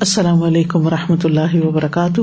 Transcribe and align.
السلام 0.00 0.42
علیکم 0.42 0.86
و 0.86 0.90
رحمۃ 0.90 1.24
اللہ 1.24 1.54
وبرکاتہ۔ 1.64 2.20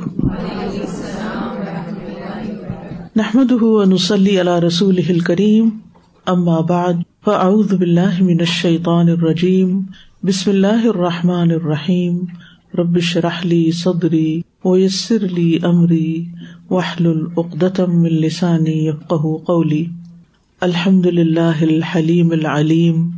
نحمد 3.16 3.52
نسلی 3.92 4.40
اللہ 4.40 4.58
رسول 4.60 5.20
کریم 5.20 5.70
اما 6.26 6.60
بعد، 6.60 6.94
فاعوذ 7.26 7.74
باللہ 7.74 8.22
من 8.22 8.40
الشیطان 8.40 9.10
الرجیم، 9.10 9.80
بسم 10.24 10.50
اللہ 10.52 10.88
الرحمٰن 10.88 11.52
الرحیم 11.52 12.18
ربش 12.78 13.18
رحلی 13.18 13.72
صدری 13.72 14.42
ویسر 14.66 15.24
علی 15.24 15.58
عمری 15.64 16.26
وحل 16.70 17.08
العقدم 17.08 18.04
السانی 18.04 18.88
یفقہ 18.88 19.38
قولی۔ 19.46 19.86
الحمد 20.62 21.06
للہ 21.06 21.58
الحلیم 21.62 22.32
العلیم، 22.32 23.10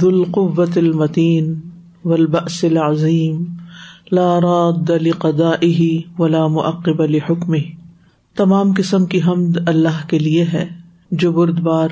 ذوالقوۃ 0.00 0.76
المتین 0.76 1.54
ولبأس 2.04 2.64
العظیم۔ 2.64 3.44
لا 4.12 4.40
راد 4.40 4.90
لقضائه 4.90 5.96
ولا 6.18 6.46
معقب 6.46 7.00
لحکمه۔ 7.00 7.60
تمام 8.36 8.72
قسم 8.76 9.06
کی 9.06 9.20
حمد 9.26 9.68
اللہ 9.68 10.08
کے 10.08 10.18
لیے 10.18 10.44
ہے، 10.52 10.68
جو 11.10 11.32
بردبار، 11.32 11.88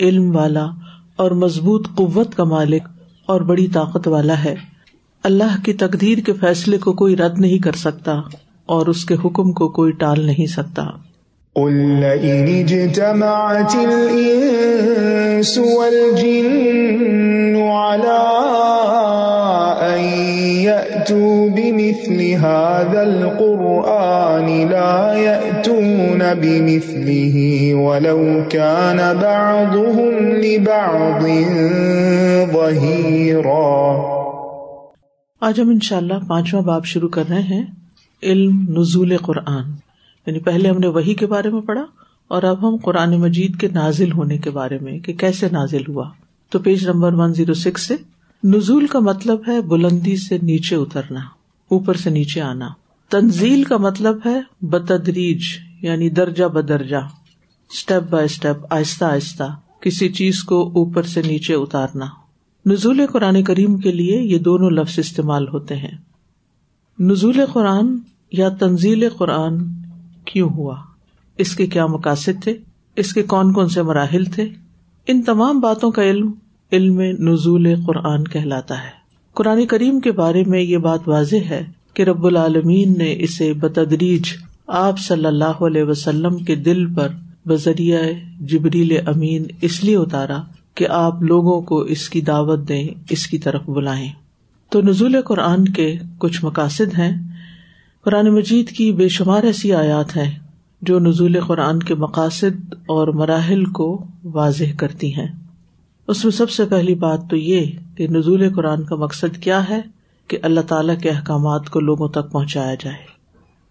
علم 0.00 0.36
والا 0.36 0.66
اور 1.16 1.30
مضبوط 1.30 1.88
قوت 1.94 2.34
کا 2.34 2.44
مالک 2.44 2.82
اور 3.26 3.40
بڑی 3.40 3.66
طاقت 3.66 4.08
والا 4.08 4.44
ہے۔ 4.44 4.54
اللہ 5.24 5.64
کی 5.64 5.72
تقدیر 5.72 6.18
کے 6.18 6.32
فیصلے 6.32 6.78
کو 6.78 6.92
کوئی 6.92 7.16
رد 7.16 7.38
نہیں 7.38 7.58
کر 7.58 7.72
سکتا 7.72 8.20
اور 8.66 8.86
اس 8.86 9.04
کے 9.04 9.14
حکم 9.14 9.52
کو 9.52 9.68
کوئی 9.68 9.92
ٹال 9.92 10.26
نہیں 10.26 10.46
سکتا۔ 10.46 10.84
قل 11.54 12.04
إن 12.22 12.46
اجتمعت 12.48 13.76
الإنس 13.76 15.58
والجن 15.58 17.56
على 17.56 18.44
يأتوا 21.10 21.54
بمثل 21.56 22.20
هذا 22.22 23.00
القرآن 23.00 24.68
لا 24.70 25.14
يأتون 25.18 26.18
بمثله 26.18 27.36
ولو 27.84 28.40
كان 28.48 28.96
بعضهم 28.96 30.28
لبعض 30.28 31.22
ظهيرا۔ 32.52 33.94
آج 35.40 35.60
ہم 35.60 35.68
انشاءاللہ 35.68 36.14
پانچواں 36.28 36.62
باب 36.62 36.84
شروع 36.84 37.08
کر 37.08 37.24
رہے 37.30 37.42
ہیں، 37.42 37.64
علم 38.22 38.64
نزول 38.68 39.16
قرآن۔ 39.16 39.64
یعنی 40.26 40.38
پہلے 40.38 40.68
ہم 40.68 40.78
نے 40.78 40.86
وہی 40.86 41.14
کے 41.14 41.26
بارے 41.26 41.50
میں 41.50 41.60
پڑھا 41.60 41.84
اور 42.28 42.42
اب 42.42 42.68
ہم 42.68 42.76
قرآن 42.76 43.20
مجید 43.20 43.56
کے 43.56 43.68
نازل 43.72 44.12
ہونے 44.12 44.38
کے 44.38 44.50
بارے 44.50 44.78
میں، 44.78 44.98
کہ 44.98 45.12
کیسے 45.12 45.46
نازل 45.52 45.82
ہوا۔ 45.88 46.10
تو 46.50 46.58
page 46.58 46.88
number 46.88 47.12
one 47.12 47.34
zero 47.34 47.54
six 47.54 47.82
سے 47.82 47.94
نزول 48.44 48.86
کا 48.86 48.98
مطلب 48.98 49.40
ہے 49.48 49.60
بلندی 49.60 50.16
سے 50.16 50.38
نیچے 50.42 50.76
اترنا، 50.76 51.20
اوپر 51.68 51.94
سے 51.94 52.10
نیچے 52.10 52.40
آنا۔ 52.40 52.68
تنزیل 53.10 53.64
کا 53.64 53.76
مطلب 53.76 54.18
ہے 54.26 54.66
بتدریج 54.66 55.40
یعنی 55.82 56.10
درجہ 56.10 56.44
بدرجہ۔ 56.44 56.96
اسٹیپ 57.70 58.10
بائی 58.10 58.24
اسٹیپ 58.24 58.56
آہستہ 58.70 59.04
آہستہ 59.04 59.56
کسی 59.80 60.08
چیز 60.08 60.42
کو 60.42 60.68
اوپر 60.68 61.02
سے 61.02 61.22
نیچے 61.22 61.54
اتارنا۔ 61.54 62.06
نزول 62.66 63.00
قرآن 63.12 63.42
کریم 63.42 63.76
کے 63.76 63.92
لیے 63.92 64.22
یہ 64.22 64.38
دونوں 64.38 64.70
لفظ 64.70 64.98
استعمال 64.98 65.48
ہوتے 65.48 65.76
ہیں۔ 65.76 65.98
نزول 67.00 67.40
قرآن 67.52 67.98
یا 68.32 68.48
تنزیل 68.48 69.08
قرآن 69.08 69.58
کیوں 70.24 70.48
ہوا؟ 70.48 70.76
اس 71.38 71.56
کے 71.56 71.66
کیا 71.66 71.86
مقاصد 71.86 72.42
تھے؟ 72.42 72.56
اس 72.96 73.12
کے 73.12 73.22
کون 73.22 73.52
کون 73.52 73.68
سے 73.68 73.82
مراحل 73.82 74.24
تھے؟ 74.24 74.48
ان 75.06 75.22
تمام 75.22 75.60
باتوں 75.60 75.90
کا 75.90 76.02
علم 76.02 76.32
علم 76.72 77.00
نزول 77.00 77.74
قرآن 77.86 78.24
کہلاتا 78.24 78.82
ہے۔ 78.82 79.04
قرآن 79.34 79.66
کریم 79.66 80.00
کے 80.00 80.12
بارے 80.12 80.44
میں 80.46 80.60
یہ 80.60 80.78
بات 80.78 81.00
واضح 81.06 81.36
ہے 81.36 81.62
کہ 81.94 82.02
رب 82.02 82.26
العالمین 82.26 82.98
نے 82.98 83.16
اسے 83.18 83.52
بتدریج 83.52 84.22
آپ 84.66 84.98
صلی 84.98 85.26
اللہ 85.26 85.44
علیہ 85.44 85.82
وسلم 85.82 86.36
کے 86.36 86.54
دل 86.54 86.94
پر 86.94 87.08
بذریعہ 87.46 88.00
جبریل 88.40 88.96
امین 89.06 89.44
اس 89.60 89.84
لیے 89.84 89.96
اتارا 89.96 90.42
کہ 90.74 90.88
آپ 90.88 91.22
لوگوں 91.22 91.60
کو 91.60 91.78
اس 91.78 92.08
کی 92.08 92.20
دعوت 92.20 92.68
دیں، 92.68 92.88
اس 93.10 93.26
کی 93.26 93.38
طرف 93.38 93.62
بلائیں۔ 93.66 94.12
تو 94.68 94.80
نزول 94.80 95.16
قرآن 95.22 95.64
کے 95.64 95.96
کچھ 96.18 96.44
مقاصد 96.44 96.98
ہیں۔ 96.98 97.28
قرآن 98.04 98.34
مجید 98.34 98.68
کی 98.68 98.92
بے 98.92 99.08
شمار 99.08 99.42
ایسی 99.42 99.72
آیات 99.72 100.16
ہیں 100.16 100.38
جو 100.82 100.98
نزول 100.98 101.40
قرآن 101.40 101.78
کے 101.78 101.94
مقاصد 101.94 102.74
اور 102.86 103.08
مراحل 103.08 103.64
کو 103.64 104.04
واضح 104.24 104.64
کرتی 104.76 105.14
ہیں۔ 105.14 105.43
اس 106.08 106.24
میں 106.24 106.32
سب 106.32 106.50
سے 106.50 106.64
پہلی 106.64 106.94
بات 106.94 107.20
تو 107.30 107.36
یہ 107.36 107.66
کہ 107.96 108.08
نزول 108.08 108.54
قرآن 108.54 108.84
کا 108.84 108.96
مقصد 108.96 109.36
کیا 109.36 109.68
ہے 109.68 109.80
کہ 110.28 110.38
اللہ 110.42 110.60
تعالی 110.60 110.96
کے 110.96 111.10
احکامات 111.10 111.70
کو 111.70 111.80
لوگوں 111.80 112.08
تک 112.08 112.32
پہنچایا 112.32 112.74
جائے۔ 112.74 112.96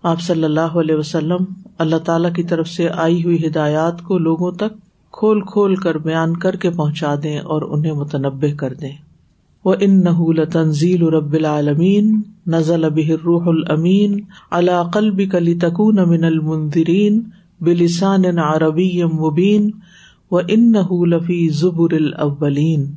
آپ 0.03 0.21
صلی 0.21 0.43
اللہ 0.43 0.79
علیہ 0.79 0.95
وسلم 0.95 1.37
اللہ 1.77 1.95
تعالی 1.95 2.27
کی 2.35 2.43
طرف 2.43 2.67
سے 2.67 2.89
آئی 2.89 3.23
ہوئی 3.23 3.47
ہدایات 3.47 4.01
کو 4.01 4.17
لوگوں 4.17 4.51
تک 4.51 4.77
کھول 5.11 5.41
کھول 5.41 5.75
کر 5.75 5.97
بیان 5.97 6.37
کر 6.37 6.55
کے 6.55 6.69
پہنچا 6.69 7.15
دیں 7.23 7.39
اور 7.39 7.61
انہیں 7.61 7.91
متنوع 7.91 8.55
کر 8.57 8.73
دیں۔ 8.73 8.95
وہ 9.65 9.75
ان 9.79 10.03
نحول 10.03 10.39
تنزیل 10.53 11.03
رب 11.03 11.33
العالمین 11.33 12.21
نزل 12.47 12.83
روح 13.23 13.43
المین 13.47 14.19
علاقل 14.51 15.29
کلی 15.29 15.55
تکون 15.55 15.95
من 15.95 16.23
المنظرین 16.23 17.21
بلسان 17.61 18.39
عربی 18.39 19.03
مبین 19.03 19.71
و 20.33 20.37
ان 20.37 20.71
نحولفی 20.71 21.49
زبر 21.49 21.93
الاولین 21.93 22.91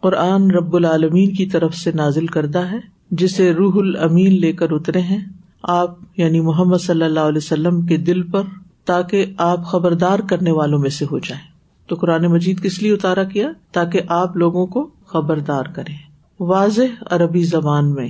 قرآن 0.00 0.50
رب 0.50 0.76
العالمین 0.76 1.32
کی 1.32 1.46
طرف 1.46 1.74
سے 1.74 1.92
نازل 1.92 2.26
کردہ 2.26 2.58
ہے، 2.58 2.78
جسے 3.10 3.52
روح 3.52 3.72
المین 3.76 4.40
لے 4.40 4.52
کر 4.52 4.66
اترے 4.70 5.00
ہیں۔ 5.00 5.20
آپ 5.62 5.94
یعنی 6.16 6.40
محمد 6.40 6.76
صلی 6.76 7.04
اللہ 7.04 7.20
علیہ 7.20 7.42
وسلم 7.44 7.86
کے 7.86 7.96
دل 7.96 8.22
پر، 8.22 8.42
تاکہ 8.84 9.26
آپ 9.38 9.64
خبردار 9.64 10.18
کرنے 10.18 10.50
والوں 10.50 10.78
میں 10.78 10.90
سے 10.90 11.04
ہو 11.10 11.18
جائیں۔ 11.18 11.44
تو 11.86 11.96
قرآن 11.96 12.26
مجید 12.26 12.62
کس 12.62 12.82
لیے 12.82 12.92
اتارا 12.92 13.24
کیا؟ 13.24 13.48
تاکہ 13.72 14.00
آپ 14.08 14.36
لوگوں 14.36 14.66
کو 14.66 14.90
خبردار 15.06 15.64
کریں۔ 15.64 15.96
واضح 16.40 17.04
عربی 17.10 17.44
زبان 17.44 17.94
میں، 17.94 18.08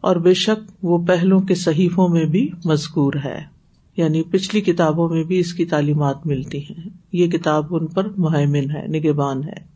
اور 0.00 0.16
بے 0.16 0.34
شک 0.34 0.70
وہ 0.82 0.98
پہلوں 0.98 1.40
کے 1.40 1.54
صحیفوں 1.54 2.08
میں 2.08 2.24
بھی 2.24 2.48
مذکور 2.64 3.12
ہے۔ 3.24 3.59
یعنی 3.96 4.22
پچھلی 4.22 4.60
کتابوں 4.60 5.08
میں 5.08 5.24
بھی 5.24 5.38
اس 5.38 5.54
کی 5.54 5.64
تعلیمات 5.64 6.26
ملتی 6.26 6.58
ہیں۔ 6.58 6.88
یہ 7.12 7.26
کتاب 7.26 7.66
ان 7.70 7.86
پر 7.86 8.08
مہمن 8.16 8.70
ہے 8.70 8.86
نگبان 8.86 9.44
ہے۔ 9.44 9.70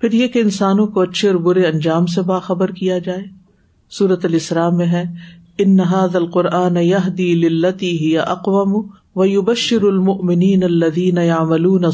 پھر 0.00 0.12
یہ 0.12 0.26
کہ 0.26 0.38
انسانوں 0.38 0.86
کو 0.86 1.00
اچھے 1.00 1.28
اور 1.28 1.36
برے 1.36 1.64
انجام 1.64 2.06
سے 2.06 2.22
باخبر 2.22 2.70
کیا 2.70 2.98
جائے 2.98 3.24
سورت 3.90 4.24
الاسلام 4.24 4.76
میں 4.76 4.86
ہے، 4.86 5.04
ان 5.58 5.76
نہاد 5.76 6.14
القرآن 6.14 6.76
یہ 6.76 7.08
دی 7.08 7.34
لتی 7.34 7.98
ہی 7.98 8.18
اقوام 8.18 8.74
و 9.16 9.24
یو 9.24 9.42
بشر 9.42 9.82
المنین 9.82 10.64
الدین 10.64 11.18
یاملون 11.18 11.84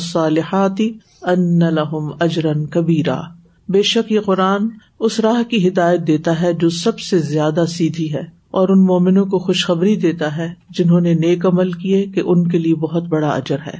ان 1.22 1.59
لہم 1.59 2.10
اجرن 2.20 2.66
کبیرا۔ 2.66 3.20
بے 3.69 3.82
شک 3.82 4.12
یہ 4.12 4.20
قرآن 4.20 4.69
اس 5.00 5.20
راہ 5.20 5.43
کی 5.43 5.69
ہدایت 5.69 6.00
دیتا 6.06 6.41
ہے 6.41 6.53
جو 6.53 6.70
سب 6.70 7.00
سے 7.00 7.19
زیادہ 7.19 7.64
سیدھی 7.69 8.14
ہے۔ 8.14 8.22
اور 8.54 8.69
ان 8.69 8.84
مومنوں 8.84 9.26
کو 9.26 9.38
خوشخبری 9.38 9.97
دیتا 9.97 10.37
ہے 10.37 10.54
جنہوں 10.70 11.00
نے 11.00 11.15
نیک 11.15 11.47
عمل 11.47 11.72
کیے 11.72 12.06
کہ 12.06 12.22
ان 12.25 12.48
کے 12.48 12.59
لیے 12.59 12.75
بہت 12.75 13.03
بڑا 13.03 13.28
اجر 13.28 13.56
ہے۔ 13.66 13.78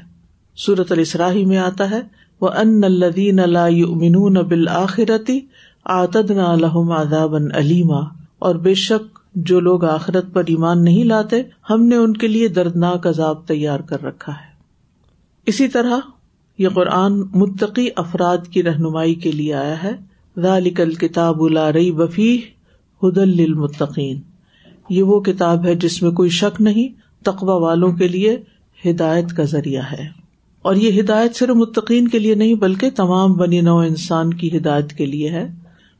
سورت 0.57 0.93
السراہی 0.93 1.45
میں 1.45 1.59
آتا 1.59 1.91
ہے 1.91 2.01
وہ 2.41 2.49
ان 2.49 2.85
الدین 2.85 3.41
اللہ 3.41 4.43
بالآخرتی 4.43 5.41
آتد 5.85 6.31
نہ 6.31 6.55
لہم 6.57 6.91
آداب 6.93 7.35
علیما 7.35 8.01
اور 8.39 8.55
بے 8.55 8.75
شک، 8.75 9.19
جو 9.35 9.61
لوگ 9.61 9.85
آخرت 9.85 10.25
پر 10.33 10.43
ایمان 10.47 10.85
نہیں 10.85 11.05
لاتے، 11.05 11.43
ہم 11.71 11.87
نے 11.87 11.97
ان 11.97 12.13
کے 12.13 12.29
لیے 12.29 12.49
دردناک 12.49 13.07
عذاب 13.07 13.47
تیار 13.47 13.81
کر 13.81 14.03
رکھا 14.03 14.33
ہے۔ 14.33 14.53
اسی 15.47 15.69
طرح، 15.69 15.99
یہ 16.59 16.69
قرآن 16.69 17.23
متقی 17.35 17.89
افراد 17.97 18.39
کی 18.51 18.63
رہنمائی 18.63 19.15
کے 19.15 19.33
لیے 19.33 19.55
آیا 19.55 19.83
ہے۔ 19.83 19.93
ذالکل 20.41 20.95
کتاب 20.95 21.45
رئی 21.47 21.93
بفی 21.93 22.39
ہد 23.03 23.19
المطقین 23.19 24.21
یہ 24.89 25.03
وہ 25.03 25.21
کتاب 25.21 25.67
ہے 25.67 25.75
جس 25.75 26.03
میں 26.03 26.11
کوئی 26.11 26.31
شک 26.31 26.61
نہیں 26.61 26.89
تقوا 27.25 27.55
والوں 27.55 27.93
کے 27.93 28.09
لیے 28.09 28.37
ہدایت 28.87 29.33
کا 29.37 29.45
ذریعہ 29.45 29.83
ہے۔ 29.93 30.09
اور 30.63 30.75
یہ 30.75 31.01
ہدایت 31.01 31.37
صرف 31.37 31.51
متقین 31.51 32.09
کے 32.09 32.19
لیے 32.19 32.35
نہیں، 32.35 32.55
بلکہ 32.55 32.91
تمام 32.91 33.33
بنی 33.33 33.61
نو 33.61 33.79
انسان 33.79 34.35
کی 34.35 34.57
ہدایت 34.57 34.93
کے 34.93 35.07
لیے 35.07 35.31
ہے۔ 35.31 35.53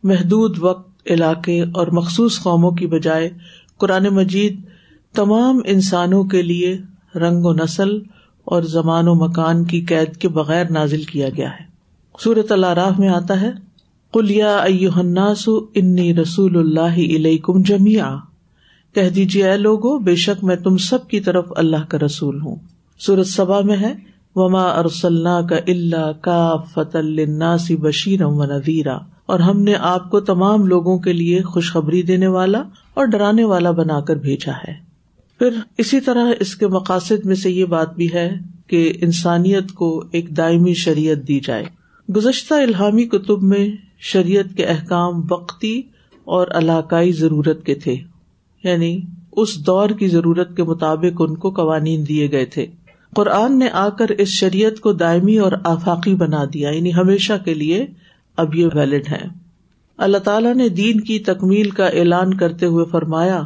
محدود 0.03 0.57
وقت، 0.61 0.95
علاقے 1.07 1.61
اور 1.61 1.87
مخصوص 1.87 2.43
قوموں 2.43 2.71
کی 2.71 2.87
بجائے 2.87 3.31
قرآن 3.77 4.05
مجید 4.05 4.61
تمام 5.15 5.61
انسانوں 5.67 6.25
کے 6.25 6.43
لیے 6.43 6.79
رنگ 7.15 7.45
و 7.45 7.53
نسل 7.53 7.99
اور 8.45 8.63
زمان 8.63 9.09
و 9.09 9.15
مکان 9.15 9.65
کی 9.65 9.81
قید 9.81 10.17
کے 10.17 10.29
بغیر 10.29 10.65
نازل 10.71 11.03
کیا 11.03 11.29
گیا 11.37 11.51
ہے۔ 11.51 11.65
سورت 12.19 12.53
اللہ 12.53 12.67
راہ 12.67 12.99
میں 12.99 13.09
آتا 13.09 13.41
ہے 13.41 13.51
کلیا 14.13 14.65
الناس 14.97 15.49
انی 15.75 16.15
رسول 16.15 16.57
اللہ 16.57 17.17
علیہ 17.17 17.39
کم 17.39 17.63
جمیا 17.63 18.17
کہہ 18.95 19.11
دیجیے 19.11 19.51
اے 19.51 19.57
لوگو، 19.57 19.99
بے 19.99 20.15
شک 20.15 20.45
میں 20.45 20.57
تم 20.57 20.77
سب 20.77 21.09
کی 21.09 21.21
طرف 21.21 21.45
اللہ 21.57 21.85
کا 21.89 21.99
رسول 21.99 22.41
ہوں۔ 22.41 22.57
سورت 22.99 23.27
سبا 23.27 23.61
میں 23.61 23.77
ہے، 23.77 23.95
وما 24.35 24.63
ارسل 24.63 25.25
کا 25.25 25.57
اللہ 25.67 26.13
کا 26.21 26.57
فت 26.75 26.97
الناسی 26.97 27.77
بشیر 27.77 28.23
و 28.23 28.45
نذیرا 28.45 28.99
اور 29.27 29.41
ہم 29.41 29.63
نے 29.63 29.75
آپ 29.75 30.11
کو 30.11 30.21
تمام 30.21 30.67
لوگوں 30.67 30.99
کے 30.99 31.13
لیے 31.13 31.43
خوشخبری 31.43 32.03
دینے 32.03 32.27
والا 32.27 32.63
اور 32.95 33.05
ڈرانے 33.05 33.45
والا 33.45 33.71
بنا 33.71 34.01
کر 34.01 34.17
بھیجا 34.17 34.53
ہے۔ 34.69 34.75
پھر 35.39 35.51
اسی 35.79 36.01
طرح 36.01 36.33
اس 36.41 36.57
کے 36.57 36.67
مقاصد 36.67 37.25
میں 37.25 37.37
سے 37.37 37.51
یہ 37.51 37.65
بات 37.65 37.97
بھی 37.97 38.15
ہے 38.15 38.35
کہ 38.67 38.93
انسانیت 39.01 39.73
کو 39.73 40.05
ایک 40.13 40.37
دائمی 40.37 40.75
شریعت 40.75 41.29
دی 41.29 41.41
جائے۔ 41.41 41.65
گزشتہ 42.17 42.55
الحامی 42.55 43.05
کتب 43.05 43.43
میں 43.43 43.69
شریعت 44.01 44.57
کے 44.57 44.65
احکام 44.65 45.23
وقتی 45.31 45.83
اور 46.25 46.47
علاقائی 46.55 47.13
ضرورت 47.13 47.67
کے 47.67 47.75
تھے۔ 47.75 47.97
یعنی 48.65 49.01
اس 49.33 49.67
دور 49.67 49.89
کی 49.89 50.09
ضرورت 50.09 50.57
کے 50.57 50.63
مطابق 50.63 51.23
ان 51.29 51.35
کو 51.35 51.51
قوانین 51.51 52.09
دیے 52.09 52.31
گئے 52.31 52.45
تھے۔ 52.45 52.67
قرآن 53.17 53.59
نے 53.59 53.69
آ 53.69 53.89
کر 53.89 54.09
اس 54.09 54.29
شریعت 54.29 54.81
کو 54.81 54.93
دائمی 54.93 55.39
اور 55.39 55.53
آفاقی 55.65 56.15
بنا 56.15 56.45
دیا 56.55 56.71
یعنی 56.71 56.95
ہمیشہ 56.95 57.33
کے 57.45 57.55
لیے 57.55 57.87
اب 58.37 58.55
یہ 58.55 58.67
ویلڈ 58.75 59.09
ہے۔ 59.11 59.27
اللہ 59.99 60.19
تعالیٰ 60.19 60.55
نے 60.55 60.69
دین 60.69 61.01
کی 61.01 61.19
تکمیل 61.19 61.71
کا 61.71 61.87
اعلان 61.87 62.35
کرتے 62.35 62.67
ہوئے 62.67 62.85
فرمایا 62.85 63.43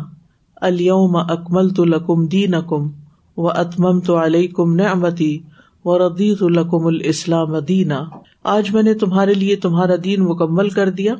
الوم 0.56 1.16
اکمل 1.16 1.68
تو 1.68 1.84
لکم 1.84 2.26
دین 2.26 2.54
اکم 2.54 2.88
و 3.36 3.48
اتمم 3.48 4.00
تو 4.00 4.24
علیہ 4.24 4.48
کم 4.48 4.74
نعمتی 4.74 5.38
و 5.84 5.98
ردیت 5.98 6.42
القم 6.42 6.86
الاسلام 6.86 7.58
دینا۔ 7.58 8.04
آج 8.44 8.74
میں 8.74 8.82
نے 8.82 8.94
تمہارے 8.94 9.34
لیے 9.34 9.56
تمہارا 9.56 9.94
دین 10.04 10.20
مکمل 10.20 10.68
کر 10.68 10.90
دیا 10.90 11.14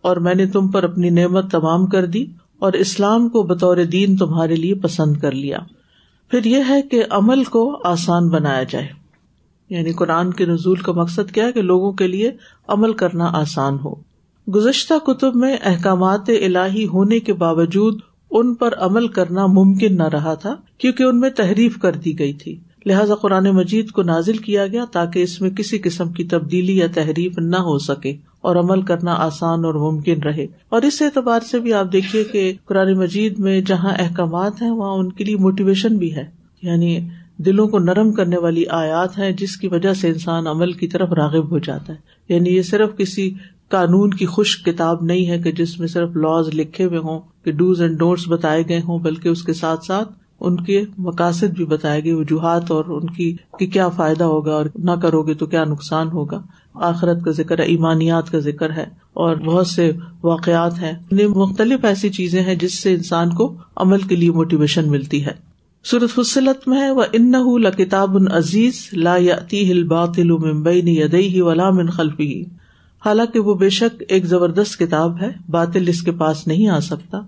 اور 0.00 0.16
میں 0.16 0.34
نے 0.34 0.46
تم 0.46 0.68
پر 0.68 0.82
اپنی 0.82 1.10
نعمت 1.10 1.50
تمام 1.50 1.86
کر 1.86 2.06
دی۔ 2.06 2.26
اور 2.62 2.72
اسلام 2.72 3.28
کو 3.28 3.42
بطور 3.42 3.76
دین 3.76 4.16
تمہارے 4.16 4.56
لیے 4.56 4.74
پسند 4.74 5.16
کر 5.16 5.32
لیا۔ 5.32 5.58
پھر 6.30 6.44
یہ 6.44 6.62
ہے 6.68 6.82
کہ 6.82 7.02
عمل 7.10 7.44
کو 7.44 7.80
آسان 7.84 8.28
بنایا 8.28 8.62
جائے۔ 8.62 8.88
یعنی 9.70 9.92
قرآن 9.92 10.32
کے 10.32 10.46
نزول 10.46 10.76
کا 10.76 10.92
مقصد 10.92 11.30
کیا 11.30 11.46
ہے 11.46 11.52
کہ 11.52 11.62
لوگوں 11.62 11.92
کے 11.92 12.06
لیے 12.06 12.30
عمل 12.68 12.92
کرنا 12.92 13.30
آسان 13.34 13.76
ہو۔ 13.84 13.94
گزشتہ 14.54 14.94
کتب 15.06 15.36
میں 15.36 15.56
احکامات 15.64 16.28
الہی 16.28 16.86
ہونے 16.86 17.20
کے 17.20 17.32
باوجود 17.32 18.00
ان 18.30 18.54
پر 18.54 18.74
عمل 18.76 19.08
کرنا 19.08 19.46
ممکن 19.46 19.96
نہ 19.96 20.08
رہا 20.08 20.34
تھا، 20.34 20.56
کیونکہ 20.78 21.02
ان 21.02 21.20
میں 21.20 21.30
تحریف 21.30 21.78
کر 21.78 21.92
دی 21.92 22.18
گئی 22.18 22.32
تھی۔ 22.32 22.60
لہٰذا 22.86 23.14
قرآن 23.14 23.44
مجید 23.44 23.90
کو 23.90 24.02
نازل 24.02 24.36
کیا 24.36 24.66
گیا 24.66 24.84
تاکہ 24.92 25.22
اس 25.22 25.40
میں 25.40 25.50
کسی 25.50 25.78
قسم 25.78 26.12
کی 26.12 26.24
تبدیلی 26.24 26.76
یا 26.76 26.86
تحریف 26.94 27.38
نہ 27.38 27.56
ہو 27.56 27.78
سکے۔ 27.78 28.16
اور 28.42 28.56
عمل 28.56 28.82
کرنا 28.82 29.14
آسان 29.14 29.64
اور 29.64 29.74
ممکن 29.74 30.22
رہے۔ 30.22 30.46
اور 30.68 30.82
اس 30.82 31.02
اعتبار 31.02 31.40
سے 31.40 31.58
بھی 31.58 31.72
آپ 31.72 31.92
دیکھیے 31.92 32.24
کہ 32.24 32.52
قرآن 32.64 32.98
مجید 32.98 33.38
میں 33.38 33.60
جہاں 33.60 33.90
احکامات 33.98 34.62
ہیں، 34.62 34.70
وہاں 34.70 34.92
ان 34.92 35.12
کے 35.12 35.24
لیے 35.24 35.36
موٹیویشن 35.36 35.96
بھی 35.96 36.16
ہے۔ 36.16 36.24
یعنی 36.62 36.98
دلوں 37.38 37.68
کو 37.68 37.78
نرم 37.78 38.12
کرنے 38.12 38.38
والی 38.38 38.64
آیات 38.66 39.18
ہیں، 39.18 39.30
جس 39.30 39.56
کی 39.56 39.68
وجہ 39.68 39.92
سے 39.92 40.08
انسان 40.08 40.46
عمل 40.46 40.72
کی 40.72 40.88
طرف 40.88 41.12
راغب 41.12 41.50
ہو 41.50 41.58
جاتا 41.58 41.92
ہے۔ 41.92 42.34
یعنی 42.34 42.56
یہ 42.56 42.62
صرف 42.62 42.96
کسی 42.96 43.34
قانون 43.68 44.10
کی 44.10 44.26
خوش 44.26 44.62
کتاب 44.64 45.02
نہیں 45.02 45.30
ہے 45.30 45.38
کہ 45.38 45.52
جس 45.52 45.80
میں 45.80 45.88
صرف 45.88 46.16
لاز 46.16 46.48
لکھے 46.54 46.84
ہوئے 46.84 46.98
ہوں، 46.98 47.20
کہ 47.44 47.52
ڈوز 47.52 47.82
اینڈ 47.82 47.98
ڈونٹس 47.98 48.28
بتائے 48.28 48.62
گئے 48.68 48.80
ہوں، 48.80 48.98
بلکہ 48.98 49.28
اس 49.28 49.42
کے 49.42 49.52
ساتھ 49.52 49.84
ساتھ 49.84 50.12
ان 50.42 50.56
کے 50.56 50.82
مقاصد 50.98 51.56
بھی 51.56 51.64
بتائے 51.64 52.04
گئے، 52.04 52.12
وجوہات 52.12 52.70
اور 52.70 52.84
ان 52.84 53.06
کی 53.06 53.36
کہ 53.58 53.66
کیا 53.66 53.88
فائدہ 53.88 54.24
ہوگا 54.24 54.52
اور 54.52 54.66
نہ 54.78 54.90
کرو 55.02 55.22
گے 55.22 55.34
تو 55.34 55.46
کیا 55.46 55.64
نقصان 55.64 56.08
ہوگا۔ 56.08 56.42
آخرت 56.74 57.24
کا 57.24 57.30
ذکر 57.30 57.58
ہے، 57.58 57.64
ایمانیات 57.64 58.30
کا 58.30 58.38
ذکر 58.38 58.72
ہے 58.72 58.86
اور 59.12 59.36
بہت 59.36 59.66
سے 59.66 59.92
واقعات 60.22 60.82
ہیں۔ 60.82 60.92
مختلف 61.28 61.84
ایسی 61.84 62.08
چیزیں 62.08 62.42
ہیں 62.42 62.54
جس 62.54 62.78
سے 62.78 62.94
انسان 62.94 63.30
کو 63.30 63.54
عمل 63.76 64.00
کے 64.00 64.16
لیے 64.16 64.30
موٹیویشن 64.30 64.90
ملتی 64.90 65.24
ہے۔ 65.26 65.32
سورت 65.84 66.14
فصلت 66.14 66.68
میں 66.68 66.80
ہے 66.80 66.90
وہ 66.90 67.04
ان 67.12 67.32
لکتاب 67.62 68.16
عزیز 68.32 68.88
لا 68.92 69.16
ہل 69.52 69.82
باطل 69.84 70.30
ممبئی 70.30 70.82
یدئی 70.98 71.40
ولا 71.40 71.70
من 71.70 71.86
خلفی 71.86 72.42
حالانکہ 73.06 73.38
وہ 73.38 73.54
بے 73.54 73.68
شک 73.70 74.02
ایک 74.08 74.24
زبردست 74.24 74.78
کتاب 74.78 75.20
ہے، 75.20 75.30
باطل 75.48 75.88
اس 75.88 76.02
کے 76.02 76.12
پاس 76.12 76.46
نہیں 76.46 76.68
آ 76.68 76.80
سکتا، 76.80 77.20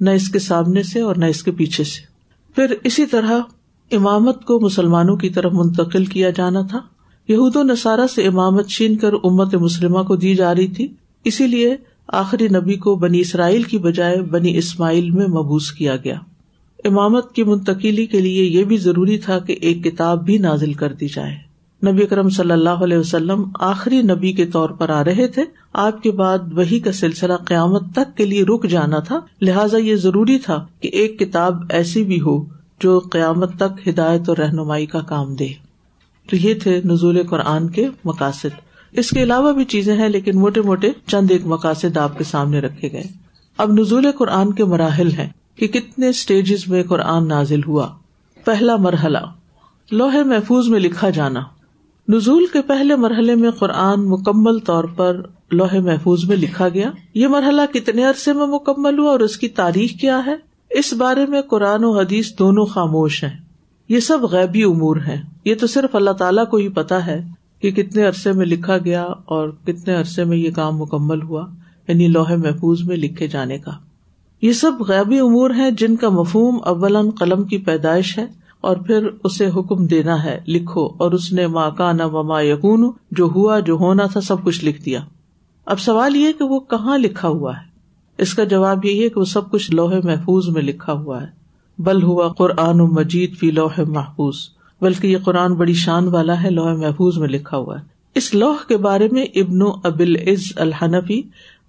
نہ 0.00 0.10
اس 0.10 0.28
کے 0.28 0.38
سامنے 0.38 0.82
سے 0.82 1.00
اور 1.00 1.16
نہ 1.16 1.24
اس 1.24 1.42
کے 1.42 1.50
پیچھے 1.50 1.84
سے۔ 1.84 2.09
پھر 2.54 2.74
اسی 2.84 3.06
طرح 3.06 3.40
امامت 3.92 4.44
کو 4.44 4.60
مسلمانوں 4.60 5.16
کی 5.16 5.30
طرف 5.30 5.52
منتقل 5.52 6.04
کیا 6.04 6.30
جانا 6.30 6.62
تھا۔ 6.62 6.80
یہود 7.28 7.56
و 7.56 7.62
نصارہ 7.62 8.06
سے 8.14 8.26
امامت 8.26 8.68
چھین 8.68 8.96
کر 8.96 9.12
امت 9.24 9.54
مسلمہ 9.54 10.02
کو 10.02 10.16
دی 10.16 10.34
جا 10.34 10.54
رہی 10.54 10.66
تھی۔ 10.66 10.88
اسی 11.24 11.46
لیے 11.46 11.76
آخری 12.08 12.48
نبی 12.48 12.76
کو 12.76 12.94
بنی 12.94 13.20
اسرائیل 13.20 13.62
کی 13.62 13.78
بجائے 13.78 14.22
بنی 14.22 14.56
اسماعیل 14.56 15.10
میں 15.10 15.26
مبوس 15.26 15.72
کیا 15.72 15.96
گیا۔ 15.96 16.14
امامت 16.84 17.32
کی 17.32 17.44
منتقلی 17.44 18.06
کے 18.06 18.20
لیے 18.20 18.44
یہ 18.44 18.64
بھی 18.64 18.76
ضروری 18.76 19.18
تھا 19.18 19.38
کہ 19.38 19.56
ایک 19.60 19.84
کتاب 19.84 20.24
بھی 20.24 20.38
نازل 20.38 20.72
کر 20.72 20.92
دی 20.92 21.06
جائے۔ 21.06 21.49
نبی 21.86 22.02
اکرم 22.02 22.28
صلی 22.28 22.50
اللہ 22.50 22.70
علیہ 22.70 22.98
وسلم 22.98 23.44
آخری 23.54 24.02
نبی 24.02 24.32
کے 24.32 24.46
طور 24.46 24.70
پر 24.70 24.90
آ 24.90 25.04
رہے 25.04 25.26
تھے۔ 25.26 25.42
آپ 25.72 26.02
کے 26.02 26.10
بعد 26.10 26.38
وہی 26.52 26.80
کا 26.80 26.92
سلسلہ 26.92 27.32
قیامت 27.34 27.82
تک 27.94 28.16
کے 28.16 28.26
لیے 28.26 28.44
رک 28.44 28.66
جانا 28.66 28.98
تھا۔ 28.98 29.20
لہٰذا 29.42 29.78
یہ 29.78 29.96
ضروری 29.96 30.38
تھا 30.38 30.66
کہ 30.80 30.88
ایک 30.88 31.18
کتاب 31.18 31.54
ایسی 31.70 32.04
بھی 32.04 32.20
ہو 32.20 32.44
جو 32.80 32.98
قیامت 32.98 33.56
تک 33.56 33.88
ہدایت 33.88 34.28
اور 34.28 34.36
رہنمائی 34.36 34.86
کا 34.86 35.00
کام 35.00 35.34
دے۔ 35.34 35.48
تو 36.30 36.36
یہ 36.36 36.54
تھے 36.54 36.80
نزول 36.84 37.26
قرآن 37.26 37.70
کے 37.70 37.88
مقاصد۔ 38.04 38.60
اس 38.92 39.10
کے 39.10 39.22
علاوہ 39.22 39.52
بھی 39.52 39.64
چیزیں 39.64 39.96
ہیں، 39.96 40.08
لیکن 40.08 40.38
موٹے 40.38 40.60
موٹے 40.60 40.90
چند 41.06 41.30
ایک 41.30 41.42
مقاصد 41.44 41.96
آپ 41.96 42.18
کے 42.18 42.24
سامنے 42.24 42.58
رکھے 42.58 42.92
گئے۔ 42.92 43.04
اب 43.58 43.72
نزول 43.72 44.06
قرآن 44.18 44.52
کے 44.52 44.64
مراحل 44.64 45.10
ہیں 45.10 45.28
کہ 45.56 45.66
کتنے 45.66 46.08
اسٹیجز 46.08 46.68
میں 46.68 46.82
قرآن 46.82 47.28
نازل 47.28 47.60
ہوا۔ 47.64 47.88
پہلا 48.44 48.76
مرحلہ، 48.76 49.18
لوہے 49.90 50.24
محفوظ 50.24 50.68
میں 50.68 50.80
لکھا 50.80 51.10
جانا۔ 51.10 51.40
نزول 52.10 52.46
کے 52.52 52.62
پہلے 52.62 52.96
مرحلے 52.96 53.34
میں 53.34 53.50
قرآن 53.50 54.04
مکمل 54.08 54.58
طور 54.58 54.84
پر 54.84 55.22
لوہے 55.52 55.80
محفوظ 55.80 56.24
میں 56.24 56.36
لکھا 56.36 56.68
گیا۔ 56.68 56.90
یہ 57.14 57.28
مرحلہ 57.28 57.62
کتنے 57.72 58.04
عرصے 58.04 58.32
میں 58.32 58.46
مکمل 58.46 58.98
ہوا 58.98 59.10
اور 59.10 59.20
اس 59.20 59.36
کی 59.36 59.48
تاریخ 59.48 59.90
کیا 59.90 60.20
ہے؟ 60.26 60.34
اس 60.70 60.92
بارے 60.92 61.26
میں 61.26 61.42
قرآن 61.42 61.84
و 61.84 61.98
حدیث 61.98 62.32
دونوں 62.38 62.66
خاموش 62.66 63.24
ہیں۔ 63.24 63.38
یہ 63.88 64.00
سب 64.00 64.18
غیبی 64.22 64.62
امور 64.62 64.96
ہیں۔ 64.96 65.22
یہ 65.44 65.54
تو 65.54 65.66
صرف 65.66 65.94
اللہ 65.94 66.10
تعالیٰ 66.10 66.48
کو 66.48 66.56
ہی 66.56 66.68
پتا 66.68 67.06
ہے 67.06 67.24
کہ 67.60 67.70
کتنے 67.70 68.02
عرصے 68.02 68.32
میں 68.32 68.46
لکھا 68.46 68.78
گیا 68.78 69.02
اور 69.02 69.48
کتنے 69.48 69.94
عرصے 69.94 70.24
میں 70.24 70.36
یہ 70.36 70.50
کام 70.50 70.78
مکمل 70.78 71.22
ہوا 71.22 71.46
یعنی 71.88 72.06
لوہے 72.06 72.36
محفوظ 72.36 72.82
میں 72.82 72.96
لکھے 72.96 73.26
جانے 73.26 73.58
کا۔ 73.58 73.70
یہ 74.42 74.52
سب 74.52 74.72
غیبی 74.88 75.18
امور 75.18 75.50
ہیں 75.50 75.70
جن 75.70 75.96
کا 75.96 76.08
مفہوم 76.08 76.58
اول 76.64 77.10
قلم 77.10 77.44
کی 77.44 77.58
پیدائش 77.58 78.18
ہے۔ 78.18 78.39
اور 78.60 78.76
پھر 78.76 79.08
اسے 79.24 79.46
حکم 79.46 79.86
دینا 79.86 80.24
ہے، 80.24 80.40
لکھو۔ 80.48 80.86
اور 80.86 81.12
اس 81.12 81.32
نے 81.32 81.46
ماں 81.46 81.70
کا 81.70 81.92
نہ 81.92 82.02
وما 82.02 82.40
یقون 82.40 82.90
جو 83.10 83.24
ہوا، 83.24 83.60
جو 83.60 83.74
ہونا 83.74 84.06
تھا، 84.06 84.20
سب 84.20 84.44
کچھ 84.44 84.64
لکھ 84.64 84.82
دیا۔ 84.82 85.00
اب 85.66 85.80
سوال 85.80 86.16
یہ 86.16 86.32
کہ 86.38 86.44
وہ 86.44 86.60
کہاں 86.60 86.98
لکھا 86.98 87.28
ہوا 87.28 87.56
ہے؟ 87.56 87.70
اس 88.18 88.34
کا 88.34 88.44
جواب 88.44 88.84
یہی 88.84 89.04
ہے 89.04 89.08
کہ 89.08 89.20
وہ 89.20 89.24
سب 89.24 89.50
کچھ 89.50 89.70
لوہے 89.70 90.00
محفوظ 90.04 90.48
میں 90.48 90.62
لکھا 90.62 90.92
ہوا 90.92 91.22
ہے۔ 91.22 91.26
بل 91.78 92.02
ہوا 92.02 92.28
قرآن 92.28 92.80
و 92.80 92.86
مجید 92.86 93.36
فی 93.36 93.50
لوہ 93.50 93.80
محفوظ۔ 93.88 94.34
بلکہ 94.80 95.06
یہ 95.06 95.18
قرآن 95.24 95.54
بڑی 95.54 95.74
شان 95.74 96.08
والا 96.08 96.42
ہے، 96.42 96.50
لوہے 96.50 96.74
محفوظ 96.74 97.18
میں 97.18 97.28
لکھا 97.28 97.56
ہوا 97.56 97.78
ہے۔ 97.78 97.84
اس 98.14 98.34
لوہ 98.34 98.68
کے 98.68 98.76
بارے 98.76 99.08
میں 99.12 99.24
ابن 99.34 99.58
ابل 99.84 100.16
عز 100.16 100.52
الحنفی 100.56 101.22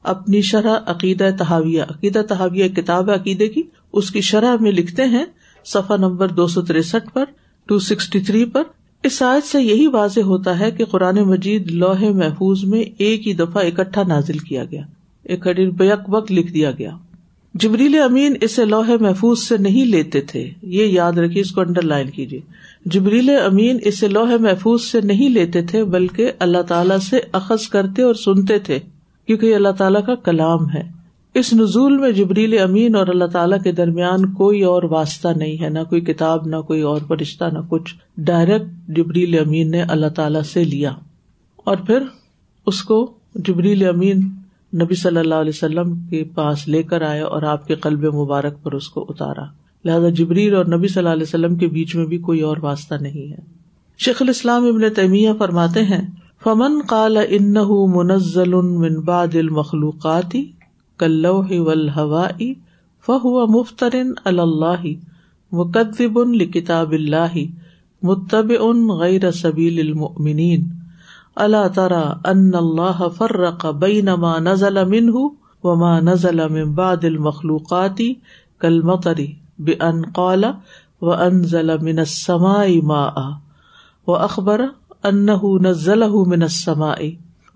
اپنی 0.03 0.41
شرح 0.41 0.77
عقیدہ 0.85 1.29
تحاویہ 1.39 1.81
عقیدہ 1.81 2.21
تحاویہ 2.29 2.67
کتاب 2.67 3.09
عقیدے 3.09 3.47
کی، 3.47 3.63
اس 3.93 4.11
کی 4.11 4.21
شرح 4.21 4.55
میں 4.59 4.71
لکھتے 4.71 5.03
ہیں 5.03 5.25
صفحہ 5.65 5.95
نمبر 5.97 6.27
دو 6.27 6.47
سو 6.47 6.61
تریسٹ 6.61 7.13
پر 7.13 7.23
ٹو 7.65 7.79
سکسٹی 7.79 8.19
تھری 8.19 8.45
پر۔ 8.45 8.63
اس 9.03 9.21
آیت 9.21 9.43
سے 9.43 9.61
یہی 9.61 9.87
واضح 9.87 10.19
ہوتا 10.19 10.59
ہے 10.59 10.71
کہ 10.71 10.85
قرآن 10.85 11.15
مجید 11.15 11.71
لوہے 11.71 12.09
محفوظ 12.09 12.63
میں 12.63 12.83
ایک 12.97 13.27
ہی 13.27 13.33
دفعہ 13.33 13.65
اکٹھا 13.65 14.03
نازل 14.07 14.37
کیا 14.37 14.63
گیا۔ 14.71 14.81
ایک 15.23 15.47
بیک 15.77 15.99
وقت 16.07 16.31
لکھ 16.31 16.53
دیا 16.53 16.71
گیا۔ 16.71 16.91
جبریل 17.53 18.01
امین 18.01 18.33
اسے 18.41 18.65
لوہے 18.65 18.97
محفوظ 18.97 19.39
سے 19.39 19.57
نہیں 19.57 19.85
لیتے 19.85 20.21
تھے۔ 20.21 20.49
یہ 20.61 20.85
یاد 20.85 21.13
رکھیے، 21.13 21.41
اس 21.41 21.51
کو 21.51 21.61
انڈر 21.61 21.81
لائن 21.81 22.09
کیجیے۔ 22.09 22.39
جبریل 22.85 23.29
امین 23.29 23.77
اسے 23.85 24.07
لوہے 24.07 24.37
محفوظ 24.37 24.81
سے 24.81 25.01
نہیں 25.01 25.29
لیتے 25.29 25.61
تھے، 25.61 25.83
بلکہ 25.83 26.31
اللہ 26.39 26.61
تعالیٰ 26.61 26.97
سے 26.97 27.19
اخذ 27.31 27.67
کرتے 27.67 28.01
اور 28.01 28.13
سنتے 28.13 28.59
تھے، 28.59 28.79
کیونکہ 29.27 29.45
یہ 29.45 29.55
اللہ 29.55 29.71
تعالیٰ 29.77 30.05
کا 30.05 30.15
کلام 30.15 30.69
ہے۔ 30.69 31.00
اس 31.33 31.53
نزول 31.53 31.97
میں 31.97 32.11
جبریل 32.11 32.59
امین 32.59 32.95
اور 32.95 33.07
اللہ 33.07 33.25
تعالیٰ 33.25 33.61
کے 33.63 33.71
درمیان 33.71 34.33
کوئی 34.33 34.63
اور 34.63 34.83
واسطہ 34.83 35.27
نہیں 35.27 35.63
ہے، 35.63 35.69
نہ 35.69 35.79
کوئی 35.89 36.01
کتاب، 36.01 36.47
نہ 36.47 36.55
کوئی 36.55 36.81
اور 36.81 37.01
فرشتہ، 37.07 37.43
نہ 37.51 37.59
کچھ۔ 37.69 37.95
ڈائریکٹ 38.17 38.97
جبریل 38.97 39.39
امین 39.39 39.71
نے 39.71 39.81
اللہ 39.81 40.07
تعالیٰ 40.07 40.41
سے 40.41 40.63
لیا۔ 40.63 40.91
اور 41.57 41.77
پھر 41.77 42.03
اس 42.65 42.83
کو 42.83 43.13
جبریل 43.35 43.87
امین 43.87 44.17
نبی 44.81 44.95
صلی 44.95 45.19
اللہ 45.19 45.35
علیہ 45.35 45.51
وسلم 45.55 45.93
کے 46.09 46.23
پاس 46.23 46.67
لے 46.67 46.83
کر 46.83 47.01
آیا 47.01 47.25
اور 47.25 47.41
آپ 47.41 47.67
کے 47.67 47.75
قلب 47.75 48.03
مبارک 48.03 48.63
پر 48.63 48.71
اس 48.71 48.89
کو 48.89 49.05
اتارا۔ 49.09 49.45
لہٰذا 49.85 50.09
جبریل 50.09 50.55
اور 50.55 50.65
نبی 50.65 50.87
صلی 50.87 50.99
اللہ 50.99 51.09
علیہ 51.09 51.23
وسلم 51.23 51.55
کے 51.55 51.67
بیچ 51.67 51.95
میں 51.95 52.05
بھی 52.05 52.17
کوئی 52.17 52.41
اور 52.41 52.57
واسطہ 52.61 52.95
نہیں 53.01 53.31
ہے۔ 53.31 53.39
شیخ 53.97 54.21
الاسلام 54.21 54.65
ابن 54.65 54.93
تیمیہ 54.93 55.29
فرماتے 55.39 55.83
ہیں، 55.83 56.07
فمن 56.43 56.79
قال 56.87 57.17
ان 57.29 57.53
منزل 57.97 58.53
من 58.53 58.99
بعد 58.99 59.35
المخلوقات 59.35 60.35
کلوہ 61.01 61.59
والہواء 61.59 62.51
فهو 63.05 63.45
مفتر 63.51 63.95
علی 64.25 64.41
اللہ 64.41 64.85
مکذب 65.51 66.19
لکتاب 66.33 66.91
اللہ 66.91 67.37
متبع 68.03 68.61
غیر 68.99 69.31
سبیل 69.39 69.79
المؤمنین۔ 69.79 70.69
اللہ 71.43 71.67
ترا 71.75 72.01
ان 72.25 72.49
اللہ 72.55 73.07
فرق 73.17 73.65
بین 73.79 74.09
ما 74.19 74.37
نزل 74.39 74.83
منہ 74.85 75.17
وما 75.63 75.99
نزل 75.99 76.47
من 76.49 76.71
بعد 76.73 77.03
المخلوقاتی 77.03 78.13
کل 78.61 78.81
مطری 78.81 79.27
بان 79.59 80.01
قال 80.13 80.45
وانزل 81.01 81.71
من 81.81 81.99
السماء 81.99 82.67
ماء 82.83 83.23
واخبر 84.07 84.65
انه 85.05 85.51
نزله 85.61 86.23
من 86.25 86.43
السماء 86.43 86.99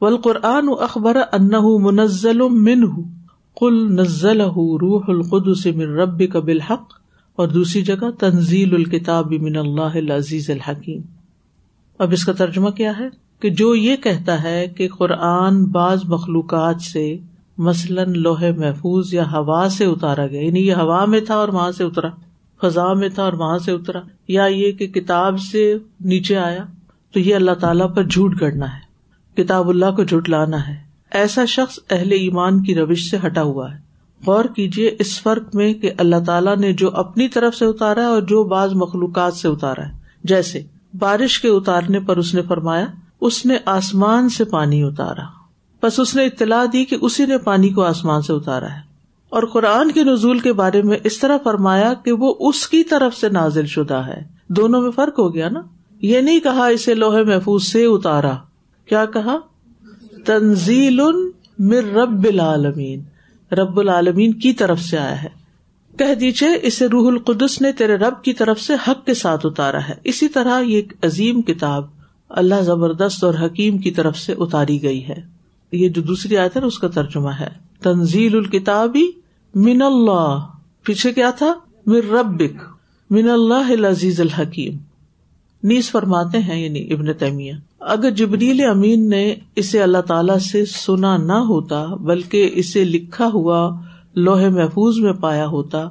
والقرآن 0.01 0.71
اخبر 0.87 1.21
انه 1.33 1.77
منزل 1.79 2.43
منه 2.61 3.05
قل 3.55 3.75
نزله 3.95 4.63
روح 4.81 5.03
القدس 5.07 5.65
من 5.65 5.93
ربك 6.00 6.35
بالحق، 6.35 6.93
اور 7.35 7.47
دوسری 7.47 7.81
جگہ 7.81 8.09
تنزیل 8.19 8.74
الکتاب 8.75 9.31
من 9.31 9.57
اللہ 9.57 9.95
العزیز 9.95 10.50
الحکیم۔ 10.50 11.01
اب 12.00 12.12
اس 12.12 12.25
کا 12.25 12.33
ترجمہ 12.33 12.69
کیا 12.69 12.91
ہے؟ 13.00 13.07
کہ 13.39 13.50
جو 13.50 13.75
یہ 13.75 13.95
کہتا 13.95 14.43
ہے 14.43 14.67
کہ 14.67 14.88
قرآن 14.97 15.63
بعض 15.65 16.03
مخلوقات 16.05 16.81
سے 16.81 17.17
مثلاً 17.57 18.13
لوہے 18.15 18.51
محفوظ 18.51 19.13
یا 19.13 19.24
ہوا 19.31 19.67
سے 19.69 19.85
اتارا 19.85 20.27
گیا 20.27 20.41
یعنی 20.41 20.67
یہ 20.67 20.74
ہوا 20.74 21.05
میں 21.05 21.19
تھا 21.21 21.35
اور 21.35 21.50
وہاں 21.50 21.71
سے 21.71 21.83
اترا، 21.83 22.09
فضا 22.62 22.93
میں 22.93 23.09
تھا 23.09 23.24
اور 23.24 23.33
وہاں 23.33 23.57
سے 23.57 23.71
اترا، 23.71 24.00
یا 24.27 24.45
یہ 24.45 24.71
کہ 24.71 24.88
کتاب 24.88 25.39
سے 25.39 25.75
نیچے 26.01 26.38
آیا، 26.38 26.63
تو 27.13 27.19
یہ 27.19 27.35
اللہ 27.35 27.51
تعالیٰ 27.51 27.95
پر 27.95 28.03
جھوٹ 28.03 28.41
گڑنا 28.41 28.65
ہے، 28.65 29.43
کتاب 29.43 29.69
اللہ 29.69 29.91
کو 29.95 30.03
جھوٹ 30.03 30.29
لانا 30.29 30.67
ہے۔ 30.67 30.85
ایسا 31.15 31.45
شخص 31.45 31.79
اہل 31.89 32.12
ایمان 32.12 32.63
کی 32.63 32.75
روش 32.75 33.10
سے 33.10 33.17
ہٹا 33.25 33.41
ہوا 33.41 33.74
ہے۔ 33.74 33.79
غور 34.27 34.45
کیجیے 34.45 34.95
اس 35.00 35.22
فرق 35.22 35.55
میں 35.55 35.74
کہ 35.74 35.91
اللہ 35.98 36.15
تعالیٰ 36.25 36.57
نے 36.57 36.74
جو 36.74 36.91
اپنی 36.93 37.27
طرف 37.27 37.55
سے 37.55 37.65
اتارا 37.65 38.01
ہے 38.01 38.05
اور 38.05 38.22
جو 38.22 38.43
بعض 38.43 38.74
مخلوقات 38.74 39.34
سے 39.34 39.48
اتارا 39.48 39.88
ہے۔ 39.88 39.91
جیسے 40.24 40.62
بارش 41.00 41.39
کے 41.39 41.48
اتارنے 41.48 42.00
پر 42.00 42.17
اس 42.17 42.34
نے 42.34 42.41
فرمایا، 42.41 42.86
اس 43.22 43.45
نے 43.45 43.57
آسمان 43.65 44.29
سے 44.29 44.43
پانی 44.43 44.84
اتارا۔ 44.84 45.24
بس 45.84 46.00
اس 46.00 46.15
نے 46.15 46.25
اطلاع 46.25 46.65
دی 46.74 46.86
کہ 46.86 46.98
اسی 47.01 47.25
نے 47.25 47.38
پانی 47.38 47.69
کو 47.69 47.81
آسمان 47.81 48.22
سے 48.22 48.34
اتارا 48.34 48.69
ہے۔ 48.69 48.79
اور 49.29 49.43
قرآن 49.43 49.91
کے 49.91 50.03
نزول 50.03 50.39
کے 50.39 50.53
بارے 50.53 50.81
میں 50.81 50.98
اس 51.03 51.19
طرح 51.19 51.38
فرمایا 51.43 51.93
کہ 51.93 52.12
وہ 52.12 52.34
اس 52.39 52.67
کی 52.67 52.84
طرف 52.84 53.15
سے 53.15 53.29
نازل 53.29 53.65
شدہ 53.65 54.01
ہے۔ 54.07 54.22
دونوں 54.48 54.81
میں 54.81 54.91
فرق 54.91 55.19
ہو 55.19 55.34
گیا 55.34 55.50
نا؟ 55.50 55.62
یہ 56.01 56.19
نہیں 56.19 56.39
کہا 56.39 56.67
اسے 56.67 56.93
لوہے 56.93 57.24
محفوظ 57.24 57.63
سے 57.63 57.86
اتارا۔ 57.86 58.34
کیا 58.86 59.05
کہا؟ 59.05 59.38
تنزیل 60.25 61.01
مر 61.60 61.94
رب 61.94 62.24
العالمین۔ 62.24 63.03
رب 63.51 63.79
العالمین 63.79 64.34
کی 64.34 64.53
طرف 64.53 64.82
سے 64.82 64.98
آیا 64.98 65.24
ہے۔ 65.24 65.29
کہہ 65.98 66.15
دیجیے 66.15 66.50
اسے 66.62 66.88
روح 66.88 67.08
القدس 67.08 67.62
نے 67.62 67.72
تیرے 67.72 67.96
رب 67.96 68.24
کی 68.24 68.34
طرف 68.34 68.62
سے 68.62 68.74
حق 68.88 69.05
کے 69.05 69.13
ساتھ 69.13 69.46
اتارا 69.46 69.79
ہے۔ 69.89 69.94
اسی 70.03 70.27
طرح 70.27 70.62
یہ 70.62 70.75
ایک 70.75 70.94
عظیم 71.03 71.41
کتاب 71.41 71.84
اللہ 72.29 72.62
زبردست 72.62 73.24
اور 73.24 73.34
حکیم 73.46 73.77
کی 73.77 73.91
طرف 73.91 74.17
سے 74.17 74.34
اتاری 74.38 74.84
گئی 74.84 75.08
ہے۔ 75.08 75.15
یہ 75.72 75.89
جو 75.89 76.01
دوسری 76.01 76.38
آیت 76.38 76.58
ہے 76.58 76.63
اس 76.63 76.79
کا 76.79 76.88
ترجمہ 76.88 77.29
ہے۔ 77.29 77.48
تنزیل 77.82 78.36
الکتابی 78.36 79.08
من 79.55 79.82
اللہ۔ 79.82 80.48
پیچھے 80.84 81.13
کیا 81.13 81.29
تھا؟ 81.29 81.53
مر 81.86 82.12
ربک۔ 82.12 82.63
من 83.10 83.29
اللہ 83.29 83.72
العزیز 83.72 84.22
الحکیم۔ 84.22 84.77
نیز 85.63 85.91
فرماتے 85.91 86.38
ہیں 86.39 86.65
یعنی 86.65 86.94
ابن 86.94 87.13
تیمیہ۔ 87.13 87.53
اگر 87.89 88.12
جبریل 88.12 88.65
امین 88.70 89.10
نے 89.10 89.36
اسے 89.56 89.82
اللہ 89.82 89.98
تعالی 89.98 90.39
سے 90.39 90.65
سنا 90.65 91.18
نہ 91.18 91.34
ہوتا، 91.34 91.86
بلکہ 91.86 92.51
اسے 92.54 92.84
لکھا 92.84 93.30
ہوا 93.34 93.80
لوہے 94.15 94.50
محفوظ 94.50 95.00
میں 95.00 95.13
پایا 95.13 95.48
ہوتا، 95.48 95.88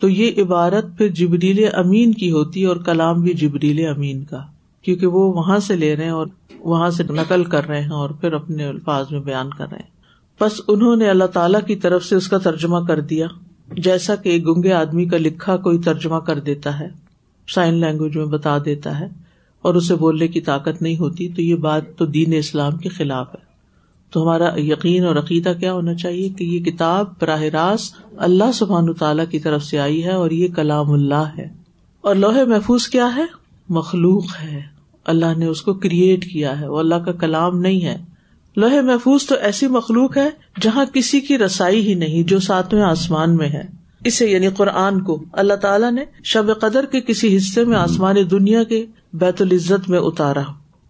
تو 0.00 0.08
یہ 0.08 0.42
عبارت 0.42 0.86
پھر 0.98 1.08
جبریل 1.08 1.64
امین 1.72 2.12
کی 2.12 2.30
ہوتی 2.30 2.64
اور 2.64 2.76
کلام 2.76 3.22
بھی 3.22 3.32
جبریل 3.32 3.86
امین 3.86 4.24
کا، 4.24 4.40
کیونکہ 4.82 5.06
وہ 5.06 5.32
وہاں 5.32 5.58
سے 5.58 5.76
لے 5.76 5.96
رہے 5.96 6.04
ہیں 6.04 6.10
اور 6.10 6.26
وہاں 6.60 6.90
سے 6.90 7.02
نقل 7.02 7.44
کر 7.44 7.68
رہے 7.68 7.82
ہیں 7.82 7.90
اور 7.90 8.10
پھر 8.10 8.32
اپنے 8.32 8.66
الفاظ 8.66 9.06
میں 9.10 9.20
بیان 9.20 9.50
کر 9.50 9.66
رہے 9.70 9.78
ہیں۔ 9.78 9.96
بس 10.40 10.60
انہوں 10.68 10.96
نے 10.96 11.08
اللہ 11.08 11.24
تعالی 11.24 11.58
کی 11.66 11.76
طرف 11.76 12.04
سے 12.04 12.16
اس 12.16 12.28
کا 12.28 12.38
ترجمہ 12.38 12.78
کر 12.86 13.00
دیا، 13.00 13.26
جیسا 13.76 14.14
کہ 14.14 14.28
ایک 14.28 14.46
گنگے 14.46 14.72
آدمی 14.72 15.04
کا 15.04 15.16
لکھا 15.16 15.56
کوئی 15.56 15.78
ترجمہ 15.78 16.16
کر 16.16 16.40
دیتا 16.40 16.80
ہے، 16.80 16.88
سائن 17.54 17.74
لینگویج 17.74 18.16
میں 18.16 18.26
بتا 18.26 18.58
دیتا 18.64 19.00
ہے۔ 19.00 19.27
اور 19.62 19.74
اسے 19.74 19.94
بولنے 19.94 20.28
کی 20.28 20.40
طاقت 20.40 20.82
نہیں 20.82 20.96
ہوتی، 20.96 21.28
تو 21.28 21.42
یہ 21.42 21.54
بات 21.54 21.82
تو 21.96 22.06
دین 22.06 22.34
اسلام 22.34 22.76
کے 22.76 22.88
خلاف 22.88 23.34
ہے۔ 23.34 23.48
تو 24.10 24.22
ہمارا 24.22 24.60
یقین 24.60 25.04
اور 25.04 25.16
عقیدہ 25.16 25.52
کیا 25.60 25.72
ہونا 25.72 25.94
چاہیے 25.94 26.28
کہ 26.28 26.44
یہ 26.44 26.60
کتاب 26.60 27.06
براہ 27.20 27.42
راست 27.42 27.94
اللہ 28.16 28.52
سبحان 28.54 28.92
تعالیٰ 28.92 29.24
کی 29.30 29.38
طرف 29.38 29.64
سے 29.64 29.78
آئی 29.78 30.04
ہے 30.04 30.12
اور 30.12 30.30
یہ 30.30 30.48
کلام 30.48 30.92
اللہ 30.92 31.24
ہے۔ 31.38 31.48
اور 32.00 32.14
لوہے 32.14 32.44
محفوظ 32.44 32.88
کیا 32.88 33.16
ہے؟ 33.16 33.24
مخلوق 33.68 34.24
ہے۔ 34.42 34.62
اللہ 35.04 35.38
نے 35.38 35.46
اس 35.46 35.62
کو 35.62 35.74
کریٹ 35.74 36.32
کیا 36.32 36.60
ہے۔ 36.60 36.68
وہ 36.68 36.78
اللہ 36.78 36.94
کا 36.94 37.12
کلام 37.12 37.60
نہیں 37.60 37.84
ہے۔ 37.84 37.96
لوہے 38.56 38.80
محفوظ 38.80 39.26
تو 39.26 39.34
ایسی 39.40 39.66
مخلوق 39.66 40.16
ہے 40.16 40.28
جہاں 40.60 40.84
کسی 40.92 41.20
کی 41.20 41.38
رسائی 41.38 41.88
ہی 41.88 41.94
نہیں، 41.94 42.22
جو 42.22 42.38
ساتویں 42.38 42.82
آسمان 42.82 43.36
میں 43.36 43.48
ہے۔ 43.48 43.62
اسے 44.04 44.26
یعنی 44.26 44.48
قرآن 44.48 45.00
کو 45.00 45.24
اللہ 45.32 45.54
تعالیٰ 45.54 45.92
نے 45.92 46.04
شب 46.24 46.60
قدر 46.60 46.86
کے 46.86 47.00
کسی 47.00 47.36
حصے 47.36 47.64
میں 47.64 47.76
آسمانی 47.76 48.24
دنیا 48.24 48.64
کے 48.64 48.86
بیت 49.20 49.42
العزت 49.42 49.88
میں 49.90 49.98
اتارا۔ 49.98 50.42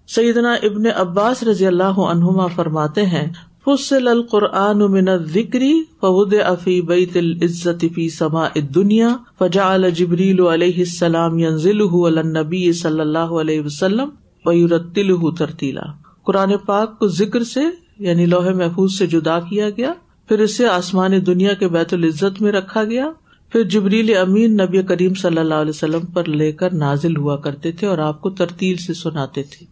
سیدنا 0.08 0.52
ابن 0.52 0.86
عباس 0.96 1.42
رضی 1.42 1.66
اللہ 1.66 1.98
عنہما 2.12 2.46
فرماتے 2.46 3.06
ہیں، 3.06 3.26
فصل 3.64 4.08
القرآن 4.08 4.78
من 4.78 5.08
الذکری 5.08 5.72
فود 6.00 6.34
افی 6.44 6.80
بیت 6.82 7.16
العزت 7.16 7.84
فی 7.94 8.08
سما 8.08 8.46
دنیا 8.74 9.08
فجا 9.38 9.72
الجبریل 9.74 10.40
علیہ 10.40 10.78
السلام 10.78 11.38
ینزل 11.38 11.80
النبی 12.04 12.72
صلی 12.72 13.00
اللہ 13.00 13.34
علیہ 13.40 13.60
وسلم 13.60 14.08
ویورتل 14.46 15.14
ترتیلا۔ 15.38 15.82
قرآن 16.26 16.52
پاک 16.66 16.98
کو 16.98 17.06
ذکر 17.08 17.44
سے 17.44 17.60
یعنی 17.98 18.26
لوہے 18.26 18.52
محفوظ 18.52 18.98
سے 18.98 19.06
جدا 19.06 19.38
کیا 19.40 19.70
گیا، 19.70 19.92
پھر 20.28 20.38
اسے 20.38 20.66
آسمان 20.66 21.12
دنیا 21.26 21.54
کے 21.54 21.68
بیت 21.68 21.94
العزت 21.94 22.42
میں 22.42 22.52
رکھا 22.52 22.84
گیا۔ 22.84 23.10
پھر 23.52 23.62
جبریل 23.62 24.16
امین 24.16 24.56
نبی 24.56 24.82
کریم 24.82 25.14
صلی 25.14 25.38
اللہ 25.38 25.54
علیہ 25.54 25.70
وسلم 25.70 26.00
پر 26.00 26.24
لے 26.24 26.52
کر 26.52 26.74
نازل 26.74 27.16
ہوا 27.16 27.36
کرتے 27.36 27.72
تھے 27.72 27.86
اور 27.86 27.98
آپ 27.98 28.20
کو 28.20 28.30
ترتیل 28.30 28.76
سے 28.76 28.94
سناتے 28.94 29.42
تھے۔ 29.42 29.66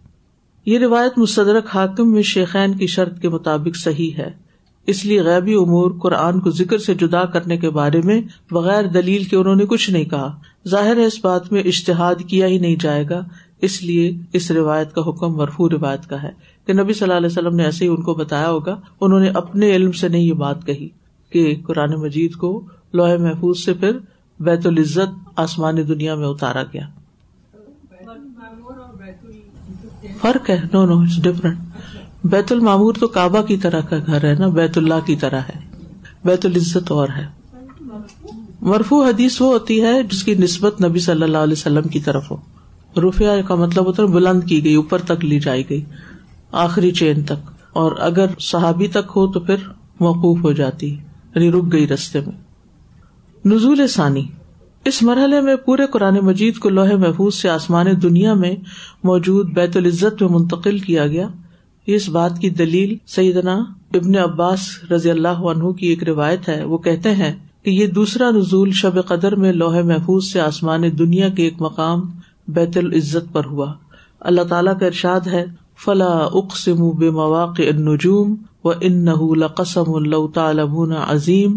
یہ 0.67 0.79
روایت 0.79 1.19
مستدرک 1.19 1.65
حاکم 1.75 2.13
میں 2.13 2.23
شیخین 2.23 2.75
کی 2.75 2.87
شرط 2.87 3.21
کے 3.21 3.29
مطابق 3.29 3.77
صحیح 3.77 4.11
ہے۔ 4.19 4.31
اس 4.87 5.05
لیے 5.05 5.23
غیبی 5.23 5.55
امور 5.55 5.91
قرآن 6.03 6.41
کو 6.41 6.51
ذکر 6.51 6.79
سے 6.79 6.95
جدا 6.95 7.25
کرنے 7.25 7.57
کے 7.57 7.71
بارے 7.71 8.01
میں 8.05 8.23
بغیر 8.51 8.85
دلیل 8.85 9.25
کے 9.25 9.37
انہوں 9.37 9.57
نے 9.57 9.65
کچھ 9.67 9.91
نہیں 9.91 10.05
کہا۔ 10.05 10.37
ظاہر 10.69 10.97
ہے 10.97 11.05
اس 11.05 11.25
بات 11.25 11.53
میں 11.53 11.63
اشتہاد 11.63 12.15
کیا 12.27 12.47
ہی 12.47 12.59
نہیں 12.59 12.77
جائے 12.81 13.05
گا۔ 13.11 13.25
اس 13.63 13.83
لیے 13.83 14.13
اس 14.33 14.51
روایت 14.51 14.93
کا 14.95 15.01
حکم 15.09 15.37
مرفو 15.37 15.71
روایت 15.71 16.07
کا 16.07 16.23
ہے 16.23 16.31
کہ 16.67 16.73
نبی 16.73 16.93
صلی 16.93 17.07
اللہ 17.07 17.17
علیہ 17.17 17.27
وسلم 17.27 17.57
نے 17.57 17.65
ایسے 17.65 17.85
ہی 17.85 17.91
ان 17.91 18.03
کو 18.03 18.15
بتایا 18.15 18.51
ہوگا۔ 18.51 18.81
انہوں 19.01 19.21
نے 19.21 19.29
اپنے 19.29 19.77
علم 19.77 19.93
سے 19.93 20.09
نہیں 20.09 20.23
یہ 20.23 20.33
بات 20.33 20.67
کہی 20.67 20.89
کہ 21.31 21.57
قرآن 21.67 21.93
مجید 21.93 22.33
کو 22.33 22.65
لوہے 22.97 23.17
محفوظ 23.17 23.59
سے 23.59 23.75
پھر 23.75 23.99
بیت 24.41 24.67
العزت 24.67 25.29
آسمانی 25.37 25.83
دنیا 25.83 26.15
میں 26.15 26.27
اتارا 26.27 26.63
گیا۔ 26.63 26.89
فرق 30.21 30.51
ہے 30.51 30.61
نو 30.73 30.87
نو 30.87 30.99
اٹس 30.99 31.23
ڈفرنٹ 31.23 31.59
بیت 32.25 32.53
المامور 32.53 32.95
تو 32.95 33.09
کعبہ 33.09 33.43
کی 33.43 33.57
طرح 33.57 33.81
کا 33.81 33.97
گھر 34.07 34.25
ہے 34.25 34.35
نا، 34.35 34.47
بیت 34.49 34.79
اللہ 34.79 35.07
کی 35.07 35.17
طرح 35.17 35.41
ہے۔ 35.41 35.61
بیت 36.25 36.47
العزت 36.47 36.91
اور 36.91 37.09
ہے۔ 37.09 37.27
مرفو 38.61 39.05
حدیث 39.05 39.41
وہ 39.41 39.53
ہوتی 39.53 39.83
ہے 39.83 40.03
جس 40.03 40.23
کی 40.23 40.35
نسبت 40.35 40.85
نبی 40.85 40.99
صلی 40.99 41.23
اللہ 41.23 41.39
علیہ 41.39 41.53
وسلم 41.53 41.83
کی 41.83 42.01
طرف 42.01 42.31
ہو۔ 42.31 42.37
روفیہ 43.01 43.29
کا 43.49 43.55
مطلب 43.55 43.87
ہوتا 43.87 44.03
ہے 44.03 44.09
بلند 44.09 44.45
کی 44.45 44.65
گئی، 44.65 44.75
اوپر 44.75 44.99
تک 44.99 45.25
لی 45.25 45.41
جائی 45.41 45.71
گئی، 45.71 45.85
آخری 46.53 46.91
چین 46.91 47.23
تک۔ 47.23 47.51
اور 47.73 47.93
اگر 47.99 48.27
صحابی 48.41 48.87
تک 48.87 49.13
ہو 49.17 49.33
تو 49.33 49.41
پھر 49.41 49.57
موقوف 50.01 50.45
ہو 50.45 50.53
جاتی 50.53 50.91
یعنی 51.35 51.53
رک 51.53 51.73
گئی 51.73 51.89
رستے 51.89 52.21
میں۔ 52.21 52.46
نزول 53.47 53.87
ثانی۔ 53.87 54.25
اس 54.85 55.03
مرحلے 55.03 55.41
میں 55.41 55.57
پورے 55.57 55.87
قرآن 55.87 56.15
مجید 56.23 56.59
کو 56.59 56.69
لوہے 56.69 56.97
محفوظ 56.97 57.35
سے 57.35 57.49
آسمان 57.49 57.87
دنیا 58.03 58.35
میں 58.35 58.55
موجود 59.05 59.51
بیت 59.51 59.77
العزت 59.77 60.23
میں 60.23 60.31
منتقل 60.31 60.79
کیا 60.79 61.07
گیا۔ 61.07 61.29
اس 61.87 62.09
بات 62.09 62.39
کی 62.39 62.51
دلیل 62.51 62.97
سیدنا 63.07 63.55
ابن 63.95 64.17
عباس 64.17 64.59
رضی 64.91 65.11
اللہ 65.11 65.29
عنہ 65.29 65.73
کی 65.73 65.87
ایک 65.87 66.05
روایت 66.05 66.49
ہے۔ 66.49 66.65
وہ 66.65 66.79
کہتے 66.79 67.13
ہیں 67.13 67.35
کہ 67.63 67.71
یہ 67.71 67.87
دوسرا 67.87 68.31
نزول 68.31 68.71
شب 68.71 69.07
قدر 69.07 69.37
میں 69.37 69.53
لوہے 69.53 69.83
محفوظ 69.83 70.27
سے 70.27 70.41
آسمان 70.41 70.83
دنیا 70.99 71.29
کے 71.29 71.43
ایک 71.43 71.55
مقام 71.61 72.11
بیت 72.49 72.77
العزت 72.77 73.33
پر 73.33 73.45
ہوا۔ 73.45 73.73
اللہ 74.21 74.43
تعالیٰ 74.43 74.79
کا 74.79 74.87
ارشاد 74.87 75.21
ہے، 75.27 75.45
فلا 75.85 76.29
اقسم 76.33 76.91
بے 76.91 77.11
مواقع 77.11 77.63
النجوم 77.63 78.35
و 78.65 78.71
ان 78.81 79.05
نہ 79.05 79.47
قسم 79.47 79.95
اللہ 79.95 80.27
تعالم 80.35 80.93
عظیم۔ 81.09 81.57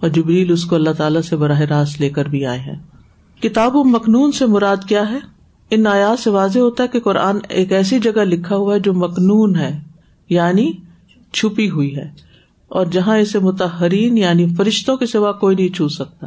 اور 0.00 0.08
جبریل 0.08 0.52
اس 0.52 0.64
کو 0.64 0.74
اللہ 0.76 0.90
تعالیٰ 0.90 1.20
سے 1.20 1.36
براہ 1.36 1.60
راست 1.60 2.00
لے 2.00 2.08
کر 2.08 2.28
بھی 2.28 2.44
آئے 2.46 2.58
ہیں۔ 2.58 2.76
کتاب 3.42 3.76
و 3.76 3.82
مخنون 3.84 4.32
سے 4.32 4.46
مراد 4.46 4.84
کیا 4.88 5.10
ہے؟ 5.10 5.18
ان 5.70 5.86
آیات 5.86 6.18
سے 6.18 6.30
واضح 6.30 6.58
ہوتا 6.58 6.82
ہے 6.82 6.88
کہ 6.88 7.00
قرآن 7.00 7.38
ایک 7.48 7.72
ایسی 7.72 7.98
جگہ 7.98 8.24
لکھا 8.24 8.56
ہوا 8.56 8.74
ہے 8.74 8.80
جو 8.80 8.94
مخنون 8.94 9.56
ہے 9.56 9.78
یعنی 10.30 10.70
چھپی 11.32 11.68
ہوئی 11.70 11.94
ہے، 11.96 12.08
اور 12.70 12.86
جہاں 12.86 13.18
اسے 13.18 13.38
متحرین 13.38 14.18
یعنی 14.18 14.46
فرشتوں 14.54 14.96
کے 14.96 15.06
سوا 15.06 15.32
کوئی 15.32 15.56
نہیں 15.56 15.68
چھو 15.68 15.88
سکتا۔ 15.88 16.26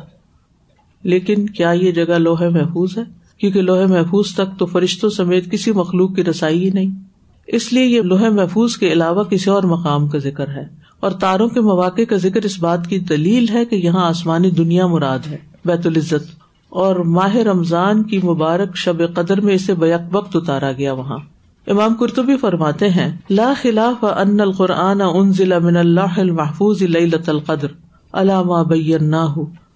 لیکن 1.04 1.46
کیا 1.50 1.72
یہ 1.72 1.92
جگہ 1.92 2.18
لوہے 2.18 2.50
محفوظ 2.50 2.98
ہے؟ 2.98 3.04
کیونکہ 3.38 3.62
لوہے 3.62 3.86
محفوظ 3.86 4.34
تک 4.34 4.58
تو 4.60 4.66
فرشتوں 4.66 5.10
سمیت 5.10 5.50
کسی 5.51 5.72
مخلوق 5.72 6.16
کی 6.16 6.24
رسائی 6.24 6.63
ہی 6.66 6.70
نہیں۔ 6.70 6.92
اس 7.48 7.72
لیے 7.74 7.86
یہ 7.86 8.01
لوہے 8.01 8.30
محفوظ 8.30 8.78
کے 8.78 8.92
علاوہ 8.94 9.24
کسی 9.24 9.50
اور 9.50 9.63
مقام 9.63 10.08
کا 10.08 10.18
ذکر 10.18 10.50
ہے۔ 10.50 10.66
اور 11.01 11.12
تاروں 11.12 11.48
کے 11.48 11.62
مواقع 11.62 12.01
کا 12.10 12.15
ذکر 12.15 12.41
اس 12.43 12.60
بات 12.60 12.88
کی 12.88 13.00
دلیل 13.00 13.50
ہے 13.50 13.65
کہ 13.65 13.75
یہاں 13.75 14.05
آسمانی 14.05 14.50
دنیا 14.50 14.88
مراد 14.88 15.20
ہے، 15.27 15.38
بیت 15.65 15.88
العزت۔ 15.88 16.41
اور 16.70 16.96
ماہ 16.96 17.36
رمضان 17.36 18.03
کی 18.03 18.17
مبارک 18.24 18.77
شب 18.77 19.01
قدر 19.13 19.41
میں 19.41 19.53
اسے 19.53 19.74
بیک 19.74 20.15
وقت 20.15 20.36
اتارا 20.36 20.72
گیا 20.72 20.93
وہاں۔ 20.93 21.17
امام 21.67 21.93
کرتبی 21.93 22.38
فرماتے 22.38 22.89
ہیں، 22.89 23.17
لا 23.29 23.53
خلاف 23.62 24.05
ان 24.17 24.39
القرآن 24.39 25.01
انزل 25.01 25.60
من 25.60 25.77
اللہ 25.77 26.17
المحفوظ 26.17 26.81
لیلۃ 26.81 27.27
القدر 27.27 27.67
علامہ 28.13 28.63
بینا 28.63 29.27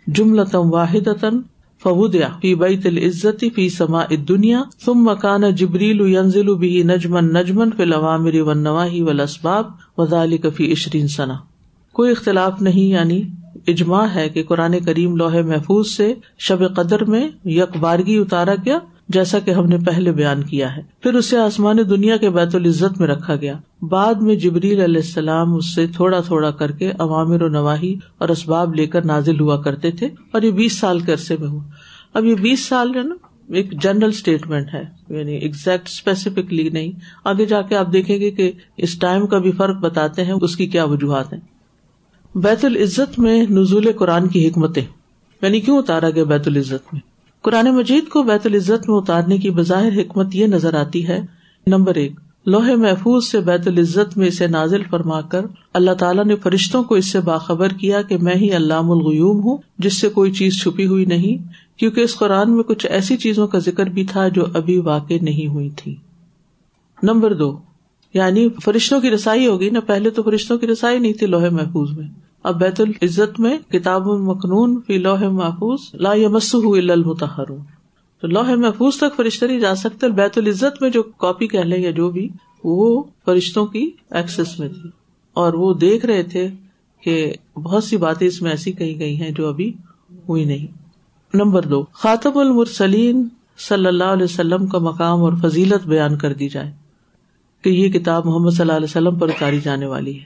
جملتم 0.07 0.73
واحد 0.73 1.07
فودیا 1.85 2.27
فی 2.41 2.55
بیت 2.55 2.85
العزت 2.85 3.43
فی 3.55 3.69
سما 3.69 4.03
دنیا 4.29 4.63
ثم 4.85 5.03
مکان 5.03 5.41
جبریل 5.55 6.01
ینزل 6.01 6.53
به 6.53 6.93
نجمن 6.93 7.33
نجمن 7.33 7.71
فی 7.77 7.83
الوامر 7.83 8.41
والنواہی 8.41 9.01
والاسباب، 9.01 9.65
وذالک 9.97 10.45
فی 10.55 10.71
عشرین 10.71 11.07
سنہ۔ 11.07 11.33
کوئی 11.93 12.11
اختلاف 12.11 12.61
نہیں 12.61 12.89
یعنی 12.89 13.21
اجماع 13.67 14.05
ہے 14.15 14.29
کہ 14.29 14.43
قرآن 14.43 14.79
کریم 14.79 15.15
لوہے 15.15 15.41
محفوظ 15.41 15.87
سے 15.87 16.13
شب 16.39 16.75
قدر 16.75 17.05
میں 17.05 17.29
یک 17.45 17.77
بارگی 17.77 18.17
اتارا 18.17 18.55
گیا، 18.65 18.79
جیسا 19.09 19.39
کہ 19.39 19.51
ہم 19.51 19.65
نے 19.65 19.77
پہلے 19.77 20.11
بیان 20.11 20.43
کیا 20.43 20.75
ہے۔ 20.75 20.81
پھر 21.03 21.13
اسے 21.13 21.37
آسمان 21.37 21.77
دنیا 21.89 22.17
کے 22.17 22.29
بیت 22.29 22.55
العزت 22.55 22.99
میں 22.99 23.07
رکھا 23.07 23.35
گیا۔ 23.35 23.53
بعد 23.81 24.15
میں 24.15 24.35
جبریل 24.35 24.81
علیہ 24.81 25.01
السلام 25.01 25.55
اس 25.55 25.75
سے 25.75 25.87
تھوڑا 25.87 26.19
تھوڑا 26.19 26.51
کر 26.51 26.71
کے 26.71 26.91
عوامر 26.99 27.41
و 27.41 27.47
نواحی 27.47 27.95
اور 28.17 28.29
اسباب 28.29 28.75
لے 28.75 28.87
کر 28.87 29.05
نازل 29.05 29.39
ہوا 29.39 29.61
کرتے 29.61 29.91
تھے 29.91 30.09
اور 30.31 30.41
یہ 30.41 30.51
بیس 30.51 30.79
سال 30.79 30.99
کے 30.99 31.11
عرصے 31.11 31.37
میں 31.39 31.47
ہوا۔ 31.47 31.63
اب 32.15 32.25
یہ 32.25 32.35
بیس 32.35 32.65
سال 32.65 32.91
جو 32.93 33.01
نا، 33.01 33.15
ایک 33.49 33.81
جنرل 33.83 34.09
اسٹیٹمنٹ 34.09 34.73
ہے 34.73 34.83
یعنی 35.09 35.33
ایگزیکٹ 35.33 35.87
اسپیسیفکلی 35.87 36.69
نہیں۔ 36.69 36.91
آگے 37.23 37.45
جا 37.45 37.61
کے 37.61 37.75
آپ 37.75 37.93
دیکھیں 37.93 38.19
گے 38.19 38.31
کہ 38.31 38.51
اس 38.77 38.99
ٹائم 38.99 39.27
کا 39.27 39.37
بھی 39.37 39.51
فرق 39.51 39.75
بتاتے 39.75 40.23
ہیں، 40.23 40.33
اس 40.41 40.55
کی 40.55 40.67
کیا 40.67 40.83
وجوہات 40.83 41.33
ہیں۔ 41.33 41.39
بیت 42.37 42.65
العزت 42.65 43.19
میں 43.19 43.45
نزول 43.49 43.91
قرآن 43.91 44.27
کی 44.27 44.47
حکمتیں۔ 44.47 44.81
یعنی 45.41 45.59
کیوں 45.59 45.77
اتارا 45.77 46.09
گیا 46.09 46.23
بیت 46.23 46.47
العزت 46.47 46.93
میں؟ 46.93 47.01
قرآن 47.41 47.65
مجید 47.65 48.07
کو 48.07 48.23
بیت 48.23 48.45
العزت 48.45 48.89
میں 48.89 48.97
اتارنے 48.97 49.37
کی 49.37 49.49
بظاہر 49.49 50.01
حکمت 50.01 50.35
یہ 50.35 50.47
نظر 50.47 50.73
آتی 50.73 51.07
ہے، 51.07 51.19
نمبر 51.67 51.95
ایک۔ 51.95 52.11
لوہے 52.45 52.75
محفوظ 52.75 53.25
سے 53.25 53.39
بیت 53.39 53.67
العزت 53.67 54.17
میں 54.17 54.27
اسے 54.27 54.47
نازل 54.47 54.83
فرما 54.89 55.21
کر 55.21 55.45
اللہ 55.73 55.91
تعالیٰ 55.91 56.25
نے 56.25 56.35
فرشتوں 56.35 56.83
کو 56.83 56.95
اس 56.95 57.11
سے 57.11 57.19
باخبر 57.19 57.67
کیا 57.67 58.01
کہ 58.01 58.17
میں 58.17 58.35
ہی 58.35 58.55
علام 58.55 58.91
الغیوم 58.91 59.39
ہوں، 59.39 59.57
جس 59.77 59.99
سے 60.01 60.09
کوئی 60.09 60.31
چیز 60.31 60.61
چھپی 60.61 60.87
ہوئی 60.87 61.05
نہیں، 61.05 61.51
کیونکہ 61.79 62.01
اس 62.01 62.15
قرآن 62.15 62.55
میں 62.55 62.63
کچھ 62.63 62.85
ایسی 62.85 63.17
چیزوں 63.17 63.47
کا 63.47 63.57
ذکر 63.57 63.85
بھی 63.85 64.03
تھا 64.03 64.27
جو 64.27 64.45
ابھی 64.53 64.79
واقع 64.79 65.13
نہیں 65.21 65.47
ہوئی 65.47 65.69
تھی۔ 65.69 65.95
نمبر 67.03 67.33
دو 67.33 67.57
یعنی 68.13 68.49
فرشتوں 68.63 69.01
کی 69.01 69.11
رسائی 69.11 69.47
ہوگی 69.47 69.69
نا، 69.69 69.79
پہلے 69.79 70.09
تو 70.09 70.23
فرشتوں 70.23 70.57
کی 70.57 70.67
رسائی 70.67 70.99
نہیں 70.99 71.13
تھی 71.13 71.27
لوہے 71.27 71.49
محفوظ 71.49 71.97
میں۔ 71.97 72.07
اب 72.43 72.59
بیت 72.59 72.81
العزت 72.81 73.39
میں 73.39 73.57
کتاب 73.71 74.07
مخنون 74.07 74.79
فی 74.87 74.97
لوہ 74.97 75.29
محفوظ 75.29 75.79
لا 75.93 76.11
المتحر 76.93 77.51
تو 78.25 78.29
لوہ 78.29 78.55
محفوظ 78.55 78.97
تک 78.97 79.15
فرشتے 79.15 79.47
نہیں 79.47 79.59
جا 79.59 79.75
سکتے 79.75 80.09
بیت 80.09 80.37
العزت 80.37 80.81
میں 80.81 80.89
جو 80.89 81.03
کاپی 81.03 81.47
کہہ 81.47 81.59
لیں 81.59 81.77
یا 81.77 81.91
جو 81.91 82.09
بھی، 82.09 82.29
وہ 82.63 83.03
فرشتوں 83.25 83.65
کی 83.65 83.91
ایکسس 84.11 84.59
میں 84.59 84.69
تھی۔ 84.69 84.89
اور 85.33 85.53
وہ 85.53 85.73
دیکھ 85.73 86.05
رہے 86.05 86.23
تھے 86.23 86.47
کہ 87.03 87.33
بہت 87.55 87.83
سی 87.83 87.97
باتیں 87.97 88.27
اس 88.27 88.41
میں 88.41 88.51
ایسی 88.51 88.71
کہی 88.71 88.99
گئی 88.99 89.21
ہیں 89.21 89.31
جو 89.31 89.47
ابھی 89.47 89.73
ہوئی 90.29 90.43
نہیں۔ 90.43 90.67
نمبر 91.33 91.65
دو 91.65 91.85
خاطب 91.91 92.39
المرسلین 92.39 93.27
صلی 93.57 93.85
اللہ 93.85 94.03
علیہ 94.03 94.23
وسلم 94.23 94.67
کا 94.67 94.79
مقام 94.79 95.23
اور 95.23 95.33
فضیلت 95.43 95.87
بیان 95.87 96.17
کر 96.17 96.33
دی 96.33 96.49
جائے 96.49 96.71
کہ 97.63 97.69
یہ 97.69 97.89
کتاب 97.89 98.25
محمد 98.25 98.49
صلی 98.49 98.61
اللہ 98.61 98.73
علیہ 98.73 98.87
وسلم 98.89 99.15
پر 99.15 99.27
اتاری 99.27 99.59
جانے 99.59 99.85
والی 99.85 100.19
ہے۔ 100.19 100.25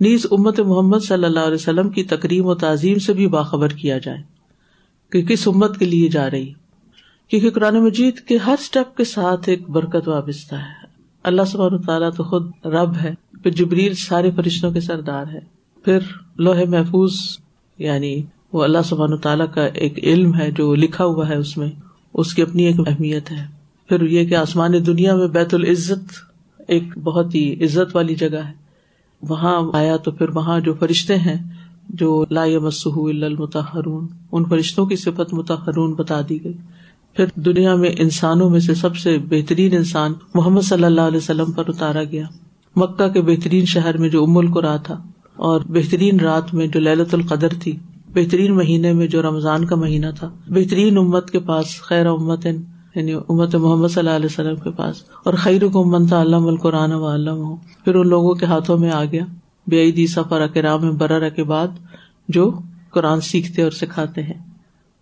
نیز 0.00 0.26
امت 0.30 0.60
محمد 0.60 0.98
صلی 0.98 1.24
اللہ 1.24 1.40
علیہ 1.40 1.54
وسلم 1.54 1.88
کی 1.88 2.04
تقریم 2.04 2.46
و 2.46 2.54
تعظیم 2.54 2.98
سے 2.98 3.12
بھی 3.12 3.26
باخبر 3.26 3.68
کیا 3.68 3.98
جائے 3.98 4.18
کہ 5.10 5.22
کس 5.22 5.48
امت 5.48 5.78
کے 5.78 5.84
لیے 5.84 6.08
جا 6.08 6.30
رہی۔ 6.30 6.52
کیونکہ 7.28 7.50
قرآن 7.50 7.84
مجید 7.84 8.18
کے 8.18 8.36
ہر 8.36 8.54
اسٹیپ 8.60 8.96
کے 8.96 9.04
ساتھ 9.04 9.48
ایک 9.48 9.70
برکت 9.70 10.08
وابستہ 10.08 10.54
ہے۔ 10.54 10.86
اللہ 11.22 11.42
سب 11.42 11.86
تعالیٰ 11.86 12.10
تو 12.16 12.24
خود 12.24 12.50
رب 12.64 12.96
ہے، 13.02 13.14
پھر 13.42 13.50
جبریل 13.50 13.94
سارے 13.94 14.30
فرشتوں 14.30 14.70
کے 14.70 14.80
سردار 14.80 15.26
ہے، 15.26 15.40
پھر 15.84 15.98
لوہے 16.38 16.64
محفوظ 16.64 17.12
یعنی 17.78 18.22
وہ 18.52 18.64
اللہ 18.64 18.78
سبحان 18.84 19.16
تعالیٰ 19.16 19.46
کا 19.54 19.66
ایک 19.66 20.04
علم 20.04 20.34
ہے 20.34 20.50
جو 20.50 20.74
لکھا 20.74 21.04
ہوا 21.04 21.28
ہے 21.28 21.36
اس 21.36 21.56
میں، 21.56 21.70
اس 22.14 22.34
کی 22.34 22.42
اپنی 22.42 22.64
ایک 22.64 22.80
اہمیت 22.86 23.30
ہے۔ 23.30 23.46
پھر 23.88 24.02
یہ 24.02 24.24
کہ 24.24 24.34
آسمان 24.34 24.86
دنیا 24.86 25.16
میں 25.16 25.28
بیت 25.28 25.54
العزت 25.54 26.12
ایک 26.68 26.98
بہت 26.98 27.34
ہی 27.34 27.64
عزت 27.64 27.96
والی 27.96 28.14
جگہ 28.14 28.36
ہے۔ 28.36 28.52
وہاں 29.22 29.70
آیا 29.72 29.96
تو 29.96 30.10
پھر 30.10 30.28
وہاں 30.28 30.60
جو 30.60 30.74
فرشتے 30.74 31.16
ہیں، 31.16 31.48
جو 31.88 32.24
لا 32.30 32.44
مسح 32.62 32.96
المتحرون 32.96 34.06
ان 34.32 34.44
فرشتوں 34.44 34.86
کی 34.86 34.96
صفت 34.96 35.34
متحرون 35.34 35.94
بتا 35.94 36.20
دی 36.28 36.44
گئی۔ 36.44 36.56
پھر 37.16 37.26
دنیا 37.34 37.74
میں 37.74 37.90
انسانوں 37.98 38.48
میں 38.50 38.60
سے 38.60 38.74
سب 38.74 38.96
سے 38.96 39.16
بہترین 39.28 39.76
انسان 39.76 40.12
محمد 40.34 40.62
صلی 40.62 40.84
اللہ 40.84 41.00
علیہ 41.00 41.16
وسلم 41.16 41.52
پر 41.52 41.68
اتارا 41.68 42.02
گیا۔ 42.04 42.24
مکہ 42.76 43.08
کے 43.08 43.20
بہترین 43.22 43.64
شہر 43.64 43.96
میں 43.96 44.08
جو 44.08 44.24
ام 44.24 44.36
القرا 44.38 44.76
تھا 44.76 45.00
اور 45.36 45.60
بہترین 45.68 46.20
رات 46.20 46.52
میں 46.54 46.66
جو 46.66 46.80
للت 46.80 47.14
القدر 47.14 47.54
تھی، 47.62 47.76
بہترین 48.14 48.54
مہینے 48.56 48.92
میں 48.92 49.06
جو 49.06 49.22
رمضان 49.22 49.64
کا 49.66 49.76
مہینہ 49.76 50.06
تھا، 50.18 50.30
بہترین 50.48 50.98
امت 50.98 51.30
کے 51.30 51.38
پاس 51.40 51.80
خیر 51.82 52.06
امت 52.06 52.46
یعنی 52.46 53.12
امت 53.12 53.54
محمد 53.54 53.88
صلی 53.88 54.00
اللہ 54.00 54.16
علیہ 54.16 54.26
وسلم 54.26 54.56
کے 54.56 54.70
پاس، 54.70 55.02
اور 55.24 55.34
خیر 55.34 55.66
کو 55.68 55.84
منتا 55.84 56.20
علام 56.22 56.46
القرآن 56.46 56.92
و 56.92 57.06
علم 57.06 57.42
ہو 57.44 57.56
پھر 57.84 57.94
ان 57.94 58.08
لوگوں 58.08 58.34
کے 58.34 58.46
ہاتھوں 58.46 58.78
میں 58.78 58.90
آ 58.90 59.04
گیا 59.04 59.24
بے 59.66 59.82
عیدی 59.82 60.06
سفر 60.06 60.40
اکرام 60.40 60.96
برر 60.96 61.28
کے 61.28 61.44
بعد 61.44 61.68
جو 62.28 62.50
قرآن 62.90 63.20
سیکھتے 63.20 63.62
اور 63.62 63.70
سکھاتے 63.70 64.22
ہیں 64.22 64.40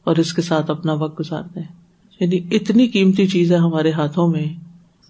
اور 0.07 0.16
اس 0.16 0.33
کے 0.33 0.42
ساتھ 0.42 0.70
اپنا 0.70 0.92
وقت 0.92 1.20
گزارتے 1.20 1.61
ہیں۔ 1.61 1.84
یعنی 2.20 2.57
اتنی 2.57 2.87
قیمتی 2.87 3.27
چیز 3.27 3.53
ہے 3.53 3.57
ہمارے 3.57 3.92
ہاتھوں 3.92 4.29
میں 4.29 4.44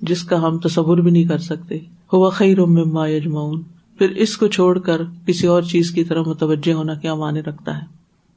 جس 0.03 0.23
کا 0.23 0.43
ہم 0.43 0.59
تصور 0.59 0.99
بھی 0.99 1.11
نہیں 1.11 1.25
کر 1.25 1.39
سکتے۔ 1.39 1.79
ہوا 2.13 2.31
خیر 2.31 2.61
مما 2.61 3.09
یجمعون۔ 3.09 3.63
پھر 3.99 4.11
اس 4.11 4.37
کو 4.37 4.47
چھوڑ 4.47 4.79
کر 4.79 5.03
کسی 5.27 5.47
اور 5.47 5.63
چیز 5.63 5.91
کی 5.91 6.05
طرح 6.05 6.23
متوجہ 6.27 6.73
ہونا 6.73 6.95
کیا 6.95 7.15
مانے 7.15 7.41
رکھتا 7.41 7.77
ہے؟ 7.79 7.83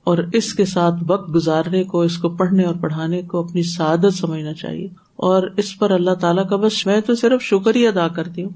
اور 0.04 0.18
اس 0.34 0.54
کے 0.54 0.66
ساتھ 0.66 0.96
وقت 1.08 1.36
گزارنے 1.36 1.84
کو، 1.84 2.02
اس 2.02 2.18
کو 2.18 2.30
پڑھنے 2.30 2.64
اور 2.64 2.76
پڑھانے 2.82 3.22
کو 3.22 3.40
اپنی 3.40 3.64
سعادت 3.64 4.14
سمجھنا 4.14 4.54
چاہیے۔ 4.54 4.88
اور 5.16 5.44
اس 5.58 5.80
پر 5.80 5.92
اللہ 5.92 6.12
تعالیٰ 6.12 6.50
کا 6.50 6.56
بس 6.56 6.86
میں 6.86 7.02
تو 7.02 7.16
صرف 7.16 7.42
شکر 7.42 7.76
ہی 7.76 7.88
ادا 7.88 8.08
کرتی 8.08 8.44
ہوں 8.44 8.50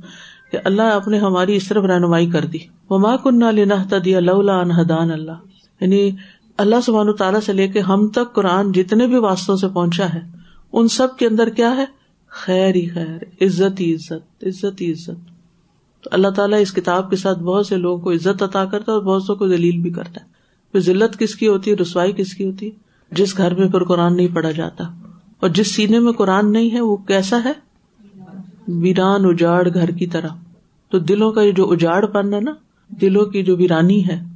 کہ 0.52 0.58
اللہ 0.64 0.82
آپ 0.82 1.08
نے 1.08 1.18
ہماری 1.18 1.56
اس 1.56 1.68
طرف 1.68 1.84
رہنمائی 1.84 2.30
کر 2.30 2.46
دی۔ 2.46 2.58
وہ 2.90 2.98
ماں 2.98 3.18
کن 3.18 3.56
لینا 3.56 3.76
دیا 4.06 4.18
اللہ 4.18 4.52
انہدان 4.52 5.12
اللہ 5.12 5.32
یعنی 5.82 6.12
اللہ 6.62 6.76
سبحان 6.86 7.14
تعالیٰ 7.14 7.40
سے 7.40 7.54
لے 7.54 7.68
کے 7.68 7.80
ہم 7.80 8.08
تک 8.08 8.34
قرآن 8.34 8.72
جتنے 8.72 9.08
بھی 9.08 9.16
واسطوں 9.16 9.56
سے 9.56 9.68
پہنچا 9.68 10.14
ہے، 10.14 10.20
ان 10.74 10.88
سب 10.88 11.18
کے 11.18 11.28
اندر 11.28 11.50
کیا 11.50 11.76
ہے؟ 11.76 11.86
خیر 12.28 12.76
ہی 12.76 12.88
خیر، 12.88 13.46
عزت 13.46 13.80
ہی 13.80 13.96
عزت 13.96 14.44
عزت 14.44 14.82
ہی 14.82 14.92
عزت۔ 14.92 15.10
تو 16.04 16.10
اللہ 16.12 16.28
تعالیٰ 16.28 16.62
اس 16.62 16.74
کتاب 16.74 17.10
کے 17.10 17.16
ساتھ 17.16 17.40
بہت 17.40 17.68
سے 17.68 17.78
لوگوں 17.78 18.02
کو 18.02 18.12
عزت 18.12 18.44
عطا 18.44 18.66
کرتا 18.66 18.92
ہے 18.92 18.98
اور 18.98 19.06
بہت 19.06 19.24
سو 19.24 19.36
کو 19.36 19.48
دلیل 19.48 19.82
بھی 19.82 19.90
کرتا 19.90 20.22
ہے۔ 20.22 20.26
پھر 20.72 20.80
ذلت 20.80 21.20
کس 21.20 21.36
کی 21.36 21.48
ہوتی 21.48 21.72
ہے؟ 21.72 21.76
رسوائی 21.76 22.12
کس 22.12 22.34
کی 22.34 22.46
ہوتی 22.46 22.66
ہے؟ 22.66 22.72
جس 23.12 23.38
گھر 23.38 23.56
میں 23.56 23.68
پھر 23.68 23.84
قرآن 23.84 24.18
نہیں 24.18 24.36
پڑھا 24.36 24.52
جاتا۔ 24.52 24.84
اور 25.40 25.50
جس 25.50 25.76
سینے 25.76 26.00
میں 26.00 26.12
قرآن 26.12 26.52
نہیں 26.52 26.72
ہے، 26.72 26.82
وہ 26.82 26.96
کیسا 26.96 27.38
ہے؟ 27.46 27.54
ویران، 28.68 29.26
اجاڑ 29.26 29.68
گھر 29.74 29.90
کی 29.90 30.08
طرح۔ 30.08 30.30
تو 30.90 31.00
دلوں 31.00 31.32
کا 31.32 31.42
جو 31.56 31.72
اجاڑ 31.72 32.06
پن 32.06 32.34
ہے 32.34 32.40
نا، 32.40 32.54
دلوں 32.90 33.26
کی 33.26 33.44
جو 33.44 33.58
ویرانی 33.58 34.08
ہے 34.08 34.31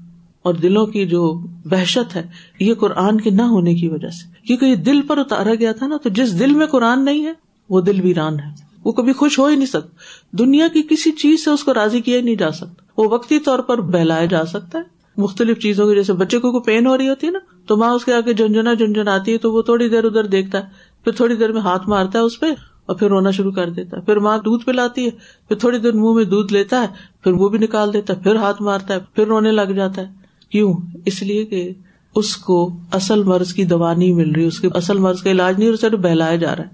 اور 0.46 0.54
دلوں 0.54 0.86
کی 0.86 1.06
جو 1.06 1.40
وحشت 1.72 2.16
ہے، 2.16 2.24
یہ 2.60 2.74
قرآن 2.74 3.22
کے 3.22 3.30
نہ 3.30 3.42
ہونے 3.42 3.76
کی 3.76 3.88
وجہ 3.88 4.10
سے۔ 4.10 4.48
کیونکہ 4.48 4.66
یہ 4.66 4.76
دل 4.76 5.02
پر 5.02 5.18
اتارا 5.18 5.56
گیا 5.56 5.72
تھا 5.72 5.88
نا، 5.88 5.98
تو 6.04 6.10
جس 6.10 6.40
دل 6.40 6.54
میں 6.54 6.66
قرآن 6.66 7.06
نہیں 7.06 7.26
ہے، 7.26 7.34
وہ 7.70 7.82
دل 7.82 8.00
ویران 8.02 8.40
ہے۔ 8.40 8.66
وہ 8.86 8.92
کبھی 8.92 9.14
خوش 9.14 9.40
ہو 9.40 9.46
ہی 9.46 9.56
نہیں 9.56 9.66
سکتا۔ 9.66 9.98
دنیا 10.38 10.68
کی 10.68 10.82
کسی 10.90 11.12
چیز 11.12 11.44
سے 11.44 11.50
اس 11.50 11.64
کو 11.64 11.74
راضی 11.74 12.02
کیا 12.02 12.18
ہی 12.18 12.22
نہیں 12.22 12.36
جا 12.36 12.52
سکتا۔ 12.52 13.02
وہ 13.02 13.08
وقتی 13.10 13.40
طور 13.40 13.60
پر 13.60 13.82
بہلایا 13.82 14.26
جا 14.26 14.46
سکتا 14.46 14.80
ہے۔ 14.80 14.84
مختلف 15.18 15.60
چیزوں 15.60 15.90
کی 15.90 15.96
جیسے 15.96 16.14
بچے 16.14 16.40
کو 16.40 16.52
کوئی 16.52 16.64
پین 16.64 16.88
ہو 16.88 16.98
رہی 16.98 17.10
ہوتی 17.10 17.28
ہے 17.28 17.32
نا، 17.32 17.40
تو 17.68 17.78
ماں 17.78 17.90
اس 17.90 18.06
کے 18.06 18.14
آگے 18.14 18.34
جھنجنا 18.34 18.74
جھنجھن 18.74 19.08
آتی 19.08 19.34
ہے، 19.34 19.38
تو 19.38 19.54
وہ 19.54 19.62
تھوڑی 19.62 19.90
دیر 19.90 20.04
ادھر 20.04 20.24
دیکھتا 20.24 20.58
ہے، 20.58 20.70
پھر 21.04 21.12
تھوڑی 21.12 21.36
دیر 21.36 21.52
میں 21.52 21.62
ہاتھ 21.62 21.90
مارتا 21.90 22.20
ہے 22.20 22.24
اس 22.24 22.40
پہ 22.40 22.46
اور 22.86 22.96
پھر 22.96 23.08
رونا 23.10 23.32
شروع 23.32 23.52
کر 23.52 23.70
دیتا 23.70 23.98
ہے۔ 23.98 24.02
پھر 24.02 24.20
ماں 24.20 24.38
دودھ 24.38 24.66
پلاتی 24.66 25.06
ہے، 25.06 25.10
پھر 25.48 25.56
تھوڑی 25.56 25.78
دیر 25.78 25.92
منہ 25.92 26.14
میں 26.14 26.24
دودھ 26.24 26.54
لیتا 26.54 26.82
ہے، 26.82 26.88
پھر 27.24 27.32
وہ 27.32 27.50
بھی 27.50 27.60
نکال 27.60 27.94
دیتا 27.94 28.14
ہے، 28.14 28.24
پھر 28.24 28.36
ہاتھ 28.36 28.62
مارتا 28.62 28.94
ہے، 28.94 29.00
پھر 29.16 29.28
رونے 29.28 29.52
لگ 29.52 29.72
جاتا 29.76 30.02
ہے۔ 30.02 30.25
کیوں؟ 30.50 30.74
اس 31.06 31.24
لیے 31.24 31.46
کہ 31.46 31.72
اس 32.16 32.38
کو 32.38 32.78
اصل 32.92 33.24
مرض 33.24 33.54
کی 33.54 33.64
دوا 33.64 33.94
نہیں 33.94 34.14
مل 34.14 34.32
رہی، 34.32 34.44
اس 34.44 34.60
کے 34.60 34.68
اصل 34.74 34.98
مرض 34.98 35.22
کا 35.22 35.32
علاج 35.32 35.58
نہیں، 35.58 35.70
اور 35.70 35.78
صرف 35.78 36.00
بہلایا 36.00 36.36
جا 36.36 36.56
رہا 36.56 36.64
ہے۔ 36.64 36.70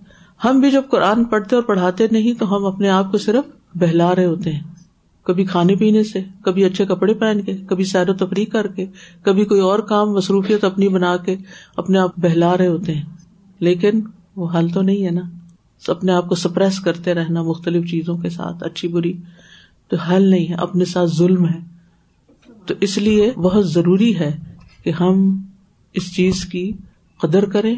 ہم 0.46 0.60
بھی 0.60 0.72
جب 0.72 0.82
قرآن 0.90 1.24
پڑھتے 1.24 1.56
اور 1.56 1.64
پڑھاتے 1.64 2.08
نہیں، 2.12 2.34
تو 2.34 2.56
ہم 2.56 2.66
اپنے 2.66 2.90
آپ 2.90 3.12
کو 3.12 3.18
صرف 3.18 3.78
بہلا 3.78 4.16
رہے 4.16 4.26
ہوتے 4.26 4.52
ہیں۔ 4.52 4.60
کبھی 5.24 5.46
کھانے 5.46 5.76
پینے 5.76 6.04
سے، 6.04 6.22
کبھی 6.46 6.64
اچھے 6.64 6.86
کپڑے 6.86 7.14
پہن 7.14 7.42
کے، 7.42 7.58
کبھی 7.58 7.84
سیر 7.84 8.10
و 8.10 8.14
تفریح 8.14 8.46
کر 8.46 8.68
کے، 8.68 8.86
کبھی 9.22 9.46
کوئی 9.46 9.62
اور 9.62 9.80
کام، 9.80 10.14
مصروفیت 10.14 10.64
اپنی 10.64 10.88
بنا 10.88 11.18
کے 11.18 11.36
اپنے 11.78 12.00
آپ 12.00 12.12
بہلا 12.18 12.58
رہے 12.58 12.68
ہوتے 12.68 12.94
ہیں۔ 12.94 13.04
لیکن 13.60 14.02
وہ 14.36 14.48
حل 14.58 14.70
تو 14.70 14.82
نہیں 14.82 15.06
ہے 15.06 15.12
نا۔ 15.12 15.22
اپنے 15.88 16.12
آپ 16.12 16.30
کو 16.30 16.36
سپریس 16.36 16.80
کرتے 16.80 17.14
رہنا 17.14 17.42
مختلف 17.42 17.92
چیزوں 17.92 18.18
کے 18.18 18.30
ساتھ، 18.30 18.64
اچھی 18.64 18.88
بری، 18.88 19.14
تو 19.88 19.98
حل 19.98 20.24
نہیں 20.24 20.48
ہے۔ 20.50 20.54
اپنے 20.54 20.86
ساتھ 20.86 21.10
ظلم 21.10 21.46
ہے۔ 21.46 21.71
تو 22.66 22.74
اس 22.82 22.98
لیے 22.98 23.32
بہت 23.32 23.70
ضروری 23.70 24.20
ہے 24.20 24.38
کہ 24.84 24.90
ہم 24.90 25.42
اس 25.94 26.16
چیز 26.16 26.46
کی 26.46 26.72
قدر 27.22 27.46
کریں 27.46 27.76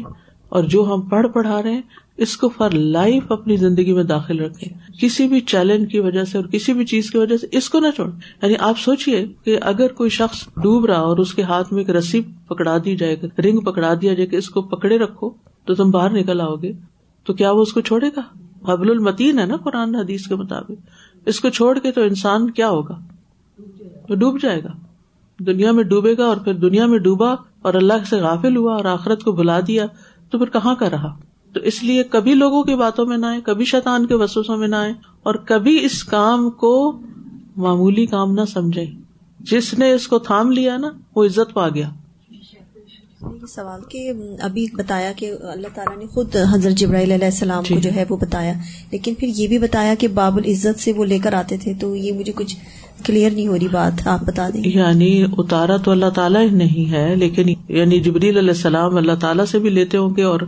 اور 0.48 0.64
جو 0.64 0.94
ہم 0.94 1.00
پڑھ 1.00 1.26
پڑھا 1.28 1.62
رہے 1.62 1.72
ہیں، 1.72 1.82
اس 2.16 2.36
کو 2.36 2.48
فار 2.48 2.70
لائف 2.70 3.32
اپنی 3.32 3.56
زندگی 3.56 3.92
میں 3.92 4.04
داخل 4.04 4.40
رکھے 4.40 4.66
کسی 5.00 5.28
بھی 5.28 5.40
چیلنج 5.40 5.92
کی 5.92 5.98
وجہ 5.98 6.24
سے 6.24 6.38
اور 6.38 6.46
کسی 6.46 6.72
بھی 6.72 6.84
چیز 6.84 7.10
کی 7.10 7.18
وجہ 7.18 7.36
سے 7.36 7.46
اس 7.52 7.70
کو 7.70 7.80
نہ 7.80 7.86
چھوڑ۔ 7.94 8.10
یعنی 8.42 8.54
آپ 8.58 8.78
سوچیے 8.78 9.26
کہ 9.44 9.58
اگر 9.62 9.92
کوئی 9.92 10.10
شخص 10.10 10.46
ڈوب 10.46 10.86
رہا 10.86 10.98
اور 10.98 11.16
اس 11.16 11.34
کے 11.34 11.42
ہاتھ 11.42 11.72
میں 11.72 11.80
ایک 11.80 11.90
رسی 11.90 12.20
پکڑا 12.48 12.76
دی 12.84 12.96
جائے 12.96 13.16
گا 13.22 13.26
رنگ 13.42 13.58
پکڑا 13.58 13.94
دیا 13.94 14.14
جائے 14.14 14.26
کہ 14.26 14.36
اس 14.36 14.50
کو 14.50 14.62
پکڑے 14.62 14.98
رکھو، 14.98 15.30
تو 15.64 15.74
تم 15.74 15.90
باہر 15.90 16.10
نکل 16.10 16.40
آؤ 16.40 16.56
گے۔ 16.56 16.72
تو 17.24 17.32
کیا 17.32 17.50
وہ 17.50 17.62
اس 17.62 17.72
کو 17.72 17.80
چھوڑے 17.80 18.08
گا؟ 18.16 18.20
حبل 18.72 18.90
المتین 18.90 19.38
ہے 19.38 19.46
نا 19.46 19.56
قرآن 19.56 19.94
حدیث 19.94 20.26
کے 20.26 20.34
مطابق۔ 20.34 20.72
اس 21.26 21.40
کو 21.40 21.48
چھوڑ 21.48 21.78
کے 21.78 21.92
تو 21.92 22.02
انسان 22.02 22.50
کیا 22.50 22.68
ہوگا؟ 22.68 23.13
وہ 24.08 24.14
ڈوب 24.14 24.42
جائے 24.42 24.62
گا۔ 24.64 24.68
دنیا 25.38 25.72
میں 25.72 25.84
ڈوبے 25.84 26.16
گا 26.18 26.24
اور 26.24 26.36
پھر 26.36 26.54
دنیا 26.54 26.86
میں 26.86 26.98
ڈوبا 26.98 27.34
اور 27.62 27.74
اللہ 27.74 28.04
سے 28.10 28.16
غافل 28.16 28.56
ہوا 28.56 28.74
اور 28.74 28.84
آخرت 28.84 29.22
کو 29.22 29.32
بلا 29.32 29.60
دیا 29.60 29.86
تو 30.30 30.38
پھر 30.38 30.46
کہاں 30.46 30.74
کا 30.74 30.90
رہا؟ 30.90 31.16
تو 31.52 31.60
اس 31.60 31.82
لیے 31.82 32.04
کبھی 32.04 32.34
لوگوں 32.34 32.62
کی 32.62 32.74
باتوں 32.74 33.06
میں 33.06 33.16
نہ 33.16 33.26
آئے 33.26 33.40
کبھی 33.44 33.64
شیطان 33.64 34.06
کے 34.06 34.14
وسوسوں 34.14 34.56
میں 34.56 34.68
نہ 34.68 34.76
آئے 34.76 34.92
اور 35.22 35.34
کبھی 35.34 35.84
اس 35.84 36.04
کام 36.04 36.50
کو 36.50 37.00
معمولی 37.56 38.06
کام 38.06 38.34
نہ 38.34 38.44
سمجھے۔ 38.52 38.84
جس 39.40 39.74
نے 39.74 39.92
اس 39.92 40.08
کو 40.08 40.18
تھام 40.18 40.50
لیا 40.50 40.76
نا 40.76 40.90
وہ 41.14 41.24
عزت 41.24 41.54
پا 41.54 41.68
گیا۔ 41.68 41.90
سوال 43.48 43.80
کہ 43.88 44.12
ابھی 44.40 44.66
بتایا 44.72 45.12
کہ 45.16 45.32
اللہ 45.42 45.68
تعالیٰ 45.74 45.98
نے 45.98 46.06
خود 46.06 46.36
حضرت 46.52 46.72
جبرائیل 46.72 47.12
علیہ 47.12 47.24
السلام 47.24 47.64
کو 47.68 47.80
جو 47.80 47.90
ہے 47.94 48.04
وہ 48.08 48.16
بتایا 48.16 48.52
لیکن 48.90 49.14
پھر 49.14 49.28
یہ 49.28 49.48
بھی 49.48 49.58
بتایا 49.58 49.94
کہ 49.98 50.08
باب 50.08 50.36
العزت 50.36 50.80
سے 50.80 50.92
وہ 50.92 51.04
لے 51.04 51.18
کر 51.18 51.32
آتے 51.32 51.56
تھے 51.56 51.74
تو 51.74 51.96
یہ 51.96 52.12
مجھے 52.12 52.32
کچھ 52.32 52.56
کلیئر 53.04 53.30
نہیں 53.30 53.46
ہو 53.46 53.58
رہی 53.58 53.68
بات، 53.68 54.06
آپ 54.06 54.24
بتا 54.24 54.48
دیں۔ 54.54 54.62
یعنی 54.64 55.24
اتارا 55.38 55.76
تو 55.76 55.90
اللہ 55.90 56.10
تعالیٰ 56.14 56.42
ہی 56.42 56.50
نہیں 56.50 56.92
ہے، 56.92 57.16
لیکن 57.16 57.48
یعنی 57.68 58.00
جبریل 58.00 58.38
علیہ 58.38 58.50
السلام 58.50 58.96
اللہ 58.96 59.12
تعالیٰ 59.20 59.44
سے 59.44 59.58
بھی 59.58 59.70
لیتے 59.70 59.96
ہوں 59.96 60.10
گے 60.16 60.22
اور 60.22 60.40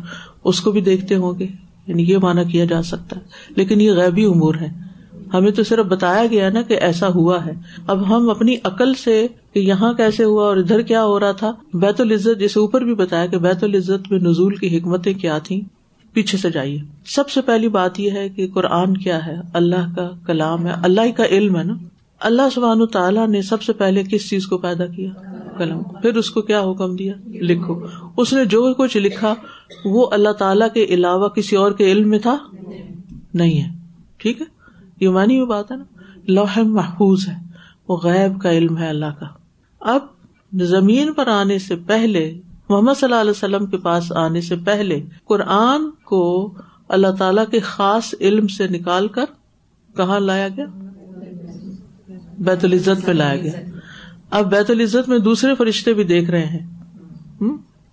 اس 0.45 0.61
کو 0.61 0.73
بھی 0.73 0.81
دیکھتے 0.81 1.15
ہوں 1.15 1.39
گے۔ 1.39 1.47
یعنی 1.87 2.03
یہ 2.03 2.19
مانا 2.19 2.43
کیا 2.43 2.65
جا 2.65 2.83
سکتا 2.83 3.17
ہے۔ 3.17 3.25
لیکن 3.57 3.81
یہ 3.81 3.93
غیبی 3.93 4.25
امور 4.25 4.55
ہے۔ 4.55 4.87
ہمیں 5.35 5.51
تو 5.51 5.63
صرف 5.63 5.87
بتایا 5.87 6.27
گیا 6.31 6.51
نا 6.51 6.63
کہ 6.63 6.75
ایسا 6.75 7.09
ہوا 7.09 7.47
ہے۔ 7.47 7.51
اب 7.87 8.09
ہم 8.09 8.31
اپنی 8.31 8.57
عقل 8.65 8.95
سے 8.95 9.27
کہ 9.55 9.59
یہاں 9.59 9.93
کیسے 9.93 10.25
ہوا 10.25 10.47
اور 10.47 10.57
ادھر 10.57 10.83
کیا 10.83 11.05
ہو 11.05 11.21
رہا 11.21 11.33
تھا، 11.33 11.53
بیت 11.75 12.01
العزت 12.01 12.41
جسے 12.41 12.61
اوپر 12.61 12.85
بھی 12.85 12.95
بتایا 12.95 13.27
کہ 13.27 13.39
بیت 13.39 13.65
العزت 13.65 14.13
میں 14.13 14.21
نزول 14.21 14.55
کی 14.55 14.79
حکمتیں 14.79 15.15
کیا 15.15 15.39
تھیں، 15.39 15.61
پیچھے 16.13 16.39
سے 16.39 16.51
جائیے۔ 16.51 16.79
سب 17.07 17.29
سے 17.29 17.41
پہلی 17.41 17.69
بات 17.69 18.01
یہ 18.01 18.11
ہے 18.11 18.29
کہ 18.29 18.49
قرآن 18.55 18.97
کیا 18.97 19.27
ہے؟ 19.27 19.37
اللہ 19.53 19.95
کا 19.97 20.11
کلام 20.27 20.67
ہے، 20.67 20.73
اللہ 20.83 21.13
کا 21.17 21.25
علم 21.25 21.57
ہے 21.57 21.65
نا۔ 21.65 21.75
اللہ 22.21 22.43
سبحان 22.55 22.87
تعالیٰ 22.87 23.29
نے 23.29 23.43
سب 23.43 23.63
سے 23.63 23.73
پہلے 23.73 24.03
کس 24.03 24.31
چیز 24.31 24.47
کو 24.47 24.59
پیدا 24.59 24.87
کیا؟ 24.87 25.11
قلم 25.59 25.83
پھر 25.83 26.17
اس 26.17 26.31
کو 26.31 26.43
کیا 26.43 26.61
حکم 26.61 26.97
دیا؟ 26.97 27.13
لکھو۔ 27.27 27.87
اس 28.17 28.33
نے 28.33 28.45
جو 28.45 28.75
کچھ 28.75 28.97
لکھا، 28.97 29.35
وہ 29.85 30.07
اللہ 30.13 30.33
تعالی 30.33 30.65
کے 30.75 30.85
علاوہ 30.85 31.29
کسی 31.29 31.57
اور 31.57 31.73
کے 31.73 31.93
علم 31.93 32.11
میں 32.11 32.19
تھا؟ 32.19 32.37
نہیں 33.35 33.61
ہے۔ 33.61 33.79
ٹھیک 34.17 34.41
ہے؟ 34.41 34.47
یہ 35.01 35.09
مانی 35.09 35.37
ہوئی 35.37 35.47
بات 35.47 35.73
ہے 35.73 35.77
نا۔ 35.77 35.85
لوح 36.29 36.59
محفوظ 36.59 37.29
ہے۔ 37.29 37.35
وہ 37.89 37.97
غیب 37.97 38.41
کا 38.41 38.51
علم 38.51 38.79
ہے 38.79 38.89
اللہ 38.89 39.21
کا۔ 39.21 39.27
اب 39.81 40.01
زمین 40.63 41.13
پر 41.13 41.27
آنے 41.27 41.59
سے 41.59 41.77
پہلے، 41.77 42.41
محمد 42.69 42.93
صلی 42.95 43.05
اللہ 43.05 43.21
علیہ 43.21 43.31
وسلم 43.31 43.67
کے 43.67 43.77
پاس 43.77 44.13
آنے 44.13 44.41
سے 44.41 44.57
پہلے 44.57 45.05
قرآن 45.25 45.91
کو 45.91 46.55
اللہ 46.89 47.07
تعالی 47.19 47.41
کے 47.51 47.61
خاص 47.61 48.15
علم 48.21 48.47
سے 48.47 48.69
نکال 48.69 49.09
کر 49.09 49.25
کہاں 49.97 50.21
لایا 50.21 50.49
گیا؟ 50.49 50.65
بیت 52.39 52.65
العزت 52.65 53.07
میں 53.07 53.15
لایا 53.15 53.37
گیا۔ 53.37 53.53
اب 54.31 54.51
بیت 54.51 54.71
العزت 54.71 55.09
میں 55.09 55.19
دوسرے 55.19 55.55
فرشتے 55.55 55.95
بھی 55.95 56.05
دیکھ 56.05 56.31
رہے 56.31 56.47
ہیں۔ 56.47 56.67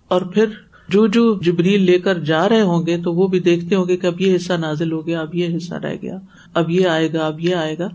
اور 0.08 0.22
پھر 0.22 0.44
جو 0.88 1.06
جو 1.06 1.40
جبریل 1.42 1.82
لے 1.82 1.98
کر 1.98 2.18
جا 2.18 2.48
رہے 2.48 2.62
ہوں 2.62 2.86
گے 2.86 2.98
تو 2.98 3.14
وہ 3.14 3.26
بھی 3.26 3.40
دیکھتے 3.40 3.74
ہوں 3.74 3.88
گے 3.88 3.96
کہ 3.96 4.06
اب 4.06 4.20
یہ 4.20 4.36
حصہ 4.36 4.52
نازل 4.52 4.92
ہو 4.92 5.06
گیا، 5.06 5.20
اب 5.20 5.34
یہ 5.34 5.56
حصہ 5.56 5.74
رہ 5.74 5.94
گیا، 6.02 6.18
اب 6.54 6.70
یہ 6.70 6.88
آئے 6.88 7.12
گا، 7.12 7.26
اب 7.26 7.40
یہ 7.40 7.54
آئے 7.54 7.78
گا۔ 7.78 7.88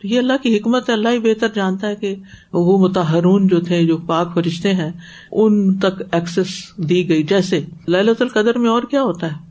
تو 0.00 0.06
یہ 0.06 0.18
اللہ 0.18 0.32
کی 0.42 0.56
حکمت 0.56 0.90
اللہ 0.90 1.08
ہی 1.08 1.18
بہتر 1.18 1.48
جانتا 1.54 1.88
ہے 1.88 1.96
کہ 1.96 2.14
وہ 2.52 2.88
متحرون 2.88 3.46
جو 3.46 3.60
تھے، 3.60 3.86
جو 3.86 3.96
پاک 3.96 4.34
فرشتے 4.34 4.74
ہیں، 4.74 4.92
ان 5.32 5.78
تک 5.78 6.02
ایکسس 6.12 6.76
دی 6.76 7.08
گئی۔ 7.08 7.22
جیسے 7.22 7.60
للت 7.88 8.22
القدر 8.22 8.58
میں 8.58 8.70
اور 8.70 8.82
کیا 8.82 9.02
ہوتا 9.02 9.26
ہے؟ 9.26 9.46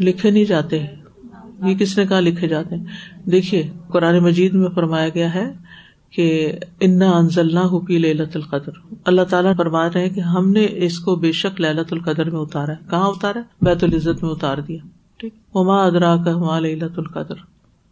لکھے 0.00 0.30
نہیں 0.30 0.44
جاتے۔ 0.44 0.86
یہ 1.66 1.74
کس 1.74 1.98
نے 1.98 2.06
کہا 2.06 2.20
لکھے 2.20 2.48
جاتے 2.48 2.76
ہیں؟ 2.76 2.84
دیکھیے، 3.32 3.70
قرآن 3.88 4.18
مجید 4.18 4.54
میں 4.54 4.68
فرمایا 4.74 5.08
گیا 5.08 5.34
ہے 5.34 5.52
کہ 6.10 6.52
انا 6.80 7.10
انزل 7.10 7.56
حفی 7.56 7.98
للت 7.98 8.36
القدر۔ 8.36 8.94
اللہ 9.04 9.22
تعالیٰ 9.22 9.56
فرما 9.56 9.88
رہے 9.88 10.00
ہیں 10.00 10.14
کہ 10.14 10.20
ہم 10.20 10.50
نے 10.50 10.66
اس 10.70 10.98
کو 10.98 11.16
بے 11.16 11.32
شک 11.32 11.60
للت 11.60 11.92
القدر 11.92 12.30
میں 12.30 12.40
اتارا 12.40 12.72
ہے۔ 12.72 12.76
کہاں 12.90 13.08
اتارا 13.08 13.40
بیت 13.62 13.84
العزت 13.84 14.22
میں 14.22 14.30
اتار 14.30 14.58
دیا۔ 14.58 14.78
ٹھیک۔ 15.16 15.34
وما 15.54 15.84
ادرا 15.84 16.16
کا 16.16 16.58
للت 16.58 16.98
القدر۔ 16.98 17.34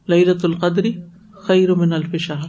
للت 0.08 0.44
القدری 0.44 0.92
خیر 1.32 1.74
من 1.74 1.92
الف 1.92 2.14
شاہ 2.20 2.44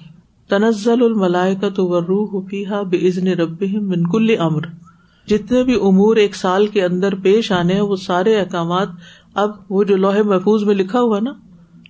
تنزل 0.50 1.04
الملائے 1.04 1.56
کا 1.62 1.69
تو 1.69 2.02
روح 2.02 2.45
فیحا 2.50 2.82
بے 2.82 3.08
عزن 3.08 3.28
رب 3.28 3.62
منکل 3.62 4.36
امر 4.39 4.62
جتنے 5.28 5.63
بھی 5.63 5.76
امور 5.76 6.15
ایک 6.15 6.36
سال 6.36 6.67
کے 6.67 6.86
اندر 6.86 7.15
پیش 7.15 7.52
آنے 7.52 7.73
ہیں، 7.73 7.82
وہ 7.82 7.95
سارے 7.95 8.39
احکامات 8.39 8.88
اب 9.34 9.50
وہ 9.69 9.84
جو 9.84 9.95
لوہے 9.95 10.23
محفوظ 10.23 10.63
میں 10.63 10.76
لکھا 10.76 11.02
ہوا 11.02 11.19
نا 11.19 11.34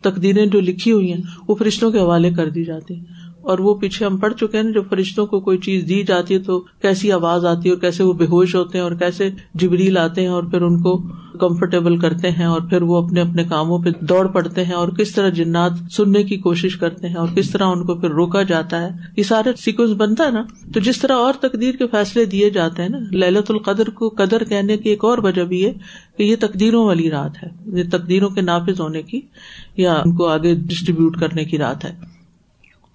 تقدیریں 0.02 0.46
جو 0.46 0.62
لکھی 0.62 0.92
ہوئی 0.92 1.14
ہیں 1.14 1.22
وہ 1.48 1.56
فرشتوں 1.56 1.92
کے 1.92 2.00
حوالے 2.00 2.32
کر 2.32 2.50
دی 2.50 2.66
جاتی 2.66 2.96
ہیں۔ 2.96 3.27
اور 3.48 3.60
وہ 3.60 3.74
پیچھے 3.74 4.06
ہم 4.06 4.18
پڑھ 4.18 4.34
چکے 4.34 4.58
ہیں 4.58 4.72
جب 4.72 4.84
فرشتوں 4.90 5.26
کو 5.26 5.40
کوئی 5.40 5.58
چیز 5.58 5.90
دی 5.90 6.04
جاتی 6.04 6.34
ہے 6.34 6.40
تو 6.40 6.60
کیسی 6.60 7.12
آواز 7.12 7.46
آتی 7.46 7.70
ہے 7.70 7.74
اور 7.74 7.82
کیسے 7.82 8.04
وہ 8.04 8.14
بے 8.14 8.26
ہوش 8.26 8.56
ہوتے 8.56 8.78
ہیں 8.78 8.84
اور 8.84 8.92
کیسے 8.92 9.30
جبریل 9.54 9.98
آتے 9.98 10.22
ہیں 10.22 10.28
اور 10.28 10.44
پھر 10.44 10.62
ان 10.62 10.82
کو 10.82 11.04
کمفرٹیبل 11.40 11.98
کرتے 11.98 12.32
ہیں 12.32 12.46
اور 12.46 12.62
پھر 12.62 12.82
وہ 12.82 13.06
اپنے 13.06 13.22
اپنے 13.22 13.44
کاموں 13.44 13.80
پہ 13.80 13.90
دوڑ 14.06 14.28
پڑتے 14.28 14.66
ہیں 14.66 14.74
اور 14.74 14.90
کس 14.90 15.12
طرح 15.12 15.30
جنات 15.30 15.72
سننے 15.92 16.24
کی 16.24 16.38
کوشش 16.38 16.76
کرتے 16.78 17.08
ہیں 17.08 17.16
اور 17.16 17.28
کس 17.36 17.52
طرح 17.52 17.64
ان 17.64 17.86
کو 17.86 17.96
پھر 17.96 18.10
روکا 18.10 18.44
جاتا 18.44 18.82
ہے۔ 18.82 18.90
یہ 19.18 19.24
سارے 19.24 19.50
سیکوینس 19.58 19.92
بنتا 19.92 20.24
ہے 20.24 20.32
نا۔ 20.32 20.44
تو 20.74 20.80
جس 20.80 21.00
طرح 21.02 21.14
اور 21.14 21.34
تقدیر 21.34 21.76
کے 21.76 21.88
فیصلے 21.88 22.26
دیے 22.26 22.50
جاتے 22.50 22.82
ہیں 22.82 22.90
نا 22.90 22.98
للت 23.12 23.52
القدر 23.52 23.90
کو 23.90 24.10
قدر 24.10 24.44
کہنے 24.44 24.78
کی 24.78 24.90
ایک 24.90 25.04
اور 25.04 25.18
وجہ 25.18 25.44
بھی 25.44 25.66
ہے 25.66 25.74
کہ 26.18 26.24
یہ 26.24 26.36
تقدیروں 26.40 26.86
والی 26.86 27.12
رات 27.12 27.44
ہے۔ 27.44 27.78
یہ 27.78 27.84
تقدیروں 27.92 28.30
کے 28.30 28.42
نافذ 28.42 28.82
ہونے 28.82 29.02
کی 29.02 29.22
یا 29.78 29.94
ان 29.94 30.16
کو 30.16 30.28
آگے 30.28 30.56
ڈسٹریبیوٹ 30.56 31.18
کرنے 31.20 31.46
کی 31.46 31.58
رات 31.58 31.86
ہے۔ 31.86 31.96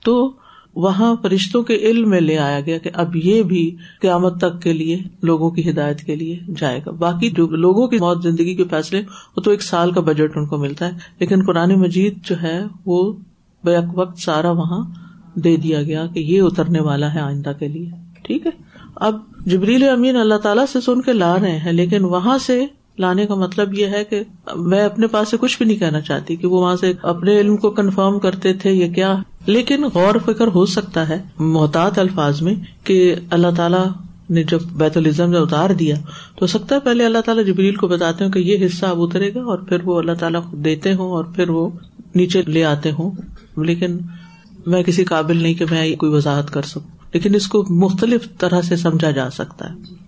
تو 0.05 0.33
وہاں 0.76 1.16
فرشتوں 1.22 1.62
کے 1.62 1.74
علم 1.74 2.11
میں 2.11 2.20
لے 2.20 2.38
آیا 2.38 2.61
گیا 2.61 2.78
کہ 2.78 2.90
اب 2.94 3.16
یہ 3.16 3.42
بھی 3.42 3.76
قیامت 4.00 4.38
تک 4.38 4.62
کے 4.62 4.72
لیے 4.72 4.98
لوگوں 5.22 5.50
کی 5.50 5.70
ہدایت 5.70 6.00
کے 6.00 6.16
لیے 6.16 6.38
جائے 6.61 6.80
گا۔ 6.87 6.90
باقی 6.90 7.30
جو 7.30 7.46
لوگوں 7.46 7.88
کی 7.88 7.96
موت 7.96 8.22
زندگی 8.22 8.54
کے 8.54 8.64
فیصلے، 8.64 9.02
وہ 9.37 9.42
تو 9.42 9.50
ایک 9.50 9.62
سال 9.62 9.92
کا 9.92 10.00
بجٹ 10.00 10.37
ان 10.37 10.46
کو 10.46 10.58
ملتا 10.58 10.87
ہے۔ 10.87 10.98
لیکن 11.18 11.42
قرآن 11.46 11.74
مجید 11.74 12.14
جو 12.24 12.42
ہے، 12.42 12.61
وہ 12.87 13.12
بیک 13.64 13.98
وقت 13.98 14.18
سارا 14.18 14.50
وہاں 14.50 14.90
دے 15.35 15.56
دیا 15.56 15.82
گیا 15.82 16.06
کہ 16.06 16.18
یہ 16.18 16.42
اترنے 16.42 16.80
والا 16.80 17.14
ہے 17.14 17.20
آئندہ 17.20 17.52
کے 17.58 17.68
لیے۔ 17.68 17.90
ٹھیک 18.22 18.46
ہے؟ 18.46 18.50
اب 18.96 19.20
جبریل 19.46 19.88
امین 19.88 20.16
اللہ 20.16 20.35
تعالیٰ 20.35 20.66
سے 20.72 20.80
سن 20.80 21.00
کے 21.00 21.12
لا 21.12 21.37
رہے 21.40 21.58
ہیں، 21.58 21.72
لیکن 21.72 22.04
وہاں 22.04 22.38
سے 22.38 22.66
لانے 22.98 23.26
کا 23.26 23.35
مطلب 23.35 23.74
یہ 23.74 23.87
ہے 23.87 24.05
کہ 24.05 24.22
میں 24.57 24.83
اپنے 24.83 25.07
پاس 25.07 25.28
سے 25.28 25.37
کچھ 25.40 25.59
بھی 25.59 25.66
نہیں 25.66 25.76
کہنا 25.76 26.00
چاہتی 26.00 26.37
کہ 26.37 26.46
وہ 26.46 26.61
وہاں 26.61 26.76
سے 26.76 26.92
اپنے 27.02 27.40
علم 27.40 27.57
کو 27.57 27.70
کنفرم 27.70 28.18
کرتے 28.18 28.52
تھے 28.52 28.72
یا 28.72 28.87
کیا۔ 28.87 29.16
لیکن 29.46 29.85
غور 29.94 30.14
فکر 30.26 30.46
ہو 30.46 30.66
سکتا 30.66 31.09
ہے 31.09 31.22
محتاط 31.38 31.98
الفاظ 31.98 32.42
میں 32.42 32.55
کہ 32.85 33.14
اللہ 33.31 33.46
تعالیٰ 33.57 33.85
نے 34.31 34.42
جب 34.42 34.62
بیت 34.62 34.96
الزم 34.96 35.31
نے 35.31 35.38
اتار 35.38 35.70
دیا 35.70 35.94
تو 35.96 36.38
ہو 36.42 36.46
سکتا 36.46 36.74
ہے 36.74 36.81
پہلے 36.81 37.05
اللہ 37.05 37.18
تعالیٰ 37.18 37.46
جبریل 37.46 37.74
کو 37.74 37.88
بتاتے 37.88 38.24
ہوں 38.24 38.33
کہ 38.33 38.38
یہ 38.38 38.66
حصہ 38.66 38.87
اب 38.87 39.02
اترے 39.02 39.35
گا 39.35 39.40
اور 39.40 39.59
پھر 39.59 39.76
وہ 39.85 39.98
اللہ 39.98 40.12
تعالیٰ 40.12 40.40
دیتے 40.52 40.94
ہوں 40.94 41.11
اور 41.11 41.24
پھر 41.24 41.48
وہ 41.48 41.70
نیچے 42.14 42.42
لے 42.46 42.64
آتے 42.64 42.90
ہوں۔ 42.90 43.11
لیکن 43.57 43.98
میں 44.66 44.83
کسی 44.83 45.05
قابل 45.05 45.37
نہیں 45.37 45.55
کہ 45.55 45.64
میں 45.70 45.96
کوئی 45.96 46.12
وضاحت 46.12 46.50
کر 46.50 46.62
سکوں۔ 46.62 46.96
لیکن 47.12 47.35
اس 47.35 47.48
کو 47.48 47.64
مختلف 47.70 48.28
طرح 48.38 48.61
سے 48.62 48.76
سمجھا 48.76 49.11
جا 49.11 49.31
سکتا 49.31 49.70
ہے۔ 49.70 50.02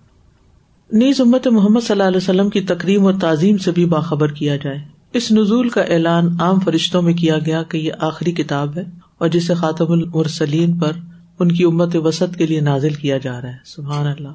نیز 0.91 1.21
امت 1.21 1.47
محمد 1.47 1.79
صلی 1.79 1.91
اللہ 1.91 2.03
علیہ 2.03 2.17
وسلم 2.17 2.49
کی 2.49 2.61
تقریم 2.61 3.05
اور 3.05 3.13
تعظیم 3.21 3.57
سے 3.57 3.71
بھی 3.71 3.85
باخبر 3.85 4.31
کیا 4.31 4.55
جائے۔ 4.55 4.77
اس 5.13 5.31
نزول 5.31 5.69
کا 5.69 5.81
اعلان 5.81 6.27
عام 6.39 6.59
فرشتوں 6.59 7.01
میں 7.01 7.13
کیا 7.13 7.37
گیا 7.45 7.63
کہ 7.63 7.77
یہ 7.77 7.91
آخری 7.99 8.31
کتاب 8.31 8.77
ہے 8.77 8.83
اور 9.17 9.27
جسے 9.27 9.53
خاطم 9.53 9.91
المرسلین 9.91 10.77
پر 10.77 10.91
ان 11.39 11.51
کی 11.51 11.63
امت 11.63 11.95
وسط 11.95 12.35
کے 12.35 12.45
لیے 12.45 12.59
نازل 12.59 12.93
کیا 12.93 13.17
جا 13.17 13.41
رہا 13.41 13.49
ہے۔ 13.49 13.57
سبحان 13.65 14.07
اللہ۔ 14.07 14.27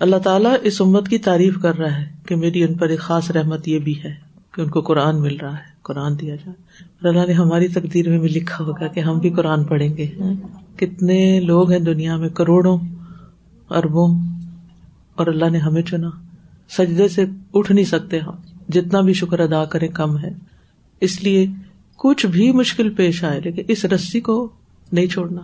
اللہ 0.00 0.16
تعالیٰ 0.16 0.54
اس 0.62 0.80
امت 0.80 1.08
کی 1.08 1.18
تعریف 1.18 1.58
کر 1.62 1.78
رہا 1.78 1.98
ہے 1.98 2.06
کہ 2.26 2.36
میری 2.36 2.62
ان 2.62 2.74
پر 2.74 2.88
ایک 2.88 2.98
خاص 2.98 3.30
رحمت 3.30 3.68
یہ 3.68 3.78
بھی 3.78 3.94
ہے 4.04 4.14
کہ 4.54 4.60
ان 4.60 4.68
کو 4.68 4.80
قرآن 4.80 5.20
مل 5.20 5.36
رہا 5.36 5.52
ہے، 5.52 5.76
قرآن 5.82 6.20
دیا 6.20 6.36
جائے 6.36 6.54
اور 6.82 7.14
اللہ 7.14 7.26
نے 7.26 7.32
ہماری 7.32 7.68
تقدیر 7.68 8.08
میں 8.08 8.18
بھی 8.18 8.28
لکھا 8.28 8.64
ہوگا 8.64 8.86
کہ 8.86 9.00
ہم 9.00 9.18
بھی 9.18 9.30
قرآن 9.30 9.64
پڑھیں 9.64 9.96
گے۔ 9.96 10.06
کتنے 10.76 11.40
لوگ 11.40 11.70
ہیں 11.70 11.80
دنیا 11.80 12.16
میں، 12.16 12.28
کروڑوں، 12.28 12.78
اربوں۔ 13.70 14.35
اور 15.16 15.26
اللہ 15.26 15.50
نے 15.50 15.58
ہمیں 15.58 15.82
چنا۔ 15.82 16.10
سجدے 16.68 17.08
سے 17.08 17.24
اٹھ 17.54 17.72
نہیں 17.72 17.84
سکتے 17.84 18.18
ہم۔ 18.18 18.32
جتنا 18.68 19.00
بھی 19.00 19.12
شکر 19.12 19.40
ادا 19.40 19.64
کرے 19.64 19.88
کم 19.88 20.18
ہے۔ 20.18 20.30
اس 21.00 21.22
لیے 21.22 21.46
کچھ 21.96 22.26
بھی 22.26 22.52
مشکل 22.52 22.90
پیش 22.90 23.24
آئے، 23.24 23.40
لیکن 23.44 23.62
اس 23.68 23.84
رسی 23.84 24.20
کو 24.20 24.50
نہیں 24.92 25.06
چھوڑنا۔ 25.06 25.40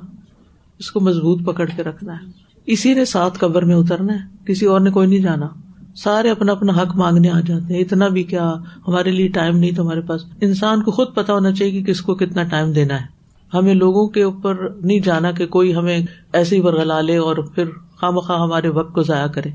اس 0.78 0.90
کو 0.90 1.00
مضبوط 1.00 1.44
پکڑ 1.44 1.66
کے 1.76 1.82
رکھنا 1.82 2.12
ہے۔ 2.12 2.26
اسی 2.66 2.94
نے 2.94 3.04
ساتھ 3.04 3.38
قبر 3.38 3.64
میں 3.64 3.74
اترنا 3.74 4.12
ہے۔ 4.12 4.18
کسی 4.46 4.66
اور 4.66 4.80
نے 4.80 4.90
کوئی 4.90 5.08
نہیں 5.08 5.18
جانا۔ 5.18 5.48
سارے 5.96 6.30
اپنا 6.30 6.52
اپنا 6.52 6.72
حق 6.72 6.96
مانگنے 6.96 7.30
آ 7.30 7.40
جاتے 7.40 7.74
ہیں۔ 7.74 7.80
اتنا 7.80 8.08
بھی 8.08 8.22
کیا، 8.22 8.54
ہمارے 8.88 9.10
لیے 9.10 9.28
ٹائم 9.28 9.56
نہیں 9.56 9.70
تمہارے 9.70 10.00
پاس۔ 10.00 10.24
انسان 10.40 10.82
کو 10.82 10.90
خود 10.90 11.14
پتا 11.14 11.32
ہونا 11.32 11.52
چاہیے 11.52 11.82
کہ 11.82 11.92
کس 11.92 12.00
کو 12.00 12.14
کتنا 12.14 12.42
ٹائم 12.42 12.72
دینا 12.72 13.00
ہے۔ 13.00 13.22
ہمیں 13.54 13.74
لوگوں 13.74 14.08
کے 14.08 14.22
اوپر 14.22 14.68
نہیں 14.84 15.00
جانا 15.00 15.32
کہ 15.32 15.46
کوئی 15.46 15.74
ہمیں 15.74 16.00
ایسے 16.32 16.56
ہی 16.56 16.60
برگلا 16.60 17.00
لے 17.00 17.16
اور 17.16 17.36
پھر 17.36 17.64
خواہ 18.02 18.14
مخواہ 18.14 18.40
ہمارے 18.40 18.68
وقت 18.68 18.94
کو 18.94 19.02
ضائع 19.02 19.26
کرے۔ 19.26 19.48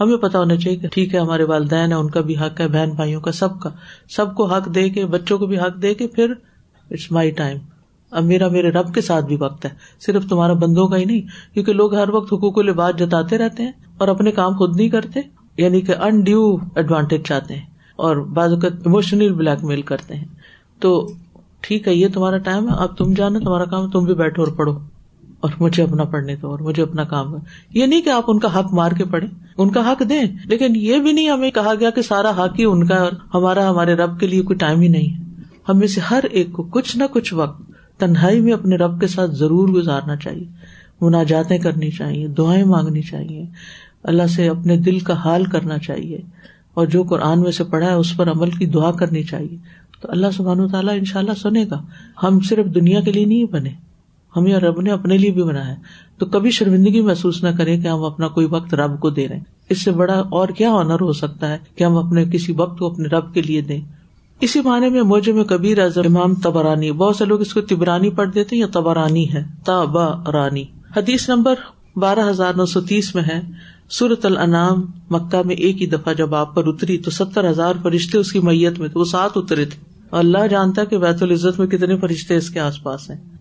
ہمیں 0.00 0.16
پتا 0.16 0.38
ہونا 0.38 0.56
چاہیے 0.56 0.78
کہ 0.78 0.88
ٹھیک 0.88 1.14
ہے، 1.14 1.20
ہمارے 1.20 1.44
والدین 1.44 1.92
ہے 1.92 1.96
ان 1.96 2.10
کا 2.10 2.20
بھی 2.20 2.36
حق 2.36 2.60
ہے، 2.60 2.68
بہن 2.68 2.90
بھائیوں 2.90 3.20
کا، 3.20 3.32
سب 3.32 3.60
کا۔ 3.60 3.70
سب 4.10 4.34
کو 4.34 4.44
حق 4.44 4.74
دے 4.74 4.88
کے، 4.90 5.06
بچوں 5.06 5.38
کو 5.38 5.46
بھی 5.46 5.58
حق 5.58 5.82
دے 5.82 5.94
کے 5.94 6.06
پھر 6.06 6.32
اٹس 6.90 7.12
مائی 7.12 7.30
ٹائم 7.30 7.58
اب 8.10 8.24
میرا، 8.24 8.48
میرے 8.48 8.70
رب 8.70 8.94
کے 8.94 9.00
ساتھ 9.00 9.24
بھی 9.24 9.36
وقت 9.36 9.64
ہے۔ 9.64 9.70
صرف 10.00 10.26
تمہارا 10.28 10.52
بندوں 10.52 10.88
کا 10.88 10.96
ہی 10.96 11.04
نہیں، 11.04 11.20
کیونکہ 11.54 11.72
لوگ 11.72 11.94
ہر 11.94 12.08
وقت 12.08 12.32
حقوق 12.32 12.58
و 12.58 12.62
لباس 12.62 12.96
جتاتے 12.98 13.38
رہتے 13.38 13.62
ہیں 13.62 13.72
اور 13.98 14.08
اپنے 14.08 14.32
کام 14.32 14.56
خود 14.56 14.76
نہیں 14.76 14.88
کرتے 14.88 15.20
یعنی 15.56 15.80
کہ 15.80 15.94
ان 16.00 16.20
ڈیو 16.20 16.56
ایڈوانٹیج 16.74 17.22
چاہتے 17.22 17.54
ہیں 17.54 17.66
اور 17.96 18.16
بعض 18.16 18.52
اوقات 18.52 18.72
اموشنل 18.86 19.32
بلیک 19.32 19.64
میل 19.64 19.82
کرتے 19.82 20.14
ہیں۔ 20.14 20.24
تو 20.80 21.12
ٹھیک 21.60 21.88
ہے، 21.88 21.94
یہ 21.94 22.08
تمہارا 22.14 22.38
ٹائم 22.38 22.68
ہے، 22.68 22.74
اب 22.74 22.96
تم 22.96 23.12
جانا، 23.12 23.38
تمہارا 23.38 23.64
کام، 23.64 23.90
تم 23.90 24.04
بھی 24.04 24.14
بیٹھو 24.14 24.42
اور 24.42 24.52
پڑھو۔ 24.52 24.78
اور 25.42 25.50
مجھے 25.60 25.82
اپنا 25.82 26.04
پڑھنے 26.04 26.36
دو 26.36 26.50
اور 26.50 26.58
مجھے 26.58 26.82
اپنا 26.82 27.04
کام 27.04 27.34
یہ 27.74 27.86
نہیں 27.86 28.02
کہ 28.02 28.08
آپ 28.08 28.24
ان 28.28 28.38
کا 28.38 28.58
حق 28.58 28.72
مار 28.72 28.92
کے 28.92 29.04
پڑھے 29.04 29.26
ان 29.58 29.70
کا 29.70 29.92
حق 29.92 30.02
دیں، 30.08 30.22
لیکن 30.44 30.76
یہ 30.76 30.98
بھی 30.98 31.12
نہیں 31.12 31.28
ہمیں 31.28 31.50
کہا 31.50 31.72
گیا 31.80 31.90
کہ 31.90 32.02
سارا 32.02 32.30
حق 32.30 32.58
ہی 32.58 32.64
ان 32.64 32.86
کا 32.86 32.94
اور 32.94 33.12
ہمارا، 33.34 33.70
ہمارے 33.70 33.94
رب 33.94 34.20
کے 34.20 34.26
لیے 34.26 34.42
کوئی 34.42 34.56
ٹائم 34.56 34.80
ہی 34.80 34.88
نہیں 34.88 35.18
ہے۔ 35.18 35.22
ہمیں 35.68 35.86
سے 35.86 36.00
ہر 36.10 36.24
ایک 36.30 36.52
کو 36.52 36.62
کچھ 36.62 36.96
نہ 36.96 37.04
کچھ 37.12 37.34
وقت 37.34 37.72
تنہائی 37.98 38.40
میں 38.40 38.52
اپنے 38.52 38.76
رب 38.76 39.00
کے 39.00 39.06
ساتھ 39.06 39.30
ضرور 39.30 39.68
گزارنا 39.68 40.16
چاہیے۔ 40.16 40.44
مناجاتیں 41.00 41.58
کرنی 41.58 41.90
چاہیے، 41.90 42.28
دعائیں 42.28 42.64
مانگنی 42.64 43.02
چاہیے۔ 43.02 43.44
اللہ 44.02 44.26
سے 44.26 44.48
اپنے 44.48 44.76
دل 44.76 44.98
کا 44.98 45.14
حال 45.14 45.44
کرنا 45.44 45.78
چاہیے۔ 45.78 46.18
اور 46.74 46.86
جو 46.86 47.02
قرآن 47.02 47.40
میں 47.40 47.52
سے 47.52 47.64
پڑھا 47.64 47.86
ہے، 47.86 47.92
اس 47.92 48.16
پر 48.16 48.30
عمل 48.30 48.50
کی 48.50 48.66
دعا 48.66 48.90
کرنی 48.90 49.22
چاہیے۔ 49.22 49.58
تو 50.00 50.10
اللہ 50.10 50.26
سبحان 50.36 50.60
و 50.60 50.68
تعالیٰ 50.68 50.98
ان 50.98 51.04
شاء 51.04 51.20
اللہ 51.20 51.34
سنے 51.42 51.64
گا۔ 51.70 51.82
ہم 52.22 52.40
صرف 52.40 52.66
دنیا 52.74 53.00
کے 53.00 53.12
لیے 53.12 53.24
نہیں 53.24 53.44
بنے۔ 53.44 53.70
ہمیں 54.36 54.54
رب 54.54 54.80
نے 54.80 54.90
اپنے 54.90 55.18
لیے 55.18 55.30
بھی 55.30 55.42
بنایا 55.42 55.74
تو 56.18 56.26
کبھی 56.26 56.50
شرمندگی 56.50 57.00
محسوس 57.00 57.42
نہ 57.44 57.48
کرے 57.58 57.78
کہ 57.78 57.88
ہم 57.88 58.04
اپنا 58.04 58.28
کوئی 58.28 58.46
وقت 58.46 58.74
رب 58.74 59.00
کو 59.00 59.10
دے 59.10 59.28
رہے 59.28 59.36
ہیں۔ 59.36 59.44
اس 59.70 59.82
سے 59.82 59.90
بڑا 59.90 60.22
اور 60.30 60.48
کیا 60.48 60.70
آنر 60.72 61.00
ہو 61.00 61.12
سکتا 61.12 61.52
ہے 61.52 61.58
کہ 61.76 61.84
ہم 61.84 61.96
اپنے 61.96 62.24
کسی 62.24 62.52
وقت 62.52 62.78
کو 62.78 62.86
اپنے 62.86 63.08
رب 63.08 63.34
کے 63.34 63.42
لیے 63.42 63.60
دیں۔ 63.60 63.80
اسی 64.40 64.60
معنی 64.60 64.90
میں 64.90 65.02
موجے 65.02 65.32
میں 65.32 65.44
کبیر 65.44 65.78
اعظم 65.78 66.16
امام 66.16 66.34
تبرانی 66.34 66.92
بہت 66.92 67.16
سے 67.16 67.24
لوگ 67.24 67.40
اس 67.40 67.54
کو 67.54 67.60
تبرانی 67.60 68.10
پڑھ 68.10 68.30
دیتے 68.34 68.56
یا 68.56 68.66
تبرانی 68.72 69.32
ہے۔ 69.32 69.44
تابا 69.64 70.32
رانی 70.32 70.64
حدیث 70.96 71.28
نمبر 71.28 71.54
بارہ 71.96 72.30
ہزار 72.30 72.54
نو 72.54 72.66
سو 72.66 72.80
تیس 72.80 73.14
میں 73.14 73.22
ہے۔ 73.22 73.40
سورت 73.90 74.26
الانام 74.26 74.86
مکہ 75.10 75.46
میں 75.46 75.54
ایک 75.54 75.82
ہی 75.82 75.86
دفعہ 75.86 76.14
جب 76.14 76.34
آپ 76.34 76.54
پر 76.54 76.66
اتری 76.66 76.98
تو 76.98 77.10
ستر 77.10 77.50
ہزار 77.50 77.74
فرشتے 77.82 78.18
اس 78.18 78.32
کی 78.32 78.40
میت 78.40 78.78
میں 78.78 78.88
تو 78.88 79.00
وہ 79.00 79.04
ساتھ 79.04 79.38
اترے 79.38 79.64
تھے۔ 79.64 79.84
اللہ 80.10 80.46
جانتا 80.46 80.84
کہ 80.84 80.98
بیت 80.98 81.22
العزت 81.22 81.58
میں 81.58 81.66
کتنے 81.66 81.96
فرشتے 81.96 82.36
اس 82.36 82.50
کے 82.50 82.60
آس 82.60 82.82
پاس 82.82 83.10
ہیں۔ 83.10 83.31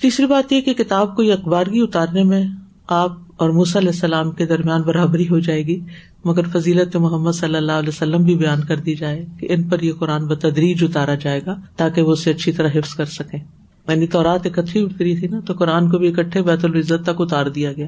تیسری 0.00 0.26
بات 0.26 0.52
یہ 0.52 0.60
کہ 0.60 0.72
کتاب 0.74 1.14
کو 1.16 1.22
اخبارگی 1.32 1.80
اتارنے 1.80 2.22
میں 2.24 2.44
آپ 2.86 3.12
اور 3.36 3.50
موسی 3.50 3.78
علیہ 3.78 3.88
السلام 3.88 4.30
کے 4.30 4.46
درمیان 4.46 4.82
برابری 4.82 5.28
ہو 5.28 5.38
جائے 5.38 5.66
گی، 5.66 5.78
مگر 6.24 6.46
فضیلت 6.52 6.96
محمد 6.96 7.32
صلی 7.32 7.56
اللہ 7.56 7.72
علیہ 7.72 7.88
وسلم 7.88 8.22
بھی 8.24 8.34
بیان 8.34 8.64
کر 8.64 8.76
دی 8.76 8.94
جائے 8.94 9.24
کہ 9.40 9.46
ان 9.50 9.62
پر 9.68 9.82
یہ 9.82 9.92
قرآن 9.98 10.26
بتدریج 10.26 10.84
اتارا 10.84 11.14
جائے 11.14 11.40
گا 11.46 11.54
تاکہ 11.76 12.02
وہ 12.02 12.12
اسے 12.12 12.30
اچھی 12.30 12.52
طرح 12.52 12.68
حفظ 12.74 12.94
کر 12.94 13.04
سکے 13.04 13.36
یعنی 13.36 14.06
تو 14.06 14.22
رات 14.22 14.46
اکٹھی 14.46 14.82
اتری 14.82 15.16
تھی 15.16 15.28
نا، 15.28 15.40
تو 15.40 15.54
قرآن 15.54 15.90
کو 15.90 15.98
بھی 15.98 16.08
اکٹھے 16.08 16.42
بیت 16.42 16.64
العزت 16.64 17.04
تک 17.04 17.20
اتار 17.20 17.46
دیا 17.46 17.72
گیا 17.72 17.86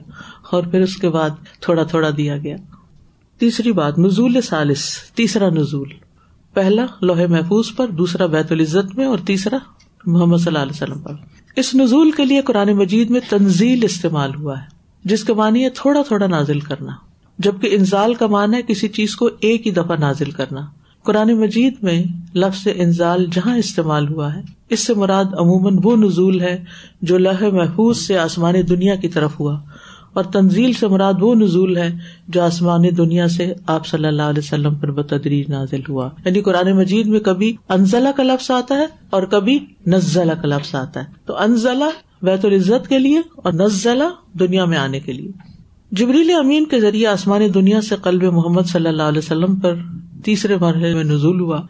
اور 0.51 0.63
پھر 0.63 0.81
اس 0.81 0.97
کے 0.97 1.09
بعد 1.09 1.31
تھوڑا 1.61 1.83
تھوڑا 1.83 2.11
دیا 2.17 2.37
گیا۔ 2.37 2.57
تیسری 3.41 3.73
بات، 3.73 3.99
نزول 3.99 4.41
سالس 4.41 4.85
تیسرا 5.15 5.49
نزول۔ 5.51 5.93
پہلا 6.55 6.87
لوہے 7.03 7.27
محفوظ 7.27 7.75
پر، 7.77 7.91
دوسرا 7.91 8.27
بیت 8.27 8.53
العزت 8.53 8.97
میں 8.97 9.07
اور 9.07 9.19
تیسرا 9.27 9.59
محمد 10.07 10.37
صلی 10.37 10.47
اللہ 10.47 10.59
علیہ 10.59 10.73
وسلم 10.73 11.01
پر۔ 11.01 11.15
اس 11.57 11.75
نزول 11.75 12.11
کے 12.11 12.25
لیے 12.25 12.41
قرآن 12.41 12.73
مجید 12.73 13.11
میں 13.11 13.21
تنزیل 13.29 13.85
استعمال 13.85 14.35
ہوا 14.35 14.59
ہے، 14.61 14.67
جس 15.05 15.25
کا 15.25 15.35
معنی 15.35 15.65
ہے 15.65 15.71
تھوڑا 15.71 16.03
تھوڑا 16.03 16.27
نازل 16.27 16.61
کرنا، 16.61 16.93
جبکہ 17.39 17.69
انزال 17.73 18.15
کا 18.15 18.27
معنی 18.27 18.57
ہے 18.57 18.63
کسی 18.63 18.89
چیز 18.89 19.17
کو 19.17 19.29
ایک 19.41 19.67
ہی 19.67 19.73
دفعہ 19.73 19.97
نازل 19.97 20.31
کرنا۔ 20.31 20.61
قرآن 21.03 21.33
مجید 21.33 21.75
میں 21.83 22.03
لفظ 22.35 22.69
انزال 22.75 23.27
جہاں 23.33 23.57
استعمال 23.57 24.09
ہوا 24.09 24.35
ہے، 24.35 24.41
اس 24.71 24.87
سے 24.87 24.95
مراد 24.95 25.25
عموماً 25.25 25.79
وہ 25.83 25.97
نزول 25.97 26.41
ہے 26.41 26.65
جو 27.03 27.19
لہ 27.19 27.49
محفوظ 27.53 27.99
سے 27.99 28.19
آسمانی 28.19 28.63
دنیا 28.63 28.95
کی 28.95 29.09
طرف 29.09 29.41
ہوا۔ 29.41 29.61
اور 30.13 30.25
تنزیل 30.25 30.73
سے 30.73 30.89
مراد 30.89 31.15
وہ 31.21 31.35
نزول 31.35 31.77
ہے 31.77 31.91
جو 32.29 32.43
آسمانی 32.43 32.91
دنیا 32.91 33.29
سے 33.29 33.53
آپ 33.67 33.87
صلی 33.87 34.07
اللہ 34.07 34.23
علیہ 34.23 34.43
وسلم 34.45 34.75
پر 34.75 34.91
بتدریج 34.91 35.51
نازل 35.51 35.81
ہوا۔ 35.89 36.09
یعنی 36.25 36.41
قرآن 36.41 36.73
مجید 36.77 37.07
میں 37.07 37.21
کبھی 37.21 37.57
انزلہ 37.69 38.09
کا 38.17 38.23
لفظ 38.23 38.51
آتا 38.51 38.75
ہے 38.75 38.87
اور 39.11 39.23
کبھی 39.23 39.59
نزلہ 39.87 40.33
کا 40.33 40.49
لفظ 40.49 40.75
آتا 40.75 41.01
ہے۔ 41.01 41.07
تو 41.27 41.39
انزلہ 41.39 41.85
بیت 42.23 42.45
العزت 42.45 42.89
کے 42.89 42.99
لیے 42.99 43.19
اور 43.37 43.53
نزلہ 43.53 44.39
دنیا 44.39 44.65
میں 44.65 44.79
آنے 44.79 45.01
کے 45.01 45.13
لیے۔ 45.13 45.31
جبریل 45.93 46.31
امین 46.39 46.65
کے 46.65 46.81
ذریعے 46.81 47.07
آسمانی 47.07 47.49
دنیا 47.49 47.81
سے 47.81 47.95
قلب 48.03 48.23
محمد 48.23 48.63
صلی 48.63 48.89
اللہ 48.89 49.03
علیہ 49.03 49.19
وسلم 49.19 49.57
پر 49.57 49.75
تیسرے 50.25 50.57
مرحلے 50.57 50.95
میں 50.95 51.05
نزول 51.05 51.41
ہوا۔ 51.41 51.61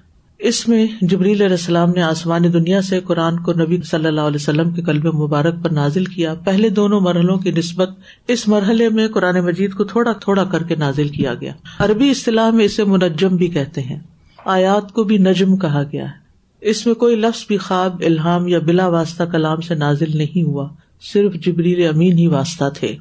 اس 0.42 0.68
میں 0.68 0.86
جبریل 1.00 1.42
علیہ 1.42 1.56
السلام 1.56 1.90
نے 1.90 2.02
آسمانی 2.02 2.48
دنیا 2.48 2.82
سے 2.82 3.00
قرآن 3.00 3.42
کو 3.42 3.52
نبی 3.52 3.78
صلی 3.90 4.06
اللہ 4.06 4.20
علیہ 4.20 4.38
وسلم 4.40 4.70
کے 4.70 4.82
قلب 4.82 5.06
مبارک 5.06 5.54
پر 5.62 5.70
نازل 5.70 6.04
کیا۔ 6.04 6.34
پہلے 6.34 6.68
دونوں 6.68 7.00
مرحلوں 7.00 7.38
کی 7.38 7.50
نسبت 7.50 7.90
اس 8.28 8.48
مرحلے 8.48 8.88
میں 8.88 9.08
قرآن 9.08 9.40
مجید 9.40 9.74
کو 9.74 9.84
تھوڑا 9.84 10.12
تھوڑا 10.12 10.44
کر 10.44 10.62
کے 10.62 10.74
نازل 10.74 11.08
کیا 11.08 11.34
گیا۔ 11.34 11.52
عربی 11.78 12.10
اصطلاح 12.10 12.50
میں 12.50 12.64
اسے 12.64 12.84
منجم 12.84 13.36
بھی 13.36 13.48
کہتے 13.48 13.80
ہیں۔ 13.80 13.98
آیات 14.44 14.92
کو 14.92 15.04
بھی 15.04 15.18
نجم 15.18 15.56
کہا 15.56 15.82
گیا 15.92 16.04
ہے۔ 16.04 16.22
اس 16.60 16.86
میں 16.86 16.94
کوئی 16.94 17.16
لفظ 17.16 17.44
بھی 17.46 17.56
خواب 17.56 18.02
الحام 18.04 18.48
یا 18.48 18.58
بلا 18.58 18.88
واسطہ 18.88 19.22
کلام 19.22 19.60
سے 19.60 19.74
نازل 19.74 20.16
نہیں 20.16 20.42
ہوا۔ 20.42 20.68
صرف 21.12 21.34
جبریل 21.34 21.88
امین 21.88 22.18
ہی 22.18 22.26
واسطہ 22.26 22.64
تھے۔ 22.74 22.96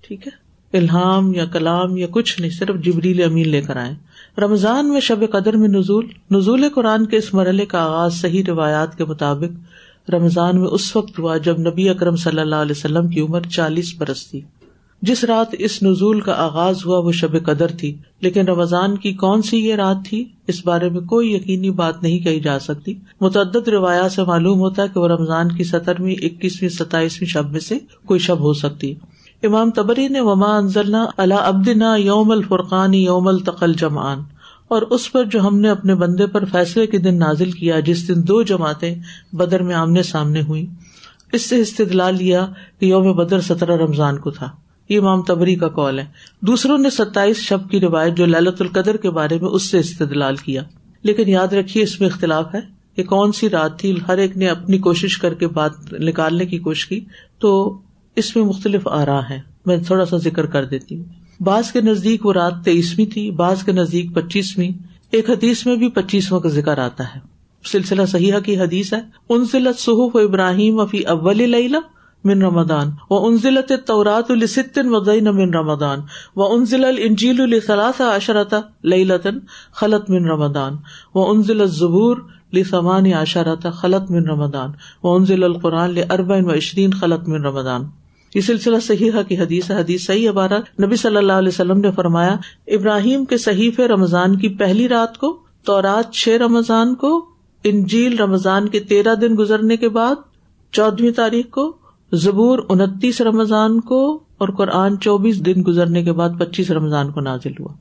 ٹھیک 0.00 0.26
ہے؟ 0.26 0.46
الحام 0.78 1.34
یا 1.34 1.44
کلام 1.44 1.96
یا 1.96 2.06
کچھ 2.10 2.40
نہیں، 2.40 2.50
صرف 2.50 2.84
جبریل 2.84 3.22
امین 3.22 3.48
لے 3.48 3.60
کر 3.60 3.76
آئے۔ 3.76 4.05
رمضان 4.42 4.88
میں 4.88 5.00
شب 5.00 5.18
قدر 5.32 5.56
میں 5.56 5.68
نزول 5.68 6.06
نزول 6.30 6.64
قرآن 6.74 7.06
کے 7.06 7.16
اس 7.16 7.34
مرحلے 7.34 7.66
کا 7.66 7.78
آغاز 7.78 8.14
صحیح 8.14 8.42
روایات 8.48 8.98
کے 8.98 9.04
مطابق 9.04 10.10
رمضان 10.10 10.60
میں 10.60 10.68
اس 10.68 10.96
وقت 10.96 11.18
ہوا 11.18 11.36
جب 11.36 11.58
نبی 11.58 11.88
اکرم 11.88 12.16
صلی 12.16 12.40
اللہ 12.40 12.54
علیہ 12.54 12.74
وسلم 12.76 13.08
کی 13.08 13.20
عمر 13.20 13.40
چالیس 13.40 13.94
برس 13.98 14.26
تھی۔ 14.26 14.40
جس 15.02 15.24
رات 15.24 15.54
اس 15.58 15.82
نزول 15.82 16.20
کا 16.20 16.32
آغاز 16.32 16.86
ہوا 16.86 16.98
وہ 16.98 17.12
شب 17.12 17.46
قدر 17.46 17.66
تھی، 17.66 17.94
لیکن 18.20 18.48
رمضان 18.48 18.96
کی 18.96 19.12
کون 19.12 19.42
سی 19.42 19.58
یہ 19.58 19.74
رات 19.74 19.96
تھی، 20.08 20.24
اس 20.46 20.66
بارے 20.66 20.88
میں 20.88 21.00
کوئی 21.00 21.34
یقینی 21.34 21.70
بات 21.70 22.02
نہیں 22.02 22.18
کہی 22.18 22.40
جا 22.40 22.58
سکتی۔ 22.58 22.94
متعدد 23.20 23.68
روایات 23.68 24.12
سے 24.12 24.22
معلوم 24.22 24.58
ہوتا 24.58 24.82
ہے 24.82 24.88
کہ 24.94 25.00
وہ 25.00 25.08
رمضان 25.08 25.52
کی 25.52 25.64
سترویں، 25.64 26.14
اکیسویں، 26.22 26.70
ستائیسویں 26.70 27.28
شب 27.28 27.50
میں 27.50 27.60
سے 27.60 27.78
کوئی 28.06 28.20
شب 28.20 28.40
ہو 28.40 28.52
سکتی۔ 28.52 28.94
امام 29.42 29.70
تبری 29.70 30.08
نے 30.08 30.20
وما 30.20 30.56
انزلنا 30.56 31.04
اللہ 31.16 31.34
ابدنا 31.34 31.96
یوم 31.96 32.30
الفرقان 32.30 32.94
یوم 32.94 33.28
التقل 33.28 33.72
جمان 33.72 34.18
اور 34.68 34.82
اس 34.82 35.12
پر 35.12 35.24
جو 35.24 35.40
ہم 35.40 35.60
نے 35.60 35.70
اپنے 35.70 35.94
بندے 35.94 36.26
پر 36.26 36.44
فیصلے 36.44 36.86
کے 36.86 36.98
دن 36.98 37.18
نازل 37.18 37.50
کیا، 37.50 37.80
جس 37.80 38.08
دن 38.08 38.14
دو 38.28 38.42
جماعتیں 38.42 38.94
بدر 39.32 39.62
میں 39.62 39.74
آمنے 39.74 40.02
سامنے 40.02 40.42
ہوئی 40.42 40.66
اس 41.32 41.48
سے 41.48 41.60
استدلال 41.60 42.16
لیا 42.16 42.46
کہ 42.80 42.86
یوم 42.86 43.16
بدر 43.16 43.40
سترہ 43.40 43.76
رمضان 43.76 44.18
کو 44.18 44.30
تھا۔ 44.30 44.50
یہ 44.88 44.98
امام 44.98 45.22
تبری 45.22 45.54
کا 45.54 45.68
کال 45.68 45.98
ہے۔ 45.98 46.04
دوسروں 46.42 46.78
نے 46.78 46.90
ستائیس 46.90 47.36
شب 47.36 47.70
کی 47.70 47.80
روایت 47.80 48.16
جو 48.16 48.26
للت 48.26 48.62
القدر 48.62 48.96
کے 48.96 49.10
بارے 49.10 49.38
میں 49.38 49.48
اس 49.48 49.62
سے 49.62 49.78
استدلال 49.78 50.36
کیا۔ 50.36 50.62
لیکن 51.02 51.28
یاد 51.28 51.52
رکھیے، 51.52 51.82
اس 51.82 52.00
میں 52.00 52.08
اختلاف 52.08 52.54
ہے 52.54 52.60
کہ 52.96 53.04
کون 53.04 53.32
سی 53.32 53.50
رات 53.50 53.78
تھی، 53.78 53.96
ہر 54.08 54.18
ایک 54.18 54.36
نے 54.36 54.48
اپنی 54.48 54.78
کوشش 54.78 55.18
کر 55.18 55.34
کے 55.34 55.48
بات 55.48 55.92
نکالنے 55.92 56.46
کی 56.46 56.58
کوشش 56.58 56.86
کی۔ 56.86 57.00
تو 57.38 57.78
اس 58.16 58.36
میں 58.36 58.44
مختلف 58.44 58.88
آ 58.88 59.06
رہا 59.06 59.30
ہے 59.30 59.40
میں 59.66 59.76
تھوڑا 59.76 60.04
سا 60.04 60.16
ذکر 60.16 60.46
کر 60.46 60.64
دیتی 60.64 60.96
ہوں۔ 60.96 61.04
بعض 61.40 61.72
کے 61.72 61.80
نزدیک 61.80 62.26
وہ 62.26 62.32
رات 62.32 62.64
تیئیسویں 62.64 63.06
تھی، 63.06 63.30
بعض 63.30 63.64
کے 63.64 63.72
نزدیک 63.72 64.14
پچیسویں۔ 64.14 64.70
ایک 65.10 65.30
حدیث 65.30 65.66
میں 65.66 65.76
بھی 65.76 65.88
پچیسواں 65.88 66.40
کا 66.40 66.48
ذکر 66.48 66.78
آتا 66.78 67.04
ہے۔ 67.04 67.20
سلسلہ 67.64 68.06
صحیح 68.06 68.34
کی 68.44 68.58
حدیث 68.58 68.92
ہے، 68.92 69.00
انزلت 69.28 69.80
صحف 69.80 70.16
ابراہیم 70.16 70.80
افی 70.80 71.02
اول 71.02 71.50
لیلہ 71.50 71.76
من 72.24 72.42
رمضان 72.42 72.90
و 73.10 73.26
انزلت 73.26 73.72
تورات 73.86 74.30
الستن 74.30 74.94
وزین 74.94 75.24
من 75.24 75.54
رمضان 75.54 75.98
و 76.36 76.42
انزل 76.52 76.84
الانجیل 76.84 77.36
لثلاث 77.36 78.00
عشرت 78.00 78.54
لیلتن 78.82 79.38
خلط 79.72 80.10
من 80.10 80.24
رمضان 80.24 80.76
و 81.14 81.30
انزل 81.30 81.60
الزبور 81.60 82.16
لثمان 82.52 83.06
عشرت 83.06 83.66
خلط 83.74 84.10
من 84.10 84.26
رمضان 84.26 84.70
و 85.02 85.08
انزل 85.08 85.42
القرآن 85.42 85.90
لاربع 85.90 86.40
و 86.42 86.50
عشرین 86.50 86.90
خلط 86.90 87.28
من 87.28 87.44
رمضان۔ 87.44 87.84
یہ 88.36 88.40
سلسلہ 88.40 88.78
صحیح 88.82 89.10
کی 89.28 89.36
حدیث 89.38 89.70
حدیث 89.70 90.06
صحیح 90.06 90.30
عبارت 90.30 90.80
نبی 90.82 90.96
صلی 90.96 91.16
اللہ 91.16 91.32
علیہ 91.32 91.48
وسلم 91.48 91.80
نے 91.80 91.90
فرمایا، 91.90 92.36
ابراہیم 92.66 93.24
کے 93.24 93.36
صحیح 93.36 93.70
رمضان 93.78 94.36
کی 94.36 94.48
پہلی 94.48 94.88
رات 94.88 95.18
کو 95.18 95.36
تو 95.64 95.82
رات 95.82 96.12
چھ 96.12 96.28
رمضان 96.28 96.94
کو، 96.94 97.24
انجیل 97.64 98.18
رمضان 98.18 98.68
کے 98.68 98.80
تیرہ 98.80 99.14
دن 99.14 99.34
گزرنے 99.38 99.76
کے 99.76 99.88
بعد 99.88 100.14
چودہویں 100.72 101.10
تاریخ 101.10 101.50
کو، 101.50 101.76
زبور 102.12 102.58
انتیس 102.68 103.20
رمضان 103.20 103.80
کو 103.80 104.20
اور 104.38 104.48
قرآن 104.48 105.00
چوبیس 105.00 105.46
دن 105.46 105.62
گزرنے 105.66 106.02
کے 106.02 106.12
بعد 106.12 106.30
پچیس 106.38 106.70
رمضان 106.70 107.10
کو 107.10 107.20
نازل 107.20 107.52
ہوا۔ 107.60 107.72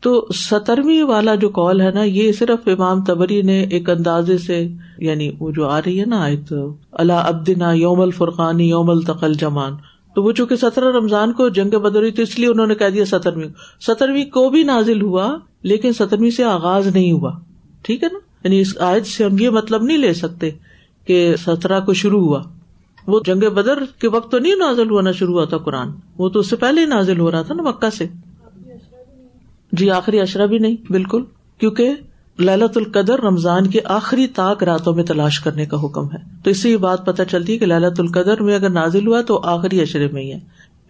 تو 0.00 0.26
سترویں 0.34 1.02
والا 1.02 1.34
جو 1.34 1.48
کال 1.48 1.80
ہے 1.80 1.90
نا، 1.90 2.02
یہ 2.02 2.32
صرف 2.32 2.68
امام 2.68 3.04
تبری 3.04 3.42
نے 3.42 3.60
ایک 3.60 3.90
اندازے 3.90 4.38
سے 4.38 4.68
یعنی 4.98 5.30
وہ 5.40 5.50
جو 5.50 5.68
آ 5.68 5.78
رہی 5.78 6.00
ہے 6.00 6.04
نا 6.04 6.22
آیت 6.22 6.52
اللہ 6.92 7.12
ابدنا 7.12 7.72
یوم 7.72 8.00
الفرقانی 8.00 8.68
یوم 8.68 8.90
التقل 8.90 9.34
جمان 9.34 9.72
تو 10.16 10.22
وہ 10.22 10.32
چونکہ 10.32 10.56
سترہ 10.56 10.96
رمضان 10.96 11.32
کو 11.32 11.48
جنگ 11.48 11.70
بدری 11.70 12.10
تو 12.10 12.22
اس 12.22 12.38
لیے 12.38 12.48
انہوں 12.48 12.66
نے 12.66 12.74
کہہ 12.74 12.90
دیا 12.90 13.04
سترویں 13.04 13.48
سترویں 13.80 14.24
کو 14.24 14.50
بھی 14.50 14.62
نازل 14.62 15.02
ہوا، 15.02 15.38
لیکن 15.62 15.92
سترویں 15.92 16.30
سے 16.30 16.44
آغاز 16.44 16.86
نہیں 16.86 17.12
ہوا۔ 17.12 17.32
ٹھیک 17.82 18.02
ہے 18.02 18.08
نا؟ 18.12 18.18
یعنی 18.44 18.60
اس 18.60 18.78
آیت 18.78 19.06
سے 19.06 19.24
ہم 19.24 19.38
یہ 19.38 19.50
مطلب 19.50 19.82
نہیں 19.82 19.98
لے 19.98 20.14
سکتے 20.14 20.50
کہ 21.06 21.34
سترہ 21.36 21.80
کو 21.80 21.92
شروع 21.92 22.20
ہوا۔ 22.20 22.42
وہ 23.06 23.20
جنگ 23.26 23.54
بدر 23.54 23.78
کے 23.98 24.08
وقت 24.08 24.32
تو 24.32 24.38
نہیں 24.38 24.54
نازل 24.54 24.90
ہوا، 24.90 25.02
نہ 25.02 25.12
شروع 25.12 25.34
ہوا 25.34 25.44
تھا 25.44 25.58
قرآن۔ 25.58 25.88
وہ 26.18 26.28
تو 26.28 26.38
اس 26.38 26.50
سے 26.50 26.56
پہلے 26.56 26.80
ہی 26.80 26.86
نازل 26.86 27.20
ہو 27.20 27.30
رہا 27.30 27.42
تھا 27.42 27.54
نا 27.54 27.62
مکہ 27.62 27.90
سے۔ 27.90 28.06
جی 29.72 29.90
آخری 29.90 30.20
اشرا 30.20 30.46
بھی 30.46 30.58
نہیں، 30.58 30.76
بالکل۔ 30.90 31.22
کیونکہ 31.58 31.90
للت 32.40 32.76
القدر 32.76 33.20
رمضان 33.20 33.66
کے 33.66 33.80
آخری 33.84 34.26
تاک 34.26 34.62
راتوں 34.62 34.94
میں 34.94 35.04
تلاش 35.04 35.40
کرنے 35.40 35.66
کا 35.66 35.84
حکم 35.84 36.04
ہے۔ 36.12 36.18
تو 36.44 36.50
اس 36.50 36.58
سے 36.62 36.70
یہ 36.70 36.76
بات 36.76 37.06
پتہ 37.06 37.22
چلتی 37.30 37.52
ہے 37.52 37.58
کہ 37.58 37.66
للت 37.66 38.00
القدر 38.00 38.42
میں 38.42 38.54
اگر 38.54 38.70
نازل 38.70 39.06
ہوا 39.06 39.20
تو 39.22 39.40
آخری 39.44 39.80
اشرے 39.80 40.08
میں 40.08 40.22
ہی 40.22 40.32
ہے۔ 40.32 40.38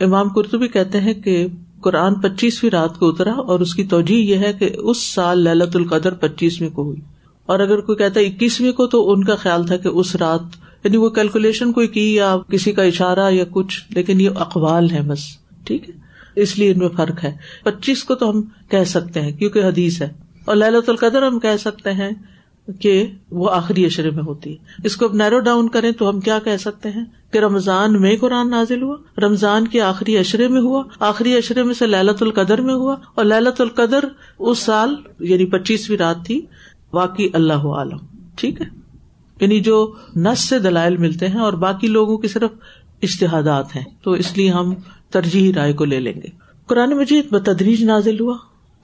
امام 0.04 0.28
کرتبی 0.28 0.68
کہتے 0.68 1.00
ہیں 1.00 1.14
کہ 1.14 1.46
قرآن 1.80 2.14
پچیسویں 2.14 2.70
رات 2.70 2.98
کو 2.98 3.08
اترا 3.08 3.32
اور 3.32 3.60
اس 3.60 3.74
کی 3.74 3.84
توجہ 3.84 4.14
یہ 4.14 4.36
ہے 4.36 4.52
کہ 4.52 4.70
اس 4.78 5.14
سال 5.14 5.38
للت 5.38 5.76
القدر 5.76 6.14
پچیسویں 6.14 6.70
کو 6.70 6.82
ہوئی۔ 6.82 7.00
اور 7.46 7.60
اگر 7.60 7.80
کوئی 7.80 7.98
کہتا 7.98 8.20
ہے 8.20 8.24
اکیسویں 8.24 8.72
کو 8.72 8.86
تو 8.86 9.12
ان 9.12 9.24
کا 9.24 9.34
خیال 9.34 9.66
تھا 9.66 9.76
کہ 9.76 9.88
اس 9.88 10.16
رات 10.16 10.40
یعنی 10.84 10.96
وہ 10.96 11.10
کیلکولیشن 11.10 11.72
کوئی 11.72 11.88
کی 11.88 12.14
یا 12.14 12.36
کسی 12.50 12.72
کا 12.72 12.82
اشارہ 12.82 13.30
یا 13.30 13.44
کچھ، 13.50 13.84
لیکن 13.90 14.20
یہ 14.20 14.30
اقوال 14.34 14.90
ہے 14.90 15.02
بس، 15.02 15.18
ٹھیک 15.64 15.90
ہے؟ 15.90 15.94
اس 16.36 16.58
لیے 16.58 16.72
ان 16.72 16.78
میں 16.78 16.88
فرق 16.88 17.24
ہے۔ 17.24 17.32
پچیس 17.64 18.04
کو 18.04 18.14
تو 18.14 18.30
ہم 18.30 18.42
کہہ 18.68 18.84
سکتے 18.84 19.20
ہیں 19.20 19.32
کیونکہ 19.32 19.58
حدیث 19.58 20.02
ہے۔ 20.02 20.25
اور 20.46 20.56
للت 20.56 20.88
القدر 20.88 21.26
ہم 21.26 21.38
کہہ 21.38 21.56
سکتے 21.60 21.92
ہیں 21.92 22.10
کہ 22.80 23.06
وہ 23.30 23.50
آخری 23.50 23.84
اشرے 23.84 24.10
میں 24.10 24.22
ہوتی 24.22 24.50
ہے۔ 24.50 24.56
اس 24.84 24.96
کو 24.96 25.08
نیرو 25.12 25.38
ڈاؤن 25.40 25.68
کریں 25.68 25.92
تو 25.92 26.10
ہم 26.10 26.20
کیا 26.20 26.38
کہہ 26.38 26.56
سکتے 26.56 26.90
ہیں؟ 26.90 27.04
کہ 27.30 27.38
رمضان 27.38 28.00
میں 28.02 28.16
قرآن 28.20 28.50
نازل 28.50 28.82
ہوا، 28.82 28.96
رمضان 29.20 29.68
کے 29.68 29.80
آخری 29.80 30.18
اشرے 30.18 30.48
میں 30.48 30.60
ہوا، 30.60 30.82
آخری 31.00 31.36
اشرے 31.36 31.62
میں 31.62 31.74
سے 31.74 31.86
للت 31.86 32.22
القدر 32.22 32.60
میں 32.60 32.74
ہوا، 32.74 32.96
اور 33.14 33.24
للت 33.24 33.60
القدر 33.60 34.04
اس 34.38 34.58
سال 34.58 34.96
یعنی 35.20 35.46
پچیسویں 35.46 35.98
رات 35.98 36.26
تھی۔ 36.26 36.46
واقعی 36.92 37.28
اللہ 37.32 37.52
عالم۔ 37.52 37.98
ٹھیک 38.34 38.60
ہے؟ 38.60 38.66
یعنی 39.40 39.60
جو 39.60 39.92
نس 40.16 40.40
سے 40.40 40.58
دلائل 40.58 40.96
ملتے 40.96 41.28
ہیں 41.28 41.40
اور 41.40 41.52
باقی 41.52 41.86
لوگوں 41.86 42.18
کی 42.18 42.28
صرف 42.28 42.50
اشتہادات 43.02 43.76
ہیں، 43.76 43.84
تو 44.02 44.10
اس 44.10 44.36
لیے 44.36 44.50
ہم 44.50 44.74
ترجیحی 45.10 45.52
رائے 45.52 45.72
کو 45.72 45.84
لے 45.84 46.00
لیں 46.00 46.14
گے۔ 46.14 46.28
قرآن 46.66 46.90
مجید 46.90 47.26
بتدریج 47.30 47.84
نازل 47.84 48.20
ہوا۔ 48.20 48.36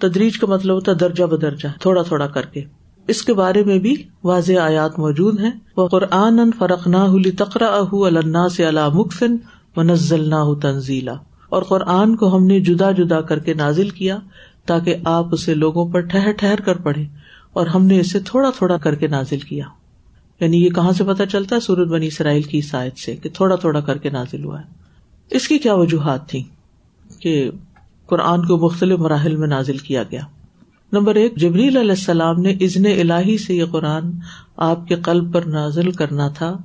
تدریج 0.03 0.39
کا 0.39 0.47
مطلب 0.47 0.75
ہوتا 0.75 0.93
ہے 0.93 0.97
درجہ 0.97 1.25
بدرجہ، 1.25 1.69
تھوڑا 1.81 2.03
تھوڑا 2.03 2.27
کر 2.27 2.47
کے۔ 2.47 2.65
اس 3.09 3.23
کے 3.23 3.35
بارے 3.35 3.65
میں 3.65 3.79
بھی 3.79 3.95
واضح 4.25 4.53
آیات 4.53 4.99
موجود 4.99 5.41
ہیں۔ 5.41 5.51
وہ 5.77 5.89
قرآن 5.89 6.51
فرق 6.59 6.87
نہ 6.87 6.97
تقرا 7.39 7.81
اللہ 7.93 8.49
سے 8.49 8.67
اللہ 8.67 8.89
مخن 8.89 9.37
و 9.77 9.83
نزل 9.83 10.31
نہ 10.31 10.55
تنزیلا 10.63 11.15
اور 11.49 11.63
قرآن 11.63 12.17
کو 12.17 12.37
ہم 12.37 12.47
نے 12.47 12.61
جدا 12.61 12.91
جدا 12.91 13.21
کر 13.21 13.39
کے 13.39 13.55
نازل 13.55 13.91
کیا 13.91 14.19
تاکہ 14.67 14.97
آپ 15.05 15.27
اسے 15.33 15.55
لوگوں 15.55 15.89
پر 15.89 16.01
ٹھہر 16.01 16.33
ٹھہر 16.33 16.61
کر 16.61 16.77
پڑھے 16.77 17.05
اور 17.53 17.67
ہم 17.67 17.87
نے 17.87 18.01
اسے 18.01 18.21
تھوڑا 18.21 18.51
تھوڑا 18.51 18.77
کر 18.77 18.95
کے 18.95 19.07
نازل 19.07 19.39
کیا۔ 19.39 19.65
یعنی 20.41 20.65
یہ 20.65 20.71
کہاں 20.71 20.93
سے 20.93 21.05
پتا 21.05 21.27
چلتا 21.27 21.57
ہے؟ 21.57 21.61
سورت 21.61 21.89
بنی 21.89 22.07
اسرائیل 22.07 22.43
کی 22.43 22.61
سائد 22.61 22.97
سے 22.97 23.17
کہ 23.17 23.29
تھوڑا 23.35 23.57
تھوڑا 23.57 23.81
کر 23.81 23.99
کے 23.99 24.11
نازل 24.11 24.45
ہوا 24.45 24.61
ہے۔ 24.61 24.65
اس 25.31 25.49
کی 25.49 25.59
کیا 25.59 25.75
وجوہات 25.75 26.29
تھی 26.29 26.43
کہ 27.19 27.51
قرآن 28.13 28.47
کو 28.47 28.59
مختلف 28.59 28.99
مراحل 28.99 29.37
میں 29.37 29.49
نازل 29.49 29.79
کیا 29.79 30.03
گیا۔ 30.03 30.21
نمبر 30.93 31.15
ایک، 31.15 31.37
جبریل 31.37 31.77
علیہ 31.77 31.91
السلام 31.91 32.41
نے 32.41 32.51
ازن 32.51 32.87
الہی 32.87 33.39
سے 33.39 33.55
یہ 33.55 33.65
قرآن 33.65 34.11
آپ 34.57 34.89
کے 34.89 34.95
قلب 34.95 35.35
پر 35.35 35.43
نازل 35.43 35.91
کرنا 35.91 36.29
تھا۔ 36.29 36.59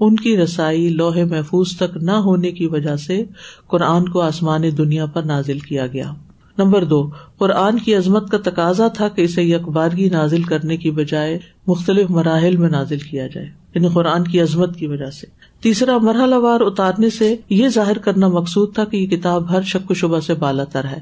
ان 0.00 0.16
کی 0.16 0.36
رسائی 0.36 0.88
لوہے 0.88 1.24
محفوظ 1.24 1.76
تک 1.76 1.96
نہ 1.96 2.10
ہونے 2.10 2.52
کی 2.52 2.66
وجہ 2.66 2.96
سے 2.96 3.24
قرآن 3.66 4.08
کو 4.08 4.20
آسمان 4.20 4.62
دنیا 4.78 5.06
پر 5.06 5.22
نازل 5.22 5.58
کیا 5.58 5.86
گیا۔ 5.86 6.12
نمبر 6.58 6.84
دو، 6.84 7.10
قرآن 7.38 7.78
کی 7.78 7.94
عظمت 7.94 8.30
کا 8.30 8.38
تقاضا 8.44 8.88
تھا 8.88 9.08
کہ 9.08 9.22
اسے 9.22 9.42
یکبارگی 9.42 10.08
نازل 10.08 10.42
کرنے 10.42 10.76
کی 10.76 10.90
بجائے 10.90 11.38
مختلف 11.66 12.10
مراحل 12.10 12.56
میں 12.56 12.68
نازل 12.68 12.98
کیا 12.98 13.26
جائے 13.26 13.46
یعنی 13.74 13.88
قرآن 13.88 14.24
کی 14.24 14.40
عظمت 14.40 14.76
کی 14.76 14.86
وجہ 14.86 15.10
سے۔ 15.10 15.26
تیسرا، 15.64 15.98
مرحلہ 15.98 16.34
وار 16.34 16.60
اتارنے 16.60 17.10
سے 17.10 17.36
یہ 17.50 17.68
ظاہر 17.68 17.98
کرنا 17.98 18.28
مقصود 18.28 18.74
تھا 18.74 18.84
کہ 18.84 18.96
یہ 18.96 19.06
کتاب 19.06 19.50
ہر 19.50 19.62
شک 19.62 19.90
و 19.90 19.94
شبہ 19.94 20.20
سے 20.20 20.34
بالا 20.34 20.64
تر 20.64 20.84
ہے۔ 20.84 20.98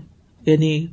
یعنی 0.47 0.87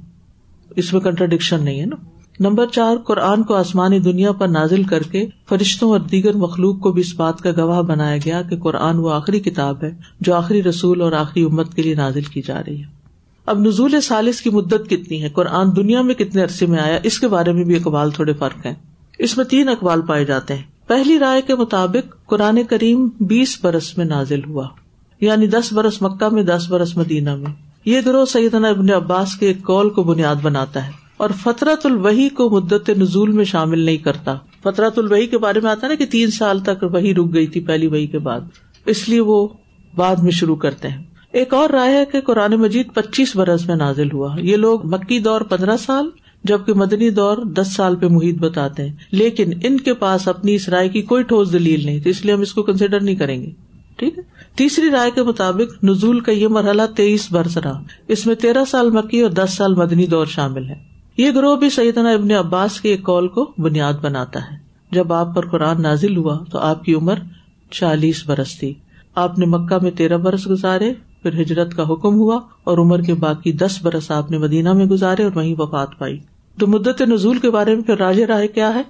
اس 0.76 0.94
میں 0.94 1.02
کنٹرڈکشن 1.02 1.64
نہیں 1.64 1.80
ہے 1.80 1.86
نا۔ 1.86 1.96
نمبر 2.40 2.66
چار، 2.66 2.98
قرآن 2.98 3.44
کو 3.44 3.54
آسمانی 3.54 4.00
دنیا 4.00 4.32
پر 4.32 4.48
نازل 4.48 4.84
کر 4.84 5.04
کے 5.04 5.26
فرشتوں 5.50 5.90
اور 5.90 6.00
دیگر 6.00 6.34
مخلوق 6.34 6.80
کو 6.80 6.92
بھی 6.92 7.02
اس 7.02 7.14
بات 7.16 7.42
کا 7.42 7.52
گواہ 7.58 7.82
بنایا 7.82 8.18
گیا 8.18 8.42
کہ 8.42 8.58
قرآن 8.58 8.98
وہ 8.98 9.12
آخری 9.12 9.40
کتاب 9.40 9.84
ہے 9.84 9.92
جو 10.22 10.36
آخری 10.36 10.64
رسول 10.64 11.02
اور 11.02 11.12
آخری 11.12 11.44
امت 11.44 11.74
کے 11.74 11.82
لیے 11.82 11.96
نازل 11.96 12.22
کی 12.22 12.42
جا 12.42 12.62
رہی 12.68 12.80
ہے۔ 12.80 12.88
اب 13.46 13.60
نزول 13.60 14.02
سالس 14.02 14.42
کی 14.42 14.50
مدت 14.50 14.90
کتنی 14.90 15.24
ہے؟ 15.24 15.30
قرآن 15.30 15.76
دنیا 15.76 16.02
میں 16.02 16.16
کتنے 16.16 16.44
عرصے 16.44 16.66
میں 16.66 16.80
آیا؟ 16.80 17.00
اس 17.04 17.20
کے 17.20 17.28
بارے 17.28 17.52
میں 17.52 17.64
بھی 17.64 17.76
اقبال 17.76 18.12
تھوڑے 18.12 18.34
فرق 18.34 18.66
ہے 18.66 18.74
اس 19.20 19.38
میں 19.38 19.46
تین 19.46 19.70
اقبال 19.70 20.02
پائے 20.02 20.26
جاتے 20.26 20.56
ہیں۔ 20.56 20.79
پہلی 20.90 21.20
رائے 21.20 21.42
کے 21.42 21.56
مطابق 21.56 22.26
قرآن 22.26 22.64
کریم 22.64 23.10
بیس 23.20 23.60
برس 23.64 23.98
میں 23.98 24.06
نازل 24.06 24.40
ہوا 24.44 24.68
یعنی 25.22 25.48
دس 25.48 25.74
برس 25.74 26.02
مکہ 26.02 26.30
میں، 26.30 26.44
دس 26.44 26.66
برس 26.70 26.98
مدینہ 26.98 27.36
میں۔ 27.36 27.52
یہ 27.86 28.02
گروہ 28.06 28.26
سید 28.26 28.54
ابن 28.54 28.94
عباس 28.94 29.36
کے 29.36 29.48
ایک 29.48 29.64
کال 29.64 29.90
کو 29.90 30.04
بنیاد 30.04 30.36
بناتا 30.42 30.88
ہے 30.88 30.92
اور 31.18 31.30
فطرت 31.44 31.86
الوحی 31.86 32.30
کو 32.30 32.50
مدت 32.50 32.90
نزول 32.90 33.32
میں 33.32 33.46
شامل 33.46 33.80
نہیں 33.80 33.98
کرتا۔ 33.98 34.36
فطرت 34.64 35.00
الوحی 35.00 35.26
کے 35.26 35.38
بارے 35.38 35.60
میں 35.60 35.72
آتا 35.72 35.88
نا 35.88 35.96
کہ 35.96 36.06
تین 36.06 36.32
سال 36.32 36.60
تک 36.60 36.84
وہی 36.84 37.16
رک 37.16 37.34
گئی 37.34 37.48
تھی 37.48 37.62
پہلی 37.62 37.88
وہی 37.88 38.08
کے 38.08 38.20
بعد۔ 38.20 38.42
اس 38.86 39.10
لیے 39.10 39.20
وہ 39.20 39.48
بعد 39.96 40.16
میں 40.16 40.32
شروع 40.32 40.56
کرتے 40.56 40.88
ہیں۔ 40.88 41.04
ایک 41.32 41.54
اور 41.54 41.70
رائے 41.70 41.96
ہے 41.98 42.06
کہ 42.06 42.22
قرآن 42.22 42.52
مجید 42.52 42.94
پچیس 42.94 43.36
برس 43.36 43.68
میں 43.68 43.76
نازل 43.76 44.12
ہوا۔ 44.12 44.36
یہ 44.40 44.58
لوگ 44.58 44.80
مکی 44.84 45.20
دور 45.20 45.42
پندرہ 45.42 45.78
سال 45.78 46.10
جبکہ 46.44 46.74
مدنی 46.74 47.10
دور 47.10 47.38
دس 47.38 47.76
سال 47.76 47.96
پہ 47.96 48.06
محیط 48.06 48.40
بتاتے 48.40 48.90
ہیں۔ 48.90 48.96
لیکن 49.12 49.52
ان 49.64 49.80
کے 49.80 49.94
پاس 49.94 50.28
اپنی 50.28 50.56
اس 50.56 50.70
رائے 50.70 50.90
کی 50.90 51.02
کوئی 51.02 51.24
ٹھوس 51.24 51.54
دلیل 51.54 51.86
نہیں، 51.86 52.00
تو 52.00 52.10
اس 52.10 52.26
لیے 52.26 52.34
ہم 52.34 52.42
اس 52.42 52.54
کو 52.54 52.64
کنسیڈر 52.64 53.00
نہیں 53.00 53.16
کریں 53.16 53.42
گے۔ 53.42 53.52
ٹھیک 53.96 54.18
ہے؟ 54.18 54.24
تیسری 54.56 54.90
رائے 54.90 55.12
کے 55.12 55.24
مطابق 55.24 55.84
نزول 55.84 56.20
کا 56.20 56.32
یہ 56.32 56.48
مرحلہ 56.48 56.82
تیئیس 56.96 57.32
برس 57.32 57.58
رہا۔ 57.58 57.84
اس 58.08 58.28
میں 58.28 58.36
تیرہ 58.36 58.66
سال 58.66 58.90
مکی 58.90 59.22
اور 59.22 59.32
دس 59.32 59.54
سال 59.58 59.76
مدنی 59.76 60.06
دور 60.06 60.26
شامل 60.26 60.70
ہے 60.70 60.76
یہ 61.18 61.32
گروہ 61.36 61.56
بھی 61.56 61.70
سیدنا 61.70 62.10
ابن 62.10 62.32
عباس 62.32 62.82
کے 62.82 62.90
ایک 62.90 63.04
کال 63.04 63.28
کو 63.28 63.52
بنیاد 63.58 63.94
بناتا 64.02 64.40
ہے۔ 64.40 64.58
جب 64.92 65.14
آپ 65.14 65.36
پر 65.36 65.50
قرآن 65.50 65.82
نازل 65.82 66.18
ہوا 66.18 66.40
تو 66.52 66.60
آپ 66.60 66.84
کی 66.84 66.94
عمر 66.94 67.16
چالیس 67.72 68.24
برس 68.26 68.60
تھی۔ 68.60 68.74
آپ 69.16 69.40
نے 69.40 69.46
مکہ 69.46 69.78
میں 69.82 69.92
تیرہ 69.92 70.18
برس 70.18 70.50
گزارے، 70.50 70.94
پھر 71.22 71.42
ہجرت 71.42 71.76
کا 71.76 71.84
حکم 71.84 72.16
ہوا 72.16 72.40
اور 72.64 72.78
عمر 72.78 73.02
کے 73.02 73.14
باقی 73.14 73.52
دس 73.52 73.80
برس 73.82 74.12
آپ 74.12 74.32
نے 74.32 74.38
مدینہ 74.38 74.74
میں 74.74 74.86
گزارے 74.86 75.24
اور 75.24 75.32
وہیں 75.36 75.56
وفات 75.58 76.00
پائی۔ 76.00 76.18
تو 76.60 76.68
مدت 76.68 77.02
نزول 77.02 77.38
کے 77.38 77.50
بارے 77.50 77.76
میں 77.76 77.84
پھر 77.84 77.98
راج 77.98 78.22
رائے 78.22 78.48
کیا 78.48 78.76
ہے؟ 78.76 78.82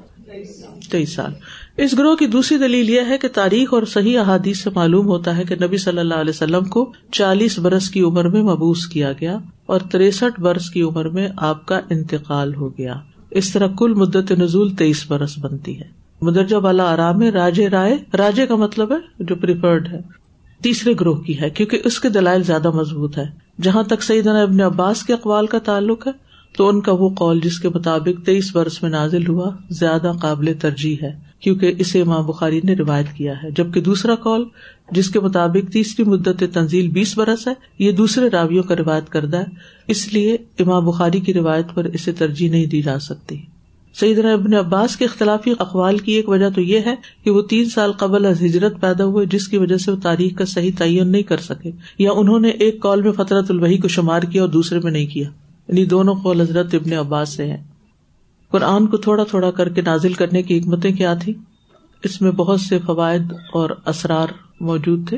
تیئیس 0.92 1.14
سال۔ 1.14 1.32
اس 1.78 1.98
گروہ 1.98 2.16
کی 2.16 2.28
دوسری 2.28 2.58
دلیل 2.58 2.90
یہ 2.90 3.02
ہے 3.08 3.18
کہ 3.18 3.28
تاریخ 3.34 3.74
اور 3.74 3.84
صحیح 3.84 4.20
احادیث 4.20 4.60
سے 4.60 4.70
معلوم 4.76 5.06
ہوتا 5.06 5.38
ہے 5.38 5.44
کہ 5.44 5.56
نبی 5.56 5.78
صلی 5.78 6.00
اللہ 6.00 6.14
علیہ 6.14 6.30
وسلم 6.30 6.64
کو 6.64 6.94
چالیس 7.12 7.60
برس 7.60 7.90
کی 7.90 8.02
عمر 8.02 8.30
میں 8.30 8.42
مبوس 8.42 8.88
کیا 8.88 9.12
گیا 9.12 9.38
اور 9.66 9.80
تریسٹھ 9.80 10.40
برس 10.40 10.70
کی 10.70 10.82
عمر 10.82 11.10
میں 11.10 11.30
آپ 11.38 11.66
کا 11.66 11.82
انتقال 11.90 12.56
ہو 12.56 12.70
گیا۔ 12.70 12.96
اس 13.32 13.54
طرح 13.54 13.68
کل 13.78 13.94
مدت 13.94 14.32
نزول 14.32 14.76
تیئیس 14.76 15.06
برس 15.08 15.38
بنتی 15.42 15.80
ہے۔ 15.80 15.88
مدرجہ 16.22 16.56
والا 16.56 16.94
آرام 16.94 17.22
راجے 17.22 17.70
رائے 17.70 17.98
راجے 18.18 18.48
کا 18.48 18.56
مطلب 18.56 18.92
ہے 18.92 19.24
جو 19.24 19.36
پریفرڈ 19.36 19.88
ہے۔ 19.88 20.00
تیسرے 20.64 20.94
گروہ 21.00 21.16
کی 21.16 21.42
ہے، 21.42 21.50
کیونکہ 21.50 21.80
اس 21.84 22.00
کے 22.00 22.10
دلائل 22.10 22.44
زیادہ 22.44 22.72
مضبوط 22.72 23.18
ہے 23.18 23.26
جہاں 23.62 23.84
تک 23.84 24.04
سیدنا 24.04 24.42
ابن 24.42 24.62
عباس 24.62 25.04
کے 25.04 25.14
اقوال 25.14 25.48
کا 25.48 25.60
تعلق 25.60 26.08
ہے 26.08 26.29
تو 26.58 26.70
ان 26.70 26.82
کا 26.82 26.92
وہ 26.92 27.10
قول 27.10 27.40
جس 27.40 27.60
کے 27.60 27.70
مطابق 27.70 28.26
تیئیس 28.26 28.56
برس 28.56 28.82
میں 28.82 28.90
نازل 28.90 29.28
ہوا 29.28 29.52
زیادہ 29.70 30.12
قابل 30.22 30.54
ترجیح 30.62 30.96
ہے، 31.02 31.12
کیونکہ 31.40 31.74
اسے 31.78 32.02
امام 32.02 32.26
بخاری 32.26 32.62
نے 32.64 32.74
روایت 32.74 33.18
کیا 33.18 33.34
ہے۔ 33.44 33.52
جبکہ 33.52 33.82
دوسرا 33.82 34.16
کال 34.16 34.44
جس 34.92 35.10
کے 35.10 35.20
مطابق 35.20 35.72
تیسری 35.72 36.06
مدت 36.06 36.44
تنزیل 36.54 36.88
بیس 36.88 37.18
برس 37.18 37.48
ہے، 37.48 37.54
یہ 37.80 37.92
دوسرے 37.92 38.30
راویوں 38.30 38.64
کا 38.64 38.76
روایت 38.76 39.10
کردہ 39.10 39.38
ہے۔ 39.38 39.46
اس 39.88 40.14
لیے 40.14 40.38
امام 40.60 40.86
بخاری 40.86 41.20
کی 41.20 41.34
روایت 41.34 41.66
پر 41.74 41.84
اسے 41.84 42.12
ترجیح 42.12 42.50
نہیں 42.52 42.66
دی 42.66 42.82
جا 42.82 43.00
سکتی۔ 43.00 43.38
سعید 43.94 44.26
ابن 44.26 44.54
عباس 44.54 44.96
کے 44.96 45.06
اختلافی 45.06 45.52
اقوال 45.60 45.98
کی 45.98 46.12
ایک 46.12 46.30
وجہ 46.30 46.50
تو 46.50 46.62
یہ 46.62 46.80
ہے 46.86 46.96
کہ 47.24 47.32
وہ 47.32 47.42
تین 47.42 47.66
سال 47.66 47.92
قبل 47.92 48.26
از 48.26 48.44
ہجرت 48.44 48.82
پیدا 48.82 49.06
ہوئے، 49.06 49.26
جس 49.26 49.48
کی 49.48 49.58
وجہ 49.58 49.78
سے 49.78 49.92
وہ 49.92 49.98
تاریخ 50.04 50.38
کا 50.38 50.46
صحیح 50.46 50.72
تعین 50.78 51.12
نہیں 51.12 51.24
کر 51.24 51.38
سکے، 51.38 51.72
یا 52.00 52.12
انہوں 52.12 52.40
نے 52.40 52.50
ایک 52.50 52.80
کال 52.80 53.02
میں 53.02 53.12
فطرت 53.12 53.52
الوحی 53.52 53.78
کو 53.78 53.88
شمار 53.88 54.22
کیا 54.22 54.42
اور 54.42 54.50
دوسرے 54.50 54.80
میں 54.80 54.92
نہیں 54.92 55.08
کیا۔ 55.08 55.30
یعنی 55.70 55.86
دونوں 55.86 56.16
قول 56.16 56.42
حضرت 56.42 56.76
ابن 56.76 56.94
عباس 56.94 57.30
سے 57.30 57.46
ہیں 57.46 57.64
قرآن 58.52 58.88
کو 58.88 58.98
تھوڑا 58.98 59.24
تھوڑا 59.24 59.52
کر 59.52 59.70
کے 59.70 59.82
نازل 59.82 60.14
کرنے 60.14 60.44
کی 60.44 60.60
حکمتیں 60.60 60.92
کیا 60.92 61.14
تھی 61.14 61.34
اس 62.04 62.22
میں 62.22 62.32
بہت 62.32 62.62
سے 62.62 62.80
فوائد 62.80 63.34
اور 63.54 63.70
اسرار 63.86 64.28
موجود 64.62 65.10
تھے۔ 65.10 65.18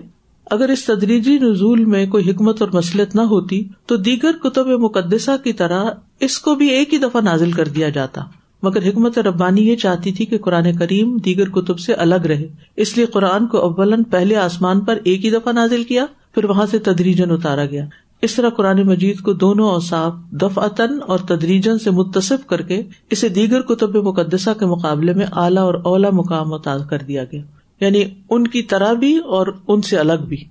اگر 0.52 0.70
اس 0.70 0.86
تدریجی 0.86 1.40
نزول 1.40 1.86
میں 1.86 2.06
کوئی 2.06 2.32
حکمت 2.32 2.62
اور 2.62 2.70
مسلط 2.74 3.16
نہ 3.16 3.22
ہوتی، 3.22 3.68
تو 3.86 3.98
دیگر 3.98 4.32
کتب 4.44 4.68
مقدسہ 4.68 5.32
کی 5.44 5.54
طرح 5.54 5.86
اس 6.20 6.40
کو 6.40 6.56
بھی 6.56 6.70
ایک 6.70 6.94
ہی 6.94 7.00
دفعہ 7.00 7.22
نازل 7.22 7.52
کر 7.52 7.68
دیا 7.68 7.90
جاتا۔ 7.90 8.22
مگر 8.64 8.90
حکمت 8.90 9.20
ربانی 9.20 9.68
یہ 9.68 9.76
چاہتی 9.76 10.12
تھی 10.12 10.26
کہ 10.26 10.38
قرآن 10.38 10.78
کریم 10.78 11.18
دیگر 11.18 11.50
کتب 11.50 11.80
سے 11.80 11.94
الگ 11.94 12.16
رہے۔ 12.16 12.48
اس 12.76 12.98
لیے 12.98 13.06
قرآن 13.06 13.48
کو 13.48 13.58
اول 13.58 14.04
پہلے 14.04 14.36
آسمان 14.36 14.80
پر 14.80 15.00
ایک 15.04 15.26
ہی 15.26 15.32
دفعہ 15.32 15.54
نازل 15.54 15.84
کیا، 15.84 16.06
پھر 16.34 16.46
وہاں 16.46 16.66
سے 16.66 16.80
تدریجن 16.80 17.32
اتارا 17.32 17.66
گیا۔ 17.66 17.86
اس 18.22 18.36
طرح 18.36 18.50
قرآن 18.50 18.82
مجید 18.84 19.20
کو 19.20 19.34
دونوں 19.34 19.70
اوساف 19.70 20.14
دفعتن 20.32 21.00
اور 21.08 21.20
تدریجن 21.20 21.80
سے 21.80 21.92
متصف 21.92 22.48
کر 22.48 22.62
کے 22.62 22.82
اسے 23.10 23.30
دیگر 23.30 23.62
کتب 23.62 23.96
مقدسہ 23.96 24.50
کے 24.60 24.66
مقابلے 24.66 25.14
میں 25.14 25.26
اعلیٰ 25.32 25.64
اور 25.64 25.74
اولا 25.74 26.10
مقام 26.10 26.50
متعلق 26.50 26.90
کر 26.90 26.98
دیا 26.98 27.24
گیا۔ 27.24 27.42
یعنی 27.80 28.04
ان 28.30 28.48
کی 28.48 28.62
طرح 28.62 28.94
بھی 28.94 29.18
اور 29.18 29.48
ان 29.68 29.82
سے 29.82 29.98
الگ 29.98 30.26
بھی۔ 30.28 30.44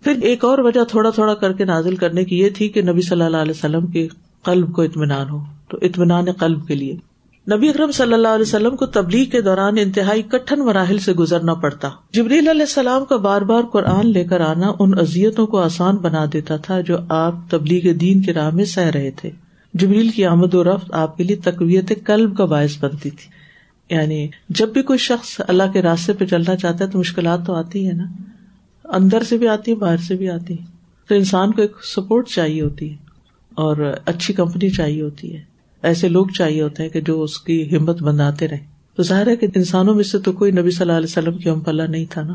پھر 0.00 0.12
ایک 0.22 0.44
اور 0.44 0.58
وجہ 0.58 0.84
تھوڑا 0.84 1.10
تھوڑا 1.10 1.34
کر 1.34 1.52
کے 1.52 1.64
نازل 1.64 1.96
کرنے 1.96 2.24
کی 2.24 2.38
یہ 2.38 2.48
تھی 2.48 2.68
کہ 2.68 2.82
نبی 2.82 3.00
صلی 3.00 3.22
اللہ 3.22 3.36
علیہ 3.36 3.52
وسلم 3.56 3.86
کے 3.86 4.08
قلب 4.42 4.72
کو 4.72 4.82
اطمینان 4.82 5.30
ہو۔ 5.30 5.38
تو 5.68 5.78
اطمینان 5.82 6.32
قلب 6.32 6.66
کے 6.66 6.74
لیے۔ 6.74 6.96
نبی 7.56 7.68
اکرم 7.68 7.90
صلی 7.90 8.12
اللہ 8.12 8.28
علیہ 8.28 8.42
وسلم 8.42 8.76
کو 8.76 8.86
تبلیغ 8.86 9.24
کے 9.24 9.40
دوران 9.42 9.78
انتہائی 9.78 10.22
کٹن 10.22 10.58
مراحل 10.58 10.98
سے 10.98 11.12
گزرنا 11.12 11.54
پڑتا۔ 11.54 11.88
جبریل 12.12 12.48
علیہ 12.48 12.62
السلام 12.62 13.04
کا 13.04 13.16
بار 13.16 13.42
بار 13.42 13.62
قرآن 13.62 14.06
لے 14.06 14.24
کر 14.24 14.40
آنا 14.40 14.72
ان 14.78 14.98
ازیتوں 14.98 15.46
کو 15.46 15.58
آسان 15.58 15.96
بنا 15.96 16.24
دیتا 16.32 16.56
تھا 16.56 16.80
جو 16.80 16.96
آپ 17.08 17.34
تبلیغ 17.50 17.92
دین 17.92 18.22
کے 18.22 18.32
راہ 18.32 18.50
میں 18.50 18.64
سہ 18.64 18.80
رہے 18.80 19.10
تھے۔ 19.10 19.30
جبریل 19.74 20.08
کی 20.08 20.24
آمد 20.24 20.54
و 20.54 20.64
رفت 20.64 20.94
آپ 20.94 21.16
کے 21.16 21.24
لیے 21.24 21.36
تقویت 21.36 21.92
قلب 22.06 22.36
کا 22.36 22.44
باعث 22.44 22.84
بنتی 22.84 23.10
تھی۔ 23.10 23.30
یعنی 23.94 24.28
جب 24.48 24.68
بھی 24.68 24.82
کوئی 24.82 24.98
شخص 24.98 25.40
اللہ 25.48 25.72
کے 25.72 25.82
راستے 25.82 26.12
پہ 26.12 26.24
چلنا 26.26 26.56
چاہتا 26.56 26.84
ہے 26.84 26.90
تو 26.90 26.98
مشکلات 26.98 27.46
تو 27.46 27.54
آتی 27.54 27.88
ہے 27.88 27.92
نا۔ 27.92 28.04
اندر 28.84 29.22
سے 29.22 29.38
بھی 29.38 29.48
آتی 29.48 29.70
ہے 29.70 29.76
باہر 29.76 29.96
سے 29.96 30.14
بھی 30.14 30.30
آتی 30.30 30.54
ہے 30.54 30.64
تو 31.08 31.14
انسان 31.14 31.52
کو 31.52 31.62
ایک 31.62 31.72
سپورٹ 31.96 32.28
چاہیے 32.28 32.62
ہوتی 32.62 32.90
ہے 32.90 32.96
اور 33.54 33.94
اچھی 34.04 34.34
کمپنی 34.34 34.70
چاہیے 34.70 35.02
ہوتی 35.02 35.36
ہے۔ 35.36 35.47
ایسے 35.82 36.08
لوگ 36.08 36.26
چاہیے 36.38 36.62
ہوتے 36.62 36.82
ہیں 36.82 36.90
کہ 36.90 37.00
جو 37.00 37.22
اس 37.22 37.40
کی 37.40 37.76
ہمت 37.76 38.02
بناتے 38.02 38.48
رہے۔ 38.48 38.58
تو 38.96 39.02
ظاہر 39.02 39.26
ہے 39.26 39.36
کہ 39.36 39.46
انسانوں 39.54 39.94
میں 39.94 40.04
سے 40.04 40.18
تو 40.18 40.32
کوئی 40.32 40.52
نبی 40.52 40.70
صلی 40.70 40.80
اللہ 40.80 40.92
علیہ 40.92 41.06
وسلم 41.06 41.38
کی 41.38 41.50
ہم 41.50 41.60
پلہ 41.60 41.82
نہیں 41.82 42.04
تھا 42.10 42.22
نا۔ 42.22 42.34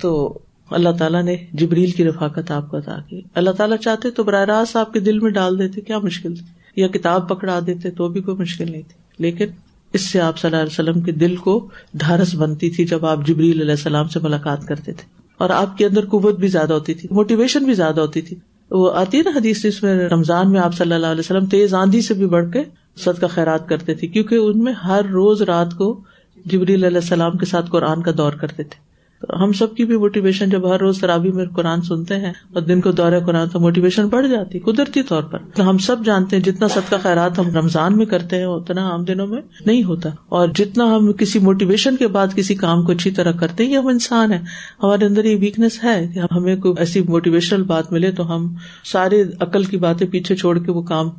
تو 0.00 0.38
اللہ 0.70 0.88
تعالیٰ 0.88 1.22
نے 1.22 1.36
جبریل 1.52 1.90
کی 1.90 2.04
رفاقت 2.04 2.50
آپ 2.50 2.70
کو 2.70 2.76
ادا 2.76 2.98
کی۔ 3.08 3.20
اللہ 3.34 3.50
تعالیٰ 3.50 3.76
چاہتے 3.76 4.10
تو 4.10 4.22
براہ 4.22 4.44
راست 4.44 4.76
آپ 4.76 4.92
کے 4.92 5.00
دل 5.00 5.18
میں 5.18 5.30
ڈال 5.30 5.58
دیتے، 5.58 5.80
کیا 5.80 5.98
مشکل 5.98 6.34
تھی؟ 6.34 6.46
یا 6.76 6.88
کتاب 6.88 7.28
پکڑا 7.28 7.60
دیتے 7.66 7.90
تو 7.90 8.08
بھی 8.08 8.20
کوئی 8.20 8.36
مشکل 8.36 8.72
نہیں 8.72 8.82
تھی۔ 8.82 9.02
لیکن 9.18 9.46
اس 9.92 10.00
سے 10.00 10.20
آپ 10.20 10.38
صلی 10.38 10.48
اللہ 10.48 10.62
علیہ 10.62 10.90
وسلم 10.90 11.00
کے 11.00 11.12
دل 11.12 11.36
کو 11.36 11.68
ڈھارس 11.94 12.34
بنتی 12.34 12.70
تھی 12.70 12.84
جب 12.84 13.06
آپ 13.06 13.26
جبریل 13.26 13.60
علیہ 13.60 13.70
السلام 13.70 14.08
سے 14.08 14.20
ملاقات 14.20 14.66
کرتے 14.66 14.92
تھے۔ 14.92 15.22
اور 15.38 15.50
آپ 15.50 15.78
کے 15.78 15.86
اندر 15.86 16.06
قوت 16.06 16.38
بھی 16.38 16.48
زیادہ 16.48 16.72
ہوتی 16.72 16.94
تھی 16.94 17.08
موٹیویشن 17.12 17.64
بھی 17.64 17.74
زیادہ 17.74 18.00
ہوتی 18.00 18.20
تھی۔ 18.20 18.36
وہ 18.74 18.92
آتی 18.92 19.18
ہے 19.18 19.22
نا 19.22 19.30
حدیث 19.30 19.64
اس 19.64 19.82
میں 19.82 20.08
رمضان 20.08 20.52
میں 20.52 20.60
آپ 20.60 20.74
صلی 20.74 20.92
اللہ 20.92 21.06
علیہ 21.06 21.20
وسلم 21.20 21.46
تیز 21.46 21.74
آندھی 21.74 22.00
سے 22.00 22.14
بھی 22.14 22.26
بڑھ 22.26 22.52
کے 22.52 22.62
سد 22.96 23.20
کا 23.20 23.26
خیرات 23.26 23.68
کرتے 23.68 23.94
تھے، 23.94 24.06
کیونکہ 24.06 24.34
ان 24.34 24.64
میں 24.64 24.72
ہر 24.72 25.00
روز 25.12 25.42
رات 25.42 25.74
کو 25.78 26.00
جبری 26.44 26.74
علیہ 26.74 26.86
السلام 26.86 27.36
کے 27.36 27.46
ساتھ 27.46 27.70
قرآن 27.70 28.02
کا 28.02 28.10
دور 28.16 28.32
کرتے 28.32 28.62
تھے۔ 28.62 28.91
ہم 29.40 29.52
سب 29.52 29.74
کی 29.74 29.84
بھی 29.84 29.96
موٹیویشن 29.96 30.50
جب 30.50 30.74
ہر 30.74 30.80
روز 30.80 31.00
ترابی 31.00 31.30
میں 31.30 31.44
قرآن 31.46 31.82
سنتے 31.82 32.14
ہیں 32.14 32.32
اور 32.52 32.62
دن 32.62 32.80
کو 32.80 32.92
دورہ 32.92 33.20
قرآن 33.26 33.48
تو 33.48 33.60
موٹیویشن 33.60 34.06
بڑھ 34.06 34.28
جاتی، 34.28 34.58
قدرتی 34.58 35.02
طور 35.02 35.22
پر۔ 35.22 35.38
تو 35.54 35.70
ہم 35.70 35.78
سب 35.78 35.96
جانتے 36.04 36.36
ہیں 36.36 36.44
جتنا 36.44 36.68
سب 36.68 36.80
کا 36.88 36.96
خیرات 36.96 37.38
ہم 37.38 37.56
رمضان 37.56 37.96
میں 37.96 38.06
کرتے 38.06 38.36
ہیں، 38.36 38.44
اتنا 38.44 38.90
عام 38.90 39.04
دنوں 39.04 39.26
میں 39.26 39.42
نہیں 39.66 39.84
ہوتا۔ 39.84 40.08
اور 40.28 40.48
جتنا 40.54 40.84
ہم 40.84 41.12
کسی 41.12 41.38
موٹیویشن 41.38 41.96
کے 41.96 42.06
بعد 42.06 42.26
کسی 42.34 42.54
کام 42.54 42.82
کو 42.82 42.92
اچھی 42.92 43.10
طرح 43.10 43.32
کرتے 43.32 43.66
ہیں 43.66 43.76
ہم 43.76 43.86
انسان 43.86 44.32
ہیں۔ 44.32 44.40
ہمارے 44.82 45.04
اندر 45.06 45.24
یہ 45.24 45.36
ویکنیس 45.40 45.84
ہے 45.84 46.10
کہ 46.14 46.20
ہمیں 46.34 46.56
کوئی 46.56 46.74
ایسی 46.78 47.00
موٹیویشنل 47.00 47.62
بات 47.62 47.92
ملے 47.92 48.10
تو 48.10 48.34
ہم 48.34 48.54
سارے 48.84 49.24
عقل 49.40 49.64
کی 49.64 49.76
باتیں 49.76 50.06
پیچھے 50.06 50.36
چھوڑ 50.36 50.58
کے 50.58 50.72
وہ 50.72 50.82
کام 50.82 51.10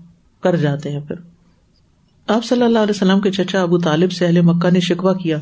کر 0.44 0.56
جاتے 0.56 0.92
ہیں 0.92 1.00
پھر۔ 1.00 1.16
آپ 2.28 2.46
صلی 2.46 2.64
اللہ 2.64 2.80
علیہ 2.80 3.04
وسلم 3.04 3.20
کے 3.20 3.32
چچا 3.32 3.62
ابو 3.62 3.78
طالب 3.78 4.12
سے 4.12 4.26
اہل 4.26 4.42
مکہ 4.42 4.70
نے 4.70 4.80
شکوا 4.80 5.14
کیا۔ 5.14 5.38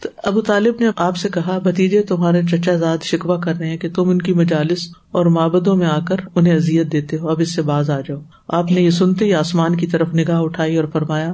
تو 0.00 0.08
ابو 0.22 0.40
طالب 0.40 0.74
نے 0.80 0.86
آپ 0.96 1.16
سے 1.16 1.28
کہا 1.28 1.58
بتیجے 1.64 2.02
تمہارے 2.02 2.42
چچا 2.42 2.74
زاد 2.74 2.98
شکوا 3.02 3.36
کر 3.36 3.56
رہے 3.56 3.68
ہیں 3.68 3.76
کہ 3.76 3.88
تم 3.90 4.08
ان 4.08 4.22
کی 4.22 4.32
مجالس 4.32 4.88
اور 5.10 5.26
مابدوں 5.26 5.76
میں 5.76 5.86
آ 5.86 5.98
کر 6.00 6.16
انہیں 6.34 6.54
ازیت 6.54 6.92
دیتے 6.92 7.18
ہو۔ 7.18 7.28
اب 7.28 7.40
اس 7.40 7.54
سے 7.54 7.62
باز 7.62 7.90
آ 7.90 8.00
جاؤ۔ 8.00 8.18
آپ 8.48 8.70
نے 8.70 8.80
یہ 8.80 8.90
سنتے 8.90 9.24
ہی 9.24 9.34
آسمان 9.34 9.76
کی 9.76 9.86
طرف 9.86 10.14
نگاہ 10.14 10.40
اٹھائی 10.40 10.76
اور 10.76 10.84
فرمایا 10.92 11.32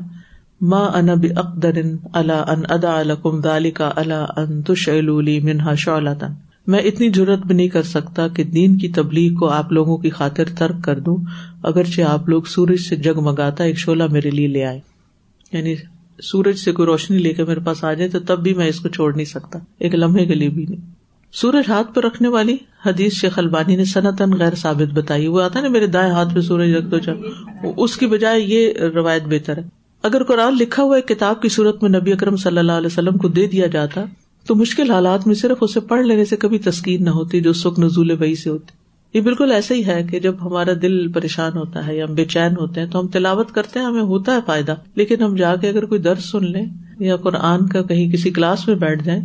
ماں 0.60 0.88
انب 0.88 1.26
اقدر 1.36 1.70
اللہ 2.12 2.32
ان 2.32 2.62
ادا 2.68 2.98
الکم 2.98 3.40
دالی 3.40 3.70
کا 3.70 3.90
اللہ 3.96 4.26
ان 4.36 4.62
تشلی 4.62 5.40
منہا 5.40 5.74
شعلتن 5.74 6.32
میں 6.66 6.78
اتنی 6.78 7.08
ضرورت 7.08 7.38
بھی 7.38 7.54
نہیں 7.54 7.68
کر 7.68 7.82
سکتا 7.82 8.28
کہ 8.28 8.44
دین 8.44 8.78
کی 8.78 8.88
تبلیغ 8.88 9.34
کو 9.34 9.48
آپ 9.48 9.72
لوگوں 9.72 9.96
کی 9.96 10.10
خاطر 10.10 10.44
ترک 10.58 10.84
کر 10.84 10.98
دوں، 11.00 11.16
اگرچہ 11.62 12.02
آپ 12.02 12.28
لوگ 12.28 12.42
سورج 12.42 12.80
سے 12.80 12.96
جگمگاتا 12.96 13.64
ایک 13.64 13.78
شولہ 13.78 14.04
میرے 14.10 14.30
لیے 14.30 14.46
لے 14.46 14.64
آئے۔ 14.64 14.80
یعنی 15.52 15.74
سورج 16.22 16.56
سے 16.56 16.72
کوئی 16.72 16.86
روشنی 16.86 17.18
لے 17.18 17.32
کے 17.32 17.44
میرے 17.44 17.60
پاس 17.60 17.84
آ 17.84 17.92
جائے 17.92 18.10
تو 18.10 18.18
تب 18.20 18.42
بھی 18.42 18.54
میں 18.54 18.68
اس 18.68 18.80
کو 18.80 18.88
چھوڑ 18.88 19.14
نہیں 19.14 19.24
سکتا۔ 19.24 19.58
ایک 19.78 19.94
لمحے 19.94 20.26
کے 20.26 20.34
لیے 20.34 20.48
بھی 20.48 20.66
نہیں۔ 20.68 20.80
سورج 21.32 21.64
ہاتھ 21.68 21.94
پہ 21.94 22.00
رکھنے 22.00 22.28
والی 22.28 22.56
حدیث 22.86 23.12
شیخ 23.12 23.38
البانی 23.38 23.76
نے 23.76 23.84
سنتن 23.84 24.32
غیر 24.32 24.54
ثابت 24.54 24.94
بتائی۔ 24.94 25.26
وہ 25.26 25.42
آتا 25.42 25.60
نا، 25.60 25.68
میرے 25.68 25.86
دائیں 25.86 26.12
ہاتھ 26.12 26.34
پہ 26.34 26.40
سورج 26.40 26.74
رکھ 26.74 26.86
دو 26.86 26.98
چل 26.98 27.12
اس 27.76 27.96
کی 27.96 28.06
بجائے 28.06 28.40
یہ 28.40 28.72
روایت 28.72 29.22
بہتر 29.26 29.58
ہے۔ 29.58 29.62
اگر 30.02 30.22
قرآن 30.22 30.54
لکھا 30.54 30.82
ہوا 30.82 30.96
ایک 30.96 31.08
کتاب 31.08 31.42
کی 31.42 31.48
صورت 31.48 31.82
میں 31.82 32.00
نبی 32.00 32.12
اکرم 32.12 32.36
صلی 32.36 32.58
اللہ 32.58 32.72
علیہ 32.72 32.86
وسلم 32.86 33.18
کو 33.18 33.28
دے 33.28 33.46
دیا 33.46 33.66
جاتا، 33.66 34.04
تو 34.46 34.54
مشکل 34.54 34.90
حالات 34.90 35.26
میں 35.26 35.34
صرف 35.34 35.56
اسے 35.60 35.80
پڑھ 35.80 36.06
لینے 36.06 36.24
سے 36.24 36.36
کبھی 36.36 36.58
تسکین 36.58 37.04
نہ 37.04 37.10
ہوتی 37.10 37.40
جو 37.40 37.52
سکھ 37.52 37.80
نزول 37.80 38.10
وہی 38.10 38.34
سے 38.34 38.50
ہوتی۔ 38.50 38.81
یہ 39.14 39.20
بالکل 39.20 39.52
ایسا 39.52 39.74
ہی 39.74 39.86
ہے 39.86 40.02
کہ 40.02 40.20
جب 40.20 40.34
ہمارا 40.42 40.70
دل 40.82 41.12
پریشان 41.12 41.56
ہوتا 41.56 41.86
ہے 41.86 41.96
یا 41.96 42.04
ہم 42.04 42.14
بے 42.14 42.24
چین 42.24 42.56
ہوتے 42.56 42.80
ہیں 42.80 42.88
تو 42.88 43.00
ہم 43.00 43.08
تلاوت 43.08 43.50
کرتے 43.52 43.78
ہیں، 43.78 43.86
ہمیں 43.86 44.02
ہوتا 44.02 44.34
ہے 44.34 44.38
فائدہ۔ 44.46 44.74
لیکن 44.94 45.22
ہم 45.22 45.36
جا 45.36 45.56
کے 45.56 45.68
اگر 45.68 45.86
کوئی 45.86 46.00
درد 46.00 46.18
سن 46.18 46.44
لیں 46.44 46.66
یا 46.98 47.16
قرآن 47.16 47.68
کا 47.68 47.82
کہیں 47.82 48.12
کسی 48.12 48.30
کلاس 48.30 48.68
میں 48.68 48.76
بیٹھ 48.76 49.04
جائیں 49.04 49.20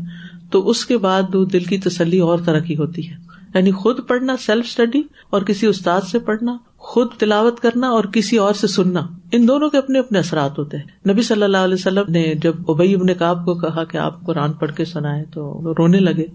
تو 0.51 0.69
اس 0.69 0.85
کے 0.85 0.97
بعد 0.97 1.35
دل 1.53 1.63
کی 1.63 1.77
تسلی 1.77 2.19
اور 2.19 2.39
طرح 2.45 2.59
کی 2.59 2.77
ہوتی 2.77 3.09
ہے۔ 3.09 3.15
یعنی 3.55 3.71
خود 3.71 3.99
پڑھنا 4.07 4.35
سیلف 4.39 4.65
اسٹڈی 4.67 5.01
اور 5.29 5.41
کسی 5.41 5.67
استاد 5.67 6.01
سے 6.01 6.19
پڑھنا، 6.19 6.57
خود 6.77 7.07
تلاوت 7.17 7.59
کرنا 7.59 7.87
اور 7.87 8.03
کسی 8.03 8.37
اور 8.37 8.53
سے 8.53 8.67
سننا، 8.67 9.07
ان 9.31 9.47
دونوں 9.47 9.69
کے 9.69 9.77
اپنے 9.77 9.99
اپنے 9.99 10.19
اثرات 10.19 10.59
ہوتے 10.59 10.77
ہیں۔ 10.77 11.09
نبی 11.09 11.21
صلی 11.21 11.43
اللہ 11.43 11.57
علیہ 11.57 11.73
وسلم 11.73 12.03
نے 12.09 12.33
جب 12.41 12.53
ابئی 12.67 12.95
ابن 12.95 13.13
کاب 13.13 13.45
کو 13.45 13.55
کہا 13.55 13.83
کہ 13.83 13.97
آپ 13.97 14.25
قرآن 14.25 14.53
پڑھ 14.53 14.71
کے 14.71 14.85
سنائے 14.85 15.23
تو 15.33 15.73
رونے 15.77 15.99
لگے۔ 15.99 16.25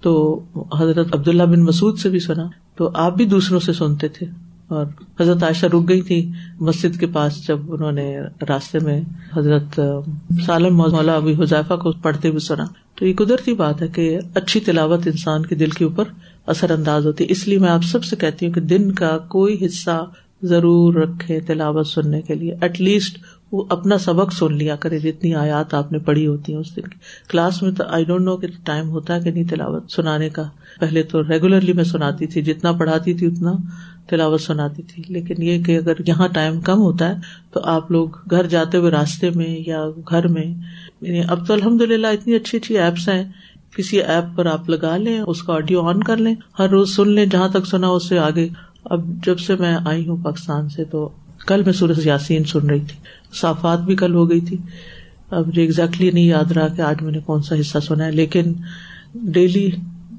تو 0.00 0.42
حضرت 0.78 1.14
عبداللہ 1.14 1.42
بن 1.42 1.60
مسعود 1.60 1.98
سے 1.98 2.08
بھی 2.08 2.20
سنا 2.20 2.46
تو 2.76 2.90
آپ 2.94 3.16
بھی 3.16 3.24
دوسروں 3.24 3.60
سے 3.60 3.72
سنتے 3.72 4.08
تھے 4.08 4.26
اور 4.68 4.86
حضرت 5.20 5.42
عائشہ 5.42 5.66
رک 5.66 5.88
گئی 5.88 6.00
تھی 6.00 6.32
مسجد 6.60 7.00
کے 7.00 7.06
پاس 7.06 7.48
جب 7.48 7.58
انہوں 7.68 7.92
نے 7.92 8.20
راستے 8.48 8.78
میں 8.78 9.00
حضرت 9.36 9.80
سالم 10.46 10.76
مولا 10.76 11.14
ابھی 11.14 11.32
حذیفہ 11.32 11.74
کو 11.74 11.92
پڑھتے 12.02 12.28
ہوئے 12.28 12.38
سنا 12.38 12.64
تو 12.94 13.06
یہ 13.06 13.14
قدرتی 13.14 13.54
بات 13.54 13.82
ہے 13.82 13.88
کہ 13.88 14.18
اچھی 14.34 14.60
تلاوت 14.60 15.06
انسان 15.06 15.46
کے 15.46 15.54
دل 15.54 15.70
کے 15.70 15.84
اوپر 15.84 16.04
اثر 16.46 16.70
انداز 16.70 17.06
ہوتی 17.06 17.24
ہے۔ 17.24 17.32
اس 17.32 17.48
لیے 17.48 17.58
میں 17.58 17.68
آپ 17.68 17.84
سب 17.84 18.04
سے 18.04 18.16
کہتی 18.16 18.46
ہوں 18.46 18.52
کہ 18.52 18.60
دن 18.60 18.92
کا 18.92 19.18
کوئی 19.18 19.66
حصہ 19.66 20.04
ضرور 20.42 20.94
رکھے 20.94 21.40
تلاوت 21.40 21.86
سننے 21.86 22.22
کے 22.22 22.34
لیے۔ 22.34 22.54
ایٹ 22.60 22.80
لیسٹ 22.80 23.18
وہ 23.52 23.64
اپنا 23.68 23.98
سبق 23.98 24.32
سن 24.32 24.54
لیا 24.54 24.76
کرے، 24.76 24.98
جتنی 24.98 25.34
آیات 25.34 25.74
آپ 25.74 25.92
نے 25.92 25.98
پڑھی 25.98 26.26
ہوتی 26.26 26.52
ہیں 26.52 26.60
اس 26.60 26.76
دن 26.76 26.82
کی۔ 26.82 26.98
کلاس 27.28 27.62
میں 27.62 27.70
تو 27.70 27.84
آئی 27.88 28.04
ڈونٹ 28.04 28.24
نو 28.24 28.36
کہ 28.36 28.46
ٹائم 28.64 28.88
ہوتا 28.88 29.14
ہے 29.14 29.20
کہ 29.20 29.30
نہیں 29.30 29.44
تلاوت 29.44 29.90
سنانے 29.90 30.28
کا۔ 30.28 30.42
پہلے 30.80 31.02
تو 31.02 31.22
ریگولرلی 31.22 31.72
میں 31.72 31.84
سناتی 31.84 32.26
تھی، 32.26 32.42
جتنا 32.42 32.72
پڑھاتی 32.72 33.14
تھی 33.14 33.26
اتنا 33.26 33.52
تلاوت 34.06 34.40
سناتی 34.40 34.82
تھی۔ 34.82 35.02
لیکن 35.08 35.42
یہ 35.42 35.62
کہ 35.62 35.76
اگر 35.76 35.92
یہاں 36.06 36.28
ٹائم 36.28 36.60
کم 36.60 36.78
ہوتا 36.78 37.08
ہے 37.08 37.14
تو 37.52 37.60
آپ 37.64 37.90
لوگ 37.90 38.08
گھر 38.30 38.46
جاتے 38.46 38.78
ہوئے 38.78 38.90
راستے 38.90 39.30
میں 39.30 39.62
یا 39.66 39.84
گھر 40.10 40.28
میں 40.28 40.54
یعنی 41.00 41.22
اب 41.28 41.46
تو 41.46 41.52
الحمد 41.52 41.80
للہ 41.80 42.06
اتنی 42.06 42.34
اچھی 42.34 42.58
اچھی 42.58 42.78
ایپس 42.78 43.08
ہیں۔ 43.08 43.24
کسی 43.76 44.02
ایپ 44.02 44.24
پر 44.36 44.46
آپ 44.46 44.70
لگا 44.70 44.96
لیں، 44.96 45.20
اس 45.20 45.42
کا 45.42 45.52
آڈیو 45.52 45.80
آن 45.80 46.02
کر 46.02 46.16
لیں، 46.16 46.34
ہر 46.58 46.68
روز 46.68 46.96
سن 46.96 47.08
لیں، 47.08 47.26
جہاں 47.26 47.48
تک 47.48 47.66
سنا 47.66 47.88
اس 47.88 48.08
سے 48.08 48.18
آگے۔ 48.18 48.48
اب 48.84 49.26
جب 49.26 49.38
سے 49.38 49.56
میں 49.56 49.76
آئی 49.86 50.08
ہوں 50.08 50.16
پاکستان 50.24 50.68
سے 50.68 50.84
تو 50.84 51.08
کل 51.46 51.62
میں 51.62 51.72
سورج 51.72 52.06
یاسین 52.06 52.44
سن 52.44 52.70
رہی 52.70 52.80
تھی۔ 52.80 52.96
صافات 53.32 53.80
بھی 53.80 53.96
کل 53.96 54.14
ہو 54.14 54.30
گئی 54.30 54.40
تھی۔ 54.40 54.56
اب 55.30 55.48
مجھے 55.48 55.64
اگزیکٹلی 55.64 56.10
نہیں 56.10 56.24
یاد 56.24 56.52
رہا 56.52 56.68
کہ 56.68 56.82
آج 56.82 57.02
میں 57.02 57.12
نے 57.12 57.18
کون 57.18 57.42
سا 57.42 57.60
حصہ 57.60 57.78
سنا 57.78 58.04
ہے، 58.04 58.12
لیکن 58.12 58.52
ڈیلی 59.14 59.70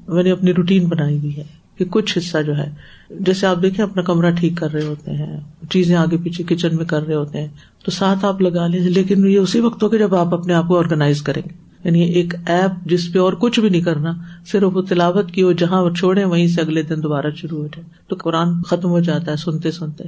میں 0.08 0.22
نے 0.22 0.30
اپنی 0.30 0.54
روٹین 0.54 0.88
بنائی 0.88 1.18
ہوئی 1.18 1.36
ہے 1.36 1.44
کہ 1.78 1.84
کچھ 1.84 2.18
حصہ 2.18 2.42
جو 2.42 2.58
ہے، 2.58 2.70
جیسے 3.20 3.46
آپ 3.46 3.62
دیکھیں 3.62 3.84
اپنا 3.84 4.02
کمرہ 4.02 4.30
ٹھیک 4.30 4.56
کر 4.56 4.72
رہے 4.72 4.82
ہوتے 4.82 5.10
ہیں، 5.10 5.40
چیزیں 5.70 5.96
آگے 5.96 6.16
پیچھے 6.16 6.44
کچن 6.44 6.76
میں 6.76 6.84
کر 6.84 7.06
رہے 7.06 7.14
ہوتے 7.14 7.40
ہیں، 7.40 7.48
تو 7.84 7.90
ساتھ 7.90 8.24
آپ 8.24 8.42
لگا 8.42 8.66
لیں، 8.66 8.80
لیکن 8.80 9.26
یہ 9.26 9.38
اسی 9.38 9.60
وقت 9.60 9.82
ہوگا 9.82 9.98
جب 9.98 10.14
آپ 10.14 10.34
اپنے 10.34 10.54
آپ 10.54 10.68
کو 10.68 10.78
آرگنائز 10.78 11.22
کریں 11.22 11.42
گے۔ 11.50 11.70
یعنی 11.84 12.00
ایک 12.00 12.34
ایپ 12.46 12.88
جس 12.88 13.12
پہ 13.12 13.18
اور 13.18 13.32
کچھ 13.32 13.60
بھی 13.60 13.68
نہیں 13.68 13.82
کرنا، 13.82 14.12
صرف 14.46 14.76
وہ 14.76 14.82
تلاوت 14.82 15.30
کی 15.30 15.42
ہو 15.42 15.52
جہاں 15.52 15.82
وہ 15.82 15.90
چھوڑے 15.90 16.24
وہیں 16.24 16.48
سے 16.48 16.60
اگلے 16.60 16.82
دن 16.82 17.02
دوبارہ 17.02 17.26
شروع 17.36 17.58
ہو 17.58 17.66
جائے۔ 17.66 17.88
تو 18.08 18.16
قرآن 18.18 18.62
ختم 18.62 18.88
ہو 18.88 19.00
جاتا 19.00 19.32
ہے 19.32 19.36
سنتے 19.36 19.70
سنتے۔ 19.70 20.04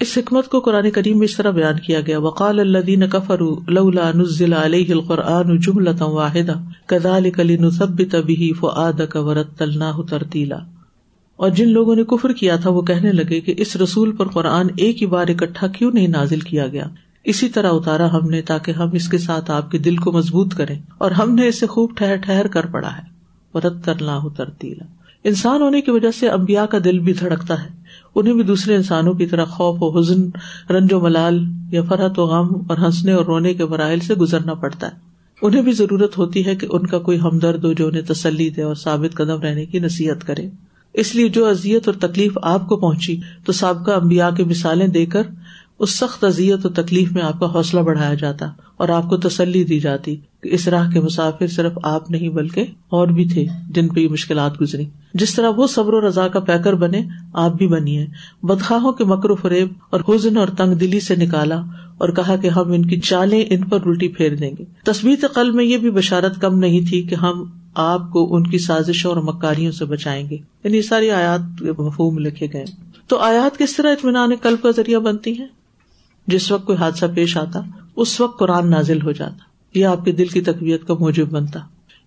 اس 0.00 0.16
حکمت 0.18 0.48
کو 0.48 0.58
قرآن 0.60 0.90
کریم 0.90 1.18
میں 1.18 1.24
اس 1.24 1.36
طرح 1.36 1.50
بیان 1.50 1.78
کیا 1.80 2.00
گیا، 2.00 2.18
وقال 2.18 2.60
الدین 2.60 3.08
کفر 3.10 3.40
لولا 3.68 4.10
نزل 4.14 4.52
علیہ 4.52 4.92
القرآن 4.92 5.56
جملۃ 5.58 6.02
واحدہ 6.02 6.54
کدال 6.86 7.30
کلی 7.30 7.56
نصب 7.56 8.02
تبھی 8.10 8.52
فعاد 8.52 9.00
کورت 9.12 9.56
تلنا 9.58 9.90
ترتیلا 10.10 10.58
اور 11.38 11.50
جن 11.50 11.68
لوگوں 11.68 11.94
نے 11.96 12.04
کفر 12.04 12.32
کیا 12.32 12.56
تھا، 12.56 12.70
وہ 12.70 12.82
کہنے 12.82 13.12
لگے 13.12 13.40
کہ 13.40 13.54
اس 13.58 13.76
رسول 13.76 14.12
پر 14.16 14.28
قرآن 14.28 14.68
ایک 14.76 15.02
ہی 15.02 15.06
بار 15.06 15.28
اکٹھا 15.28 15.66
کیوں 15.68 15.90
نہیں 15.94 16.08
نازل 16.08 16.40
کیا 16.40 16.66
گیا؟ 16.66 16.84
اسی 17.24 17.48
طرح 17.48 17.72
اتارا 17.72 18.12
ہم 18.12 18.28
نے 18.30 18.42
تاکہ 18.42 18.70
ہم 18.72 18.92
اس 18.92 19.08
کے 19.08 19.18
ساتھ 19.18 19.50
آپ 19.50 19.70
کے 19.70 19.78
دل 19.78 19.96
کو 19.96 20.12
مضبوط 20.12 20.54
کریں، 20.54 20.76
اور 20.98 21.10
ہم 21.10 21.34
نے 21.34 21.48
اسے 21.48 21.66
خوب 21.66 21.96
ٹھہر 21.96 22.16
ٹھہر 22.16 22.46
کر 22.46 22.66
پڑا 22.66 22.96
ہے۔ 22.96 23.02
ورت 23.54 23.84
کرنا 23.84 24.18
ترتیلا 24.36 24.84
انسان 25.28 25.62
ہونے 25.62 25.80
کی 25.80 25.90
وجہ 25.90 26.10
سے 26.10 26.28
امبیا 26.28 26.66
کا 26.66 26.78
دل 26.84 26.98
بھی 26.98 27.12
دھڑکتا 27.12 27.62
ہے۔ 27.62 27.68
انہیں 28.14 28.34
بھی 28.34 28.42
دوسرے 28.42 28.76
انسانوں 28.76 29.14
کی 29.14 29.26
طرح 29.26 29.44
خوف 29.44 29.82
و 29.82 29.98
حزن، 29.98 30.30
رنج 30.70 30.92
و 30.92 31.00
ملال 31.00 31.44
یا 31.70 31.82
فرحت 31.82 32.18
و 32.18 32.26
غم 32.26 32.62
اور 32.68 32.76
ہنسنے 32.78 33.12
اور 33.12 33.24
رونے 33.24 33.54
کے 33.54 33.64
مراحل 33.64 34.00
سے 34.00 34.14
گزرنا 34.14 34.54
پڑتا 34.54 34.86
ہے۔ 34.86 34.92
انہیں 35.42 35.62
بھی 35.62 35.72
ضرورت 35.72 36.18
ہوتی 36.18 36.46
ہے 36.46 36.56
کہ 36.56 36.66
ان 36.70 36.86
کا 36.86 36.98
کوئی 36.98 37.20
ہمدرد 37.20 37.64
ہو 37.64 37.72
جو 37.72 37.88
انہیں 37.88 38.02
تسلی 38.02 38.50
دے 38.50 38.62
اور 38.62 38.74
ثابت 38.74 39.14
قدم 39.14 39.40
رہنے 39.40 39.66
کی 39.66 39.78
نصیحت 39.78 40.26
کرے۔ 40.26 40.48
اس 40.94 41.14
لیے 41.14 41.28
جو 41.28 41.46
ازیت 41.46 41.88
اور 41.88 42.08
تکلیف 42.08 42.38
آپ 42.42 42.68
کو 42.68 42.76
پہنچی، 42.76 43.20
تو 43.44 43.52
سابقہ 43.52 43.90
امبیا 43.90 44.30
کی 44.30 44.44
مثالیں 44.44 44.86
دے 44.86 45.06
کر 45.06 45.22
اس 45.78 45.98
سخت 45.98 46.24
ازیت 46.24 46.66
و 46.66 46.68
تکلیف 46.68 47.12
میں 47.12 47.22
آپ 47.22 47.40
کا 47.40 47.54
حوصلہ 47.54 47.80
بڑھایا 47.80 48.14
جاتا 48.14 48.46
اور 48.76 48.88
آپ 48.88 49.08
کو 49.08 49.16
تسلی 49.16 49.64
دی 49.64 49.80
جاتی۔ 49.80 50.16
کہ 50.42 50.48
اس 50.52 50.68
راہ 50.68 50.90
کے 50.90 51.00
مسافر 51.00 51.46
صرف 51.46 51.72
آپ 51.82 52.10
نہیں 52.10 52.28
بلکہ 52.28 52.64
اور 52.88 53.08
بھی 53.08 53.28
تھے 53.28 53.46
جن 53.70 53.88
پہ 53.88 54.00
یہ 54.00 54.08
مشکلات 54.08 54.60
گزری۔ 54.60 54.84
جس 55.14 55.34
طرح 55.34 55.50
وہ 55.56 55.66
صبر 55.66 55.94
و 55.94 56.08
رضا 56.08 56.28
کا 56.28 56.40
پیکر 56.40 56.72
بنے، 56.72 57.02
آپ 57.32 57.54
بھی 57.54 57.66
بنیے 57.66 58.06
بدخواہوں 58.42 58.92
کے 58.92 59.04
مکر 59.04 59.30
و 59.30 59.34
فریب 59.34 59.68
اور 59.90 60.00
حزن 60.08 60.36
اور 60.36 60.48
تنگ 60.48 60.74
دلی 60.74 61.00
سے 61.00 61.16
نکالا 61.16 61.62
اور 61.98 62.08
کہا 62.08 62.36
کہ 62.36 62.48
ہم 62.48 62.72
ان 62.72 62.84
کی 62.84 63.00
چالیں 63.00 63.44
ان 63.50 63.64
پر 63.64 63.78
الٹی 63.86 64.08
پھیر 64.08 64.36
دیں 64.36 64.50
گے۔ 64.58 64.64
تصویر 64.84 65.26
قلب 65.34 65.54
میں 65.54 65.64
یہ 65.64 65.76
بھی 65.76 65.90
بشارت 65.90 66.40
کم 66.40 66.58
نہیں 66.58 66.80
تھی 66.88 67.02
کہ 67.02 67.14
ہم 67.14 67.44
آپ 67.74 68.12
کو 68.12 68.36
ان 68.36 68.46
کی 68.46 68.58
سازشوں 68.58 69.14
اور 69.14 69.22
مکاریوں 69.22 69.72
سے 69.72 69.84
بچائیں 69.84 70.30
گے۔ 70.30 70.36
یعنی 70.64 70.82
ساری 70.82 71.10
آیات 71.10 71.62
مفہوم 71.62 72.18
لکھے 72.18 72.46
گئے 72.52 72.64
تو 73.06 73.18
آیات 73.18 73.58
کس 73.58 73.76
طرح 73.76 73.92
اطمینان 73.92 74.30
قلب 74.42 74.62
کا 74.62 74.70
ذریعہ 74.70 75.00
بنتی 75.00 75.38
ہیں؟ 75.38 75.46
جس 76.26 76.52
وقت 76.52 76.66
کوئی 76.66 76.78
حادثہ 76.78 77.06
پیش 77.14 77.36
آتا، 77.36 77.60
اس 77.96 78.20
وقت 78.20 78.38
قرآن 78.38 78.70
نازل 78.70 79.02
ہو 79.02 79.12
جاتا۔ 79.12 79.47
یہ 79.78 79.86
آپ 79.86 80.04
کے 80.04 80.12
دل 80.12 80.26
کی 80.26 80.40
تقویت 80.40 80.86
کا 80.86 80.94
موجود 80.94 81.30
بنتا۔ 81.30 81.60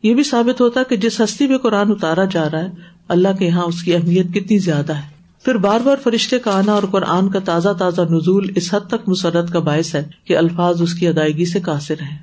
یہ 0.03 0.13
بھی 0.13 0.23
ثابت 0.23 0.61
ہوتا 0.61 0.83
کہ 0.83 0.95
جس 0.95 1.21
ہستی 1.21 1.47
پہ 1.47 1.57
قرآن 1.57 1.91
اتارا 1.91 2.25
جا 2.25 2.49
رہا 2.49 2.59
ہے، 2.59 2.67
اللہ 3.07 3.27
کے 3.39 3.45
یہاں 3.45 3.63
اس 3.63 3.83
کی 3.83 3.95
اہمیت 3.95 4.33
کتنی 4.33 4.57
زیادہ 4.57 4.93
ہے۔ 4.93 5.11
پھر 5.45 5.55
بار 5.55 5.79
بار 5.79 5.95
فرشتے 6.03 6.39
کا 6.39 6.51
آنا 6.51 6.71
اور 6.71 6.83
قرآن 6.91 7.29
کا 7.29 7.39
تازہ 7.39 7.69
تازہ 7.79 8.01
نزول 8.01 8.51
اس 8.55 8.73
حد 8.73 8.79
تک 8.87 9.09
مسرت 9.09 9.53
کا 9.53 9.59
باعث 9.59 9.95
ہے 9.95 10.07
کہ 10.25 10.37
الفاظ 10.37 10.81
اس 10.81 10.93
کی 10.93 11.07
ادائیگی 11.07 11.45
سے 11.45 11.59
قاصر 11.59 11.93
ہیں۔ 11.93 12.17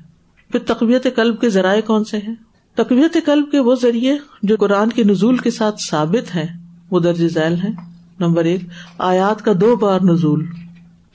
پھر 0.52 0.60
تقویت 0.60 1.06
قلب 1.16 1.40
کے 1.40 1.48
ذرائع 1.48 1.80
کون 1.80 2.04
سے 2.04 2.16
ہیں؟ 2.16 2.34
تقویت 2.74 3.16
قلب 3.26 3.50
کے 3.50 3.58
وہ 3.58 3.74
ذریعے 3.74 4.16
جو 4.42 4.56
قرآن 4.60 4.88
کے 4.88 5.04
نزول 5.04 5.36
کے 5.36 5.50
ساتھ 5.50 5.76
ثابت 5.90 6.36
ہیں، 6.36 6.46
وہ 6.90 7.00
درج 7.00 7.26
ذیل 7.26 7.54
ہیں۔ 7.54 7.72
نمبر 8.20 8.44
ایک، 8.44 8.60
آیات 8.98 9.42
کا 9.42 9.52
دو 9.60 9.76
بار 9.76 10.00
نزول۔ 10.00 10.44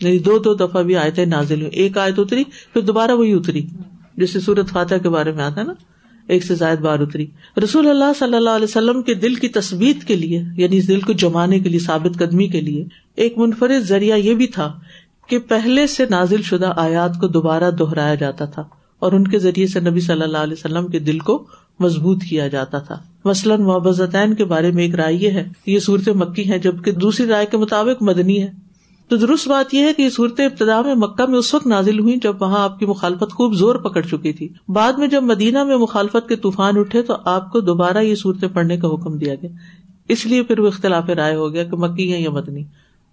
یعنی 0.02 0.20
دو 0.20 0.38
دو 0.38 0.54
دفعہ 0.54 0.84
بھی 0.84 0.96
آیتیں 0.96 1.26
نازل 1.26 1.62
ہوئی۔ 1.62 1.72
ایک 1.72 1.98
آیت 1.98 2.20
اتری، 2.20 2.44
پھر 2.44 2.82
دوبارہ 2.82 3.12
وہی 3.12 3.34
اتری۔ 3.34 3.68
جیسے 4.18 4.40
سورت 4.40 4.70
فاتح 4.70 4.96
کے 4.96 5.10
بارے 5.10 5.32
میں 5.32 5.44
آتا 5.44 5.62
ہے 5.62 5.66
نا، 5.66 5.74
ایک 6.28 6.44
سے 6.44 6.56
زائد 6.56 6.80
بار 6.80 7.00
اتری۔ 7.00 7.26
رسول 7.64 7.90
اللہ 7.90 8.12
صلی 8.20 8.36
اللہ 8.36 8.50
علیہ 8.50 8.64
وسلم 8.64 9.02
کے 9.02 9.14
دل 9.14 9.36
کی 9.36 9.48
تصویر 9.48 9.96
کے 10.08 10.16
لیے 10.16 10.44
یعنی 10.58 10.78
اس 10.78 10.88
دل 10.88 11.00
کو 11.00 11.14
جمانے 11.14 11.60
کے 11.60 11.70
لیے، 11.70 11.80
ثابت 11.80 12.20
قدمی 12.20 12.48
کے 12.48 12.62
لیے، 12.62 12.86
ایک 13.16 13.38
منفرد 13.38 13.82
ذریعہ 13.82 14.18
یہ 14.18 14.34
بھی 14.34 14.48
تھا 14.48 14.80
کہ 15.28 15.40
پہلے 15.40 15.88
سے 15.88 16.06
نازل 16.10 16.42
شدہ 16.42 16.74
آیات 16.76 17.20
کو 17.22 17.28
دوبارہ 17.28 17.72
دہرایا 17.72 18.16
جاتا 18.16 18.46
تھا 18.46 18.64
اور 19.00 19.12
ان 19.12 19.28
کے 19.28 19.40
ذریعے 19.40 19.68
سے 19.68 19.80
نبی 19.80 20.00
صلی 20.00 20.22
اللہ 20.22 20.38
علیہ 20.38 20.54
وسلم 20.54 20.88
کے 20.88 21.00
دل 21.00 21.20
کو 21.20 21.46
مضبوط 21.80 22.24
کیا 22.30 22.48
جاتا 22.48 22.80
تھا۔ 22.80 23.00
مثلاً 23.26 23.62
محبتین 23.62 24.34
کے 24.34 24.46
بارے 24.46 24.72
میں 24.72 24.84
ایک 24.84 24.96
رائے 24.96 25.16
یہ 25.16 25.30
ہے 25.30 25.48
یہ 25.66 25.80
صورت 25.80 26.10
مکی 26.10 26.50
ہے 26.50 26.60
جبکہ 26.60 26.92
دوسری 26.92 27.26
رائے 27.26 27.46
کے 27.52 27.58
مطابق 27.58 28.04
مدنی 28.04 28.44
ہے۔ 28.44 28.63
تو 29.08 29.18
درست 29.18 29.48
بات 29.48 29.74
یہ 29.74 29.80
ہے 29.80 29.94
کہ 29.94 30.02
یہ 30.02 30.10
صورت 30.10 30.40
ابتدا 30.40 30.82
میں 30.82 30.96
مکہ 30.96 31.26
میں 31.26 31.40
اس 31.40 31.54
وقت 31.54 31.68
نازل 31.68 32.00
ہوئی 32.00 32.16
جب 32.22 32.42
وہاں 32.42 32.64
آپ 32.64 32.80
کی 32.80 32.86
مخالفت 32.86 33.34
خوب 33.34 33.54
زور 33.54 33.76
پکڑ 33.76 34.02
چکی 34.02 34.34
تھی۔ 34.34 34.50
بعد 34.68 34.94
میں 34.94 35.08
جب 35.08 35.24
مدینہ 35.24 35.64
میں 35.64 35.78
مخالفت 35.78 36.30
کے 36.30 36.36
طوفان 36.36 36.78
اٹھے 36.78 37.02
تو 37.02 37.14
آپ 37.26 37.52
کو 37.52 37.60
دوبارہ 37.60 37.98
یہ 37.98 38.16
صورتیں 38.16 38.48
پڑھنے 38.48 38.78
کا 38.78 38.88
حکم 38.88 39.18
دیا 39.18 39.36
گیا۔ 39.36 39.50
اس 40.08 40.26
لیے 40.26 40.44
پھر 40.44 40.60
وہ 40.60 40.68
اختلاف 40.68 41.10
رائے 41.10 41.36
ہو 41.36 41.54
گیا 41.54 41.64
کہ 41.64 41.76
مکی 41.76 42.14
ہے 42.14 42.22
یا 42.22 42.30
مدنی۔ 42.30 42.64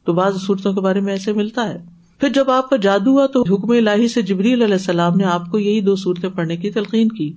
تو 0.05 0.13
بعض 0.13 0.37
صورتوں 0.43 0.73
کے 0.73 0.81
بارے 0.81 1.01
میں 1.01 1.13
ایسے 1.13 1.33
ملتا 1.33 1.69
ہے۔ 1.69 1.79
پھر 2.19 2.29
جب 2.29 2.51
آپ 2.51 2.71
کا 2.71 2.77
جادو 2.77 3.11
ہوا 3.11 3.27
تو 3.27 3.43
حکم 3.43 3.71
الہی 3.71 4.09
سے 4.09 4.23
جبریل 4.23 4.63
علیہ 4.63 4.75
السلام 4.75 5.17
نے 5.17 5.25
آپ 5.25 5.51
کو 5.51 5.59
یہی 5.59 5.81
دو 5.81 5.97
صورتیں 5.97 6.29
پڑھنے 6.29 6.57
کی 6.57 6.71
تلقین 6.71 7.09
کی۔ 7.09 7.33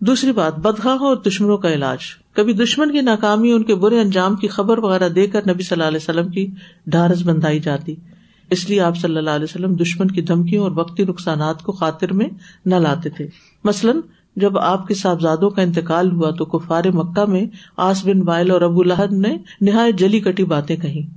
دوسری 0.00 0.32
بات 0.32 0.58
بدخواہوں 0.58 1.08
اور 1.08 1.16
دشمنوں 1.16 1.58
کا 1.58 1.72
علاج۔ 1.72 1.98
کبھی 2.34 2.52
دشمن 2.52 2.92
کی 2.92 3.00
ناکامی، 3.00 3.52
ان 3.52 3.62
کے 3.62 3.74
برے 3.74 4.00
انجام 4.00 4.36
کی 4.36 4.48
خبر 4.48 4.78
وغیرہ 4.78 5.08
دے 5.08 5.26
کر 5.26 5.40
نبی 5.48 5.62
صلی 5.62 5.74
اللہ 5.74 5.88
علیہ 5.88 5.96
وسلم 5.96 6.28
کی 6.28 6.46
ڈھارس 6.86 7.22
بندائی 7.22 7.58
جاتی۔ 7.58 7.94
اس 8.50 8.70
لیے 8.70 8.80
آپ 8.80 8.96
صلی 8.96 9.16
اللہ 9.16 9.30
علیہ 9.30 9.44
وسلم 9.44 9.74
دشمن 9.74 10.08
کی 10.08 10.22
دھمکیوں 10.22 10.62
اور 10.62 10.70
وقتی 10.74 11.04
نقصانات 11.04 11.62
کو 11.62 11.72
خاطر 11.72 12.12
میں 12.12 12.26
نہ 12.66 12.74
لاتے 12.74 13.10
تھے۔ 13.10 13.26
مثلاً، 13.64 13.96
جب 14.36 14.58
آپ 14.58 14.88
کے 14.88 14.94
صاحبزادوں 14.94 15.50
کا 15.50 15.62
انتقال 15.62 16.12
ہوا 16.12 16.30
تو 16.30 16.44
کفار 16.44 16.84
مکہ 16.84 17.30
میں 17.30 17.46
آس 17.76 18.06
بن 18.06 18.28
وائل 18.28 18.50
اور 18.50 18.60
ابو 18.60 18.82
لہد 18.82 19.12
نے 19.12 19.38
نہایت 19.60 19.98
جلی 19.98 20.20
کٹی 20.20 20.44
باتیں 20.44 20.76
کہیں۔ 20.76 21.10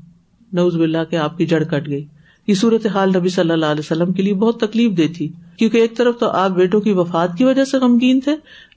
نوز 0.54 0.76
باللہ 0.76 1.04
کے 1.10 1.18
آپ 1.18 1.38
کی 1.38 1.46
جڑ 1.46 1.64
کٹ 1.64 1.88
گئی۔ 1.88 2.06
یہ 2.48 2.54
صورت 2.54 2.86
حال 2.86 3.12
نبی 3.16 3.30
صلی 3.30 3.52
اللہ 3.52 3.66
علیہ 3.66 3.80
وسلم 3.80 4.14
کے 4.14 4.24
لیے 4.24 4.34
بہت 4.34 4.60
تکلیف 4.60 4.98
دے 4.98 5.08
تھی 5.08 5.32
کیونکہ 5.58 5.78
ایک 5.78 5.98
طرف 5.98 6.16
تو 6.20 6.30
آپ 6.30 6.52
بیٹوں 6.52 6.82
کی 6.82 6.92
وفات 6.92 7.38
کی 7.38 7.44
وجہ 7.44 7.66
سے 7.66 7.78
غمگین 7.78 8.20
تھے 8.20 8.36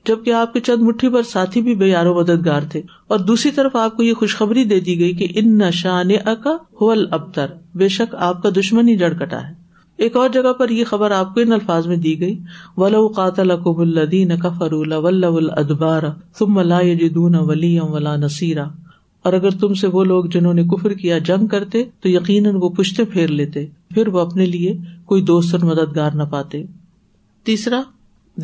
جبکہ 0.09 0.33
آپ 0.33 0.53
کے 0.53 0.61
چند 0.61 0.83
مٹھی 0.83 1.09
پر 1.09 1.23
ساتھی 1.23 1.63
بھی 1.63 1.75
بے 1.75 1.87
یارو 1.87 2.15
مددگار 2.15 2.61
تھے۔ 2.71 2.83
اور 3.09 3.19
دوسری 3.19 3.51
طرف 3.51 3.77
آپ 3.77 3.97
کو 3.97 4.03
یہ 4.03 4.15
خوشخبری 4.15 4.65
دے 4.65 4.81
دی 4.81 4.99
گئی 4.99 5.15
کہ 5.15 5.29
ان 5.35 5.59
نشان 5.59 6.11
اکا 6.25 6.57
ہول 6.81 7.07
ابتر 7.11 7.47
بے 7.75 7.89
شک 7.89 8.15
آپ 8.15 8.43
کا 8.43 8.49
دشمن 8.49 8.89
ہی 8.89 8.97
جڑ 8.97 9.15
کٹا 9.15 9.49
ہے۔ 9.49 9.55
ایک 9.97 10.17
اور 10.17 10.29
جگہ 10.29 10.53
پر 10.53 10.69
یہ 10.69 10.85
خبر 10.85 11.11
آپ 11.11 11.35
کو 11.35 11.41
ان 11.41 11.53
الفاظ 11.53 11.87
میں 11.87 11.97
دی 11.97 12.21
گئی، 12.21 12.39
ولو 12.77 13.07
قاتل 13.07 13.51
اکب 13.51 13.81
الدین 13.81 14.33
کفر 14.37 14.73
ادبار 15.59 16.03
تم 16.39 16.61
لا 16.61 16.83
جدون 16.83 17.35
ولی 17.35 17.79
ولا 17.81 18.17
نصیرہ 18.17 18.65
اور 19.23 19.33
اگر 19.33 19.51
تم 19.51 19.75
سے 19.75 19.87
وہ 19.87 20.05
لوگ 20.05 20.25
جنہوں 20.25 20.55
نے 20.55 20.65
کفر 20.65 20.93
کیا 20.93 21.19
جنگ 21.19 21.47
کرتے، 21.47 21.85
تو 22.01 22.09
یقیناً 22.09 22.55
وہ 22.55 22.69
پشتے 22.69 23.05
پھیر 23.05 23.29
لیتے، 23.29 23.67
پھر 23.95 24.09
وہ 24.09 24.21
اپنے 24.21 24.47
لیے 24.47 24.77
کوئی 25.05 25.23
دوست 25.23 25.55
اور 25.55 25.63
مددگار 25.63 26.11
نہ 26.11 26.23
پاتے۔ 26.23 26.65
تیسرا 27.45 27.83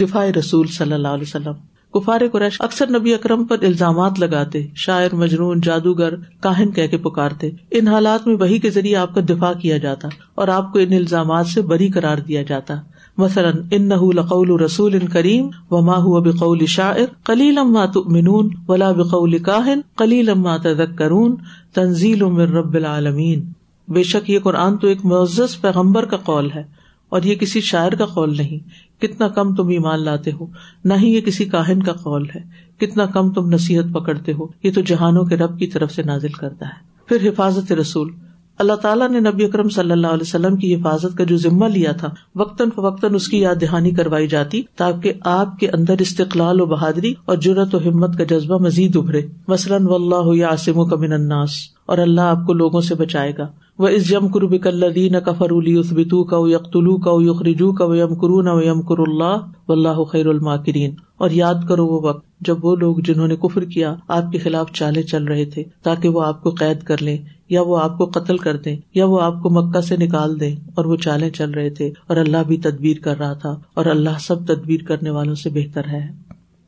دفاع 0.00 0.26
رسول 0.38 0.66
صلی 0.66 0.92
اللہ 0.92 1.08
علیہ 1.08 1.22
وسلم۔ 1.22 1.52
کفار 1.94 2.20
قریش 2.32 2.60
اکثر 2.60 2.90
نبی 2.90 3.14
اکرم 3.14 3.44
پر 3.44 3.56
الزامات 3.62 4.20
لگاتے، 4.20 4.66
شاعر 4.74 5.14
مجرون 5.14 5.60
جادوگر، 5.60 6.14
کاہن 6.40 6.70
کہہ 6.70 6.86
کے 6.86 6.96
پکارتے۔ 6.96 7.50
ان 7.70 7.88
حالات 7.88 8.26
میں 8.26 8.36
وہی 8.40 8.58
کے 8.58 8.70
ذریعے 8.70 8.96
آپ 8.96 9.14
کا 9.14 9.20
دفاع 9.28 9.52
کیا 9.52 9.76
جاتا 9.76 10.08
اور 10.34 10.48
آپ 10.48 10.72
کو 10.72 10.78
ان 10.78 10.92
الزامات 10.92 11.46
سے 11.46 11.62
بری 11.62 11.88
قرار 11.88 12.18
دیا 12.18 12.42
جاتا۔ 12.42 12.74
مثلاً 13.16 13.54
ان 13.70 13.88
نہ 13.88 13.94
لقول 13.94 14.60
رسول 14.60 14.94
ان 14.94 15.08
کریم 15.08 15.48
و 15.70 15.82
ماہ 15.82 16.20
بقول 16.20 16.66
شاعر 16.66 17.14
کلیل 17.24 17.58
اما 17.58 17.86
تؤمنون 17.86 18.50
ولا 18.68 18.92
بقول 18.92 19.38
کاہن 19.38 19.80
کلیل 19.96 20.30
اما 20.30 20.56
تذکرون 20.56 21.36
تنزیل 21.74 22.22
من 22.22 22.52
رب 22.52 22.74
العالمین۔ 22.74 23.42
بے 23.88 24.02
شک 24.02 24.30
یہ 24.30 24.38
قرآن 24.38 24.76
تو 24.76 24.86
ایک 24.86 25.04
معزز 25.04 25.60
پیغمبر 25.60 26.04
کا 26.04 26.16
قول 26.16 26.50
ہے۔ 26.54 26.83
اور 27.14 27.22
یہ 27.22 27.34
کسی 27.34 27.60
شاعر 27.60 27.92
کا 27.92 28.06
قول 28.06 28.36
نہیں۔ 28.36 28.58
کتنا 29.00 29.28
کم 29.28 29.54
تم 29.54 29.68
ایمان 29.68 30.04
لاتے 30.04 30.32
ہو، 30.32 30.46
نہ 30.84 30.94
ہی 30.94 31.08
یہ 31.08 31.20
کسی 31.20 31.44
کاہن 31.44 31.82
کا 31.82 31.92
قول 31.92 32.26
ہے۔ 32.34 32.40
کتنا 32.80 33.06
کم 33.06 33.32
تم 33.32 33.50
نصیحت 33.50 33.84
پکڑتے 33.92 34.32
ہو، 34.32 34.46
یہ 34.62 34.70
تو 34.74 34.80
جہانوں 34.80 35.24
کے 35.24 35.36
رب 35.36 35.58
کی 35.58 35.66
طرف 35.66 35.92
سے 35.92 36.02
نازل 36.02 36.28
کرتا 36.28 36.66
ہے۔ 36.66 37.08
پھر 37.08 37.28
حفاظت 37.28 37.72
رسول۔ 37.72 38.10
اللہ 38.58 38.72
تعالیٰ 38.72 39.10
نے 39.10 39.20
نبی 39.20 39.44
اکرم 39.44 39.68
صلی 39.68 39.90
اللہ 39.90 40.06
علیہ 40.06 40.20
وسلم 40.20 40.56
کی 40.56 40.74
حفاظت 40.74 41.18
کا 41.18 41.24
جو 41.24 41.36
ذمہ 41.36 41.64
لیا 41.64 41.92
تھا، 41.92 42.10
وقتاً 42.34 42.68
فوقتاً 42.70 43.14
اس 43.14 43.28
کی 43.28 43.38
یاد 43.38 43.54
دہانی 43.60 43.90
کروائی 43.90 44.28
جاتی 44.28 44.62
تاکہ 44.76 45.12
آپ 45.20 45.58
کے 45.58 45.68
اندر 45.68 45.94
استقلال 45.98 46.60
و 46.60 46.66
بہادری 46.66 47.14
اور 47.24 47.36
جرت 47.36 47.74
و 47.74 47.78
ہمت 47.78 48.18
کا 48.18 48.24
جذبہ 48.24 48.58
مزید 48.58 48.96
ابھرے۔ 48.96 49.22
مثلاً 49.48 49.86
و 49.86 49.94
اللہ 49.94 50.44
عاصم 50.44 50.78
و 50.78 50.84
کمن 50.84 51.12
اناس 51.12 51.50
اور 51.86 51.98
اللہ 51.98 52.20
آپ 52.20 52.46
کو 52.46 52.52
لوگوں 52.52 52.80
سے 52.80 52.94
بچائے 52.94 53.32
گا۔ 53.38 53.46
وہ 53.78 53.88
اس 53.88 54.08
جم 54.08 54.28
قرب 54.28 54.54
الدین 54.64 55.16
کفرولی 55.26 55.74
اسبتو 55.74 56.24
کا 56.24 56.36
یقتلو 56.40 56.96
کا 56.96 57.10
یخرجو 57.14 57.72
کا 57.72 57.84
یم 57.88 58.14
کرو 58.14 58.42
نہ 58.42 58.64
یم 58.64 58.82
کر 58.82 58.98
اللہ 58.98 59.38
و 59.68 59.72
اللہ 59.72 60.04
خیر 60.04 60.26
الماکرین 60.26 60.94
اور 61.16 61.30
یاد 61.30 61.54
کرو 61.68 61.86
وہ 61.86 62.00
وقت 62.02 62.26
جب 62.40 62.64
وہ 62.64 62.76
لوگ 62.76 62.96
جنہوں 62.96 63.28
نے 63.28 63.36
کفر 63.36 63.64
کیا 63.64 63.94
آپ 64.08 64.32
کے 64.32 64.38
خلاف 64.38 64.72
چالے 64.72 65.02
چل 65.02 65.24
رہے 65.24 65.44
تھے 65.44 65.64
تاکہ 65.82 66.08
وہ 66.08 66.22
آپ 66.22 66.42
کو 66.42 66.50
قید 66.50 66.82
کر 66.82 67.02
لیں 67.02 67.18
یا 67.48 67.62
وہ 67.62 67.78
آپ 67.78 67.98
کو 67.98 68.04
قتل 68.04 68.36
کر 68.36 68.56
دیں 68.56 68.76
یا 68.94 69.04
وہ 69.04 69.20
آپ 69.20 69.42
کو 69.42 69.50
مکہ 69.50 69.80
سے 69.80 69.96
نکال 69.96 70.40
دیں 70.40 70.56
اور 70.74 70.84
وہ 70.84 70.96
چالے 70.96 71.30
چل 71.30 71.50
رہے 71.50 71.70
تھے 71.70 71.92
اور 72.06 72.16
اللہ 72.16 72.36
بھی 72.46 72.56
تدبیر 72.56 72.96
کر 73.02 73.18
رہا 73.18 73.32
تھا 73.32 73.56
اور 73.74 73.86
اللہ 73.86 74.18
سب 74.20 74.46
تدبیر 74.46 74.80
کرنے 74.82 75.10
والوں 75.10 75.34
سے 75.34 75.50
بہتر 75.50 75.82
ہے۔ 75.88 76.23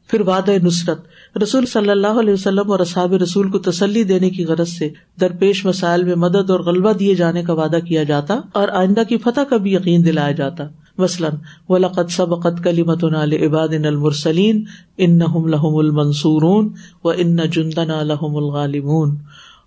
پھر 0.07 0.21
وعدہ 0.21 0.53
نصرت۔ 0.63 0.99
رسول 1.43 1.67
صلی 1.67 1.91
اللہ 1.91 2.07
علیہ 2.07 2.33
وسلم 2.33 2.71
اور 2.71 2.81
اصحاب 2.81 3.15
رسول 3.15 3.51
کو 3.51 3.59
تسلی 3.59 4.05
دینے 4.05 4.31
کی 4.31 4.45
غرض 4.45 4.69
سے 4.69 4.91
درپیش 5.21 5.65
مسائل 5.65 6.05
میں 6.05 6.15
مدد 6.15 6.51
اور 6.51 6.61
غلبہ 6.61 6.93
دیے 6.93 7.15
جانے 7.15 7.43
کا 7.43 7.53
وعدہ 7.53 7.79
کیا 7.85 8.03
جاتا 8.03 8.41
اور 8.53 8.69
آئندہ 8.69 9.03
کی 9.09 9.17
فتح 9.19 9.41
کا 9.41 9.57
بھی 9.57 9.75
یقین 9.75 10.07
دلایا 10.07 10.33
جاتا۔ 10.33 10.65
مثلاً 10.99 11.33
و 11.69 11.79
لقت 11.79 12.13
سبقت 12.13 12.65
کلی 12.65 12.83
مت 12.83 13.05
نال 13.05 13.33
عباد 13.33 13.69
المرسلین 13.69 14.65
ان 14.97 15.19
لحم 15.51 15.77
المنصورون 15.77 16.73
و 17.05 17.09
ان 17.09 17.37
جندن 17.37 18.07
لحم 18.07 18.37
الغالمون 18.37 19.17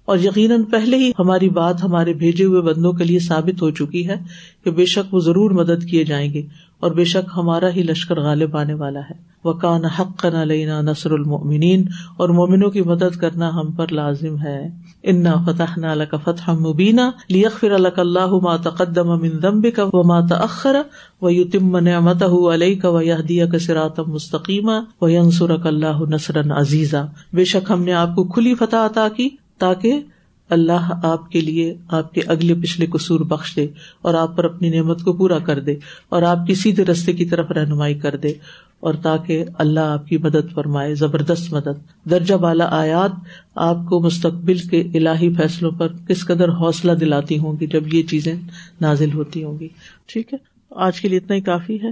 اور 0.05 0.17
یقیناً 0.17 0.63
پہلے 0.63 0.97
ہی 0.97 1.11
ہماری 1.19 1.49
بات 1.49 1.83
ہمارے 1.83 2.13
بھیجے 2.13 2.43
ہوئے 2.43 2.61
بندوں 2.61 2.93
کے 2.93 3.03
لیے 3.03 3.19
ثابت 3.19 3.61
ہو 3.61 3.69
چکی 3.69 4.07
ہے 4.07 4.15
کہ 4.63 4.71
بے 4.71 4.85
شک 4.85 5.13
وہ 5.13 5.19
ضرور 5.19 5.51
مدد 5.51 5.83
کیے 5.89 6.03
جائیں 6.03 6.33
گے 6.33 6.41
اور 6.79 6.91
بے 6.91 7.03
شک 7.03 7.29
ہمارا 7.37 7.69
ہی 7.75 7.83
لشکر 7.83 8.19
غالب 8.19 8.57
آنے 8.57 8.73
والا 8.73 8.99
ہے۔ 8.99 9.28
وہ 9.43 9.53
کان 9.53 9.85
حق 9.85 10.25
علینا 10.25 10.81
نصر 10.81 11.11
المنین 11.11 11.85
اور 12.17 12.29
مومنوں 12.29 12.69
کی 12.69 12.81
مدد 12.81 13.15
کرنا 13.15 13.49
ہم 13.49 13.71
پر 13.71 13.91
لازم 13.91 14.39
ہے۔ 14.39 14.89
انا 15.03 15.35
فتح 15.45 15.79
نہ 15.79 16.03
کا 16.11 16.17
فتح 16.17 16.51
مبینہ 16.51 17.01
لیخر 17.29 17.71
الک 17.71 17.99
اللہ 17.99 18.33
ما 18.41 18.55
تقدم 18.55 19.19
من 19.21 19.29
ذنبك 19.29 19.79
وما 19.93 20.19
تأخر 20.19 20.75
ويتم 21.21 21.77
نعمته 21.77 22.53
عليك 22.53 22.85
ويهديك 22.85 23.61
صراطا 23.61 24.03
مستقيما 24.07 24.79
وينصرك 25.01 25.67
الله 25.67 26.09
نصرا 26.09 26.59
عزيزا۔ 26.61 27.05
بے 27.33 27.45
شک 27.45 27.71
ہم 27.71 27.83
نے 27.83 27.93
آپ 27.93 28.15
کو 28.15 28.23
کھلی 28.23 28.55
فتح 28.55 28.75
عطا 28.75 29.07
کی 29.17 29.29
تاکہ 29.57 29.99
اللہ 30.49 30.93
آپ 31.03 31.31
کے 31.31 31.41
لیے 31.41 31.75
آپ 31.89 32.13
کے 32.13 32.21
اگلے 32.27 32.53
پچھلے 32.53 32.85
قصور 32.85 33.19
بخش 33.19 33.55
دے 33.55 33.67
اور 34.01 34.13
آپ 34.13 34.37
پر 34.37 34.43
اپنی 34.43 34.69
نعمت 34.69 35.03
کو 35.03 35.13
پورا 35.13 35.39
کر 35.39 35.59
دے 35.59 35.75
اور 36.09 36.21
آپ 36.21 36.47
کی 36.47 36.55
سیدھے 36.55 36.85
رستے 36.85 37.13
کی 37.13 37.25
طرف 37.25 37.51
رہنمائی 37.51 37.93
کر 37.93 38.15
دے۔ 38.15 38.33
اور 38.79 38.93
تاکہ 38.93 39.45
اللہ 39.57 39.79
آپ 39.79 40.07
کی 40.07 40.17
مدد 40.17 40.53
فرمائے، 40.53 40.95
زبردست 40.95 41.53
مدد۔ 41.53 42.09
درجہ 42.09 42.35
بالا 42.35 42.67
آیات 42.71 43.11
آپ 43.55 43.77
کو 43.89 43.99
مستقبل 43.99 44.57
کے 44.57 44.81
الہی 44.93 45.33
فیصلوں 45.33 45.71
پر 45.71 45.87
کس 46.07 46.25
قدر 46.25 46.49
حوصلہ 46.49 46.91
دلاتی 46.91 47.37
ہوں 47.37 47.53
گی 47.59 47.67
جب 47.67 47.93
یہ 47.93 48.03
چیزیں 48.03 48.35
نازل 48.81 49.13
ہوتی 49.13 49.43
ہوں 49.43 49.59
گی۔ 49.59 49.67
ٹھیک 50.05 50.33
ہے؟ 50.33 50.37
آج 50.75 51.01
کے 51.01 51.07
لیے 51.07 51.17
اتنا 51.17 51.35
ہی 51.35 51.41
کافی 51.41 51.83
ہے۔ 51.83 51.91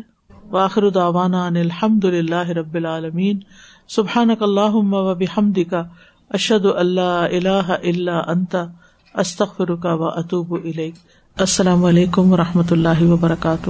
واخر 0.50 0.90
داوانا 0.90 1.48
الحمد 1.48 2.06
للہ 2.06 2.50
رب 2.50 2.74
العالمین۔ 2.74 3.40
سبحان 3.88 4.30
اللہ 4.40 4.74
و 4.74 5.16
بحمد 5.16 5.60
کا 5.70 5.84
اشد 6.30 6.66
اللہ 6.66 7.02
اللہ 7.02 7.76
اللہ 7.84 8.24
انتا 8.28 8.66
استخر 9.14 9.76
کا 9.76 9.94
و 9.94 10.04
اطوب 10.04 10.58
السلام 11.38 11.86
علیکم 11.86 12.34
و 12.34 12.38
رحمۃ 12.38 12.72
اللہ 12.72 13.02
وبرکاتہ۔ 13.02 13.70